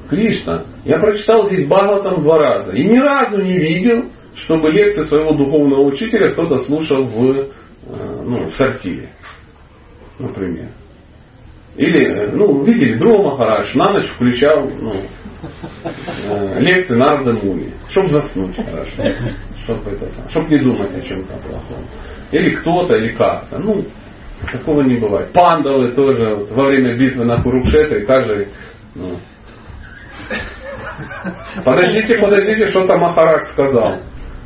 [0.09, 5.33] Кришна, я прочитал здесь Бхагаватам два раза и ни разу не видел, чтобы лекции своего
[5.33, 7.47] духовного учителя кто-то слушал в, э,
[7.85, 9.09] ну, в сортире,
[10.17, 10.69] например.
[11.75, 14.93] Или, э, ну, видели, Дрова Махарадж на ночь включал ну,
[15.83, 19.03] э, лекции Нарда Муни, чтобы заснуть хорошо,
[19.63, 21.85] чтобы это чтобы не думать о чем-то плохом.
[22.31, 23.59] Или кто-то, или как-то.
[23.59, 23.85] Ну,
[24.51, 25.33] такого не бывает.
[25.33, 28.49] Пандалы тоже вот, во время битвы на Курукшетре каждый
[28.95, 29.19] ну,
[31.63, 34.01] Подождите, подождите, что-то Махарадж сказал.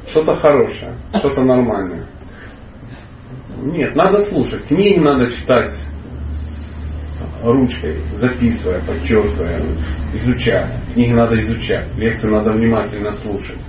[0.08, 2.06] Что-то хорошее, что-то нормальное.
[3.58, 4.66] Нет, надо слушать.
[4.68, 5.72] Книги надо читать
[7.42, 9.64] ручкой, записывая, подчеркивая,
[10.14, 10.82] изучая.
[10.94, 13.60] Книги надо изучать, лекции надо внимательно слушать.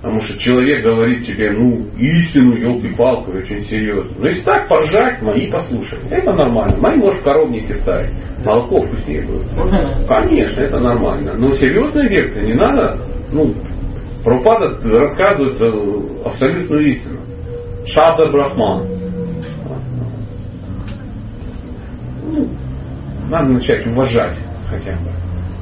[0.00, 4.12] Потому что человек говорит тебе, ну, истину, елки-палки, очень серьезно.
[4.16, 5.98] Но если так поржать, мои послушай.
[6.08, 6.76] Это нормально.
[6.80, 8.12] Мои можешь в коровнике ставить.
[8.44, 9.48] Молоко вкуснее будет.
[10.06, 11.34] Конечно, это нормально.
[11.34, 12.96] Но серьезные лекции не надо.
[13.32, 13.52] Ну,
[14.24, 17.18] Прабхупада рассказывает э, абсолютную истину.
[17.86, 18.86] Шабда Брахман.
[22.24, 22.48] Ну,
[23.30, 24.38] надо начать уважать
[24.68, 25.17] хотя бы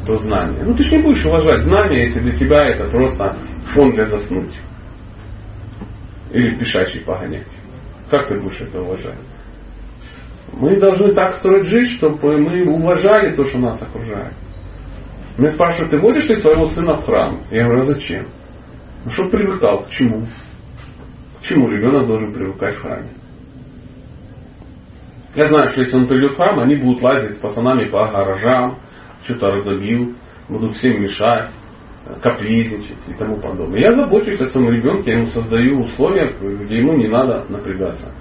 [0.07, 0.65] то знание.
[0.65, 3.37] Ну ты же не будешь уважать знания, если для тебя это просто
[3.75, 4.55] фон для заснуть.
[6.31, 7.49] Или пешачий погонять.
[8.11, 9.19] Как ты будешь это уважать?
[10.53, 14.33] Мы должны так строить жизнь, чтобы мы уважали то, что нас окружает.
[15.37, 17.43] Меня спрашивают, ты водишь ли своего сына в храм?
[17.51, 18.29] Я говорю, а зачем?
[19.05, 19.85] Ну, чтобы привыкал.
[19.85, 20.27] К чему?
[21.41, 23.11] К чему ребенок должен привыкать в храме?
[25.35, 28.79] Я знаю, что если он придет в храм, они будут лазить с пацанами по гаражам,
[29.23, 30.15] что-то разобил,
[30.49, 31.51] будут всем мешать.
[32.23, 33.81] капризничать и тому подобное.
[33.81, 38.13] Я забочусь о своем ребенке, я ему создаю условия, где ему не надо напрягаться.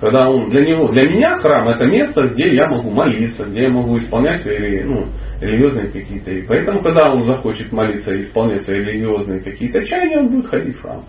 [0.00, 3.70] Когда он для него, для меня храм это место, где я могу молиться, где я
[3.70, 5.06] могу исполнять свои ну,
[5.40, 6.32] религиозные какие-то.
[6.32, 10.76] И поэтому, когда он захочет молиться и исполнять свои религиозные какие-то чаяния, он будет ходить
[10.76, 11.04] в храм.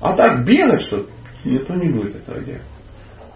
[0.00, 1.06] А так бегать, что
[1.44, 2.62] никто не будет этого делать.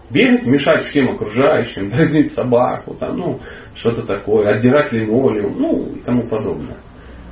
[0.09, 3.39] Бегать, мешать всем окружающим, дразнить собаку, там, ну,
[3.75, 6.77] что-то такое, отдирать линолеум, ну, и тому подобное.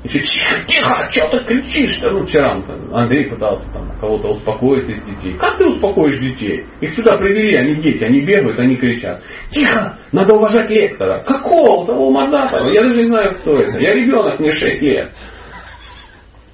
[0.03, 2.11] И все, тихо, тихо, что ты кричишь-то?
[2.11, 5.37] Ну, вчера Андрей пытался там кого-то успокоить из детей.
[5.37, 6.65] Как ты успокоишь детей?
[6.81, 9.21] Их сюда привели, они дети, они бегают, они кричат.
[9.51, 11.23] Тихо, надо уважать лектора.
[11.23, 11.85] Какого?
[11.85, 12.67] Того Мордатова?
[12.67, 13.79] Я даже не знаю, кто это.
[13.79, 15.11] Я ребенок, мне 6 лет.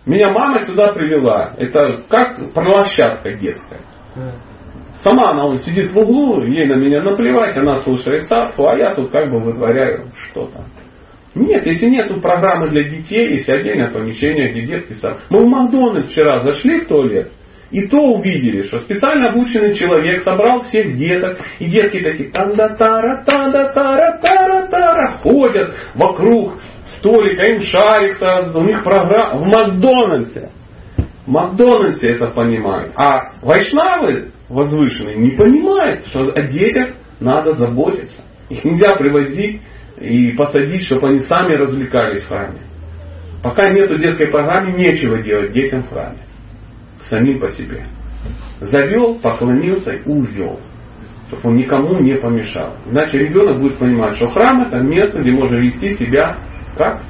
[0.06, 1.54] Меня мама сюда привела.
[1.58, 3.80] Это как площадка детская.
[5.02, 8.94] Сама она он сидит в углу, ей на меня наплевать, она слушает садху, а я
[8.94, 10.66] тут как бы вытворяю что-то.
[11.36, 15.22] Нет, если нет программы для детей, если отдельное помещение, где детский сад.
[15.30, 17.32] Мы в Макдональдс вчера зашли в туалет,
[17.72, 23.24] и то увидели, что специально обученный человек собрал всех деток, и детки такие танда тара
[23.26, 26.56] танда тара тара тара ходят вокруг
[26.98, 30.50] столика, им шарик сразу, у них программа в Макдональдсе.
[31.30, 32.92] Макдональдсе это понимают.
[32.96, 38.24] А вайшнавы возвышенные не понимают, что о детях надо заботиться.
[38.50, 39.62] Их нельзя привозить
[40.00, 42.62] и посадить, чтобы они сами развлекались в храме.
[43.44, 46.18] Пока нету детской программы, нечего делать детям в храме.
[47.02, 47.86] Самим по себе.
[48.60, 50.60] Завел, поклонился и увел.
[51.28, 52.76] Чтобы он никому не помешал.
[52.90, 56.38] Иначе ребенок будет понимать, что храм это место, где можно вести себя
[56.76, 57.02] как?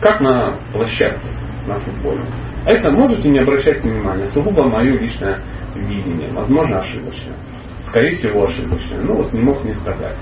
[0.00, 1.28] Как на площадке,
[1.66, 2.22] на футболе.
[2.66, 4.26] Это можете не обращать внимания.
[4.26, 5.40] Сугубо мое личное
[5.74, 6.32] видение.
[6.32, 7.36] Возможно, ошибочное.
[7.84, 9.02] Скорее всего, ошибочное.
[9.02, 10.16] Ну вот не мог не сказать.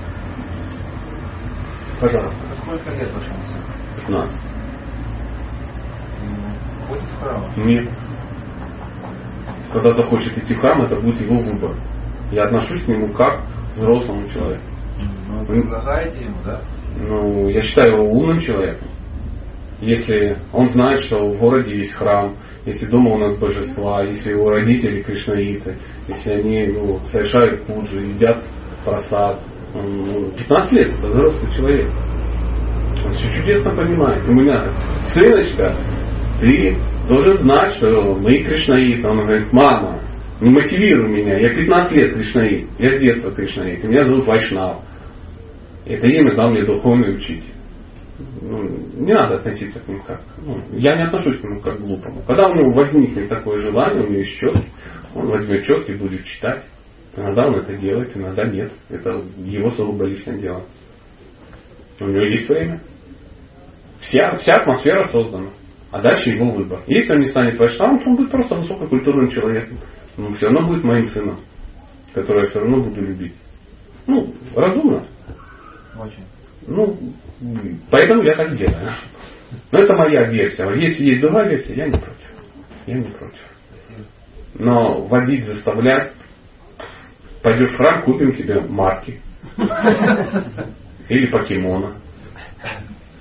[1.99, 2.37] Пожалуйста.
[2.61, 3.63] Сколько лет вашему сыну?
[3.97, 4.41] 15.
[6.87, 7.43] Ходит в храм?
[7.57, 7.89] Нет.
[9.73, 11.75] Когда захочет идти в храм, это будет его выбор.
[12.31, 14.63] Я отношусь к нему как к взрослому человеку.
[15.27, 16.61] Ну, вы предлагаете ему, да?
[16.97, 18.87] Ну, я считаю его умным человеком.
[19.81, 22.35] Если он знает, что в городе есть храм,
[22.65, 25.77] если дома у нас божества, если его родители кришнаиты,
[26.07, 28.43] если они ну, совершают пуджи, едят
[28.85, 29.41] просад.
[29.73, 31.91] Ну, 15 лет это взрослый человек.
[33.03, 34.27] Он все чудесно понимает.
[34.27, 34.71] У меня
[35.13, 35.75] сыночка,
[36.39, 36.77] ты
[37.09, 39.07] должен знать, что мы кришнаиты.
[39.07, 39.99] Он говорит, мама,
[40.39, 44.77] не мотивируй меня, я 15 лет кришнаит, я с детства кришнаит, меня зовут Вайшнав.
[45.85, 47.54] Это имя дал мне духовный учитель ну,
[48.17, 50.21] не надо относиться к ним как.
[50.37, 52.21] Ну, я не отношусь к нему как к глупому.
[52.25, 54.67] Когда у него возникнет такое желание, у него есть четки,
[55.13, 56.63] он возьмет четки и будет читать.
[57.15, 58.71] Иногда он это делает, иногда нет.
[58.89, 60.65] Это его сугубо личное дело.
[61.99, 62.81] У него есть время.
[64.01, 65.49] Вся, вся атмосфера создана.
[65.91, 66.81] А дальше его выбор.
[66.87, 69.77] Если он не станет вайшнавом, то он будет просто высококультурным человеком.
[70.17, 71.39] Но все равно будет моим сыном,
[72.13, 73.33] которого я все равно буду любить.
[74.07, 75.07] Ну, разумно.
[75.97, 76.23] Очень.
[76.67, 76.97] Ну,
[77.91, 78.93] поэтому я так делаю.
[79.71, 80.69] Но это моя версия.
[80.73, 82.29] Если есть другая версия, я не против.
[82.87, 83.41] Я не против.
[84.57, 86.13] Но водить, заставлять,
[87.43, 89.21] пойдешь в храм, купим тебе марки.
[91.09, 91.95] Или покемона.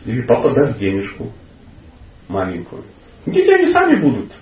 [0.05, 1.33] Или папа даст денежку
[2.29, 2.85] маленькую.
[3.27, 4.33] Дети они сами будут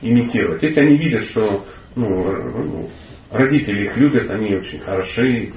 [0.00, 0.62] имитировать.
[0.62, 1.64] Если они видят, что
[1.94, 2.90] ну, ну,
[3.30, 5.52] родители их любят, они очень хороши,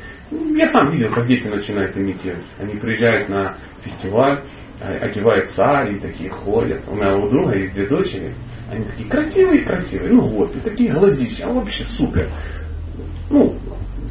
[0.56, 2.46] я сам видел, как дети начинают имитировать.
[2.60, 4.44] Они приезжают на фестиваль,
[4.80, 6.84] э, одевают сари, такие ходят.
[6.88, 8.34] У у друга есть две дочери.
[8.70, 10.14] Они такие красивые-красивые.
[10.14, 11.46] Ну вот, и такие глазища.
[11.46, 12.32] А вообще супер.
[13.30, 13.56] Ну,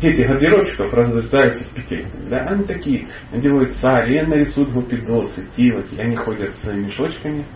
[0.01, 2.07] дети гардеробщиков рождаются с петель.
[2.29, 2.39] Да?
[2.41, 5.99] Они такие, одевают сари, и нарисуют гупидосы, тилоки.
[5.99, 7.47] Они ходят с мешочками.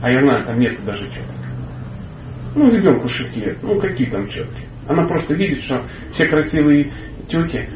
[0.00, 1.34] А я знаю, там нету даже четок.
[2.54, 3.58] Ну, ребенку 6 лет.
[3.62, 4.64] Ну, какие там четки?
[4.88, 6.90] Она просто видит, что все красивые
[7.28, 7.68] тети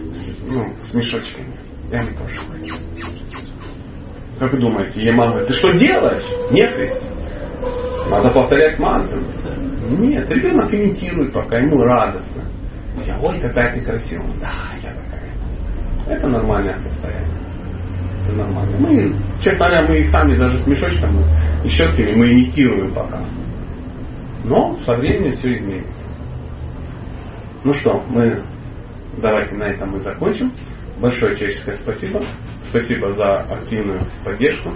[0.48, 1.54] ну, с мешочками.
[1.90, 2.80] И она тоже хочет.
[4.38, 6.24] Как вы думаете, ей мама ты что делаешь?
[6.50, 7.06] Нет, Кристи.
[8.10, 9.20] Надо повторять мантру.
[9.90, 12.42] Нет, ребенок имитирует, пока ему радостно.
[12.98, 14.32] Все, ой, какая ты красивая.
[14.40, 14.52] Да,
[14.82, 16.16] я такая.
[16.16, 17.38] Это нормальное состояние.
[18.24, 18.78] Это нормально.
[18.78, 21.24] Мы, честно говоря, мы и сами даже с мешочками
[21.64, 23.20] и щетками мы имитируем пока.
[24.44, 26.11] Но со временем все изменится.
[27.64, 28.48] Ну что, мы
[29.12, 30.56] давайте на этом мы закончим.
[30.96, 32.26] Большое человеческое спасибо.
[32.70, 34.70] Спасибо за активную поддержку.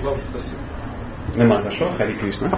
[0.00, 0.62] Вам спасибо.
[1.28, 2.50] Нема за что, Хари Кришна.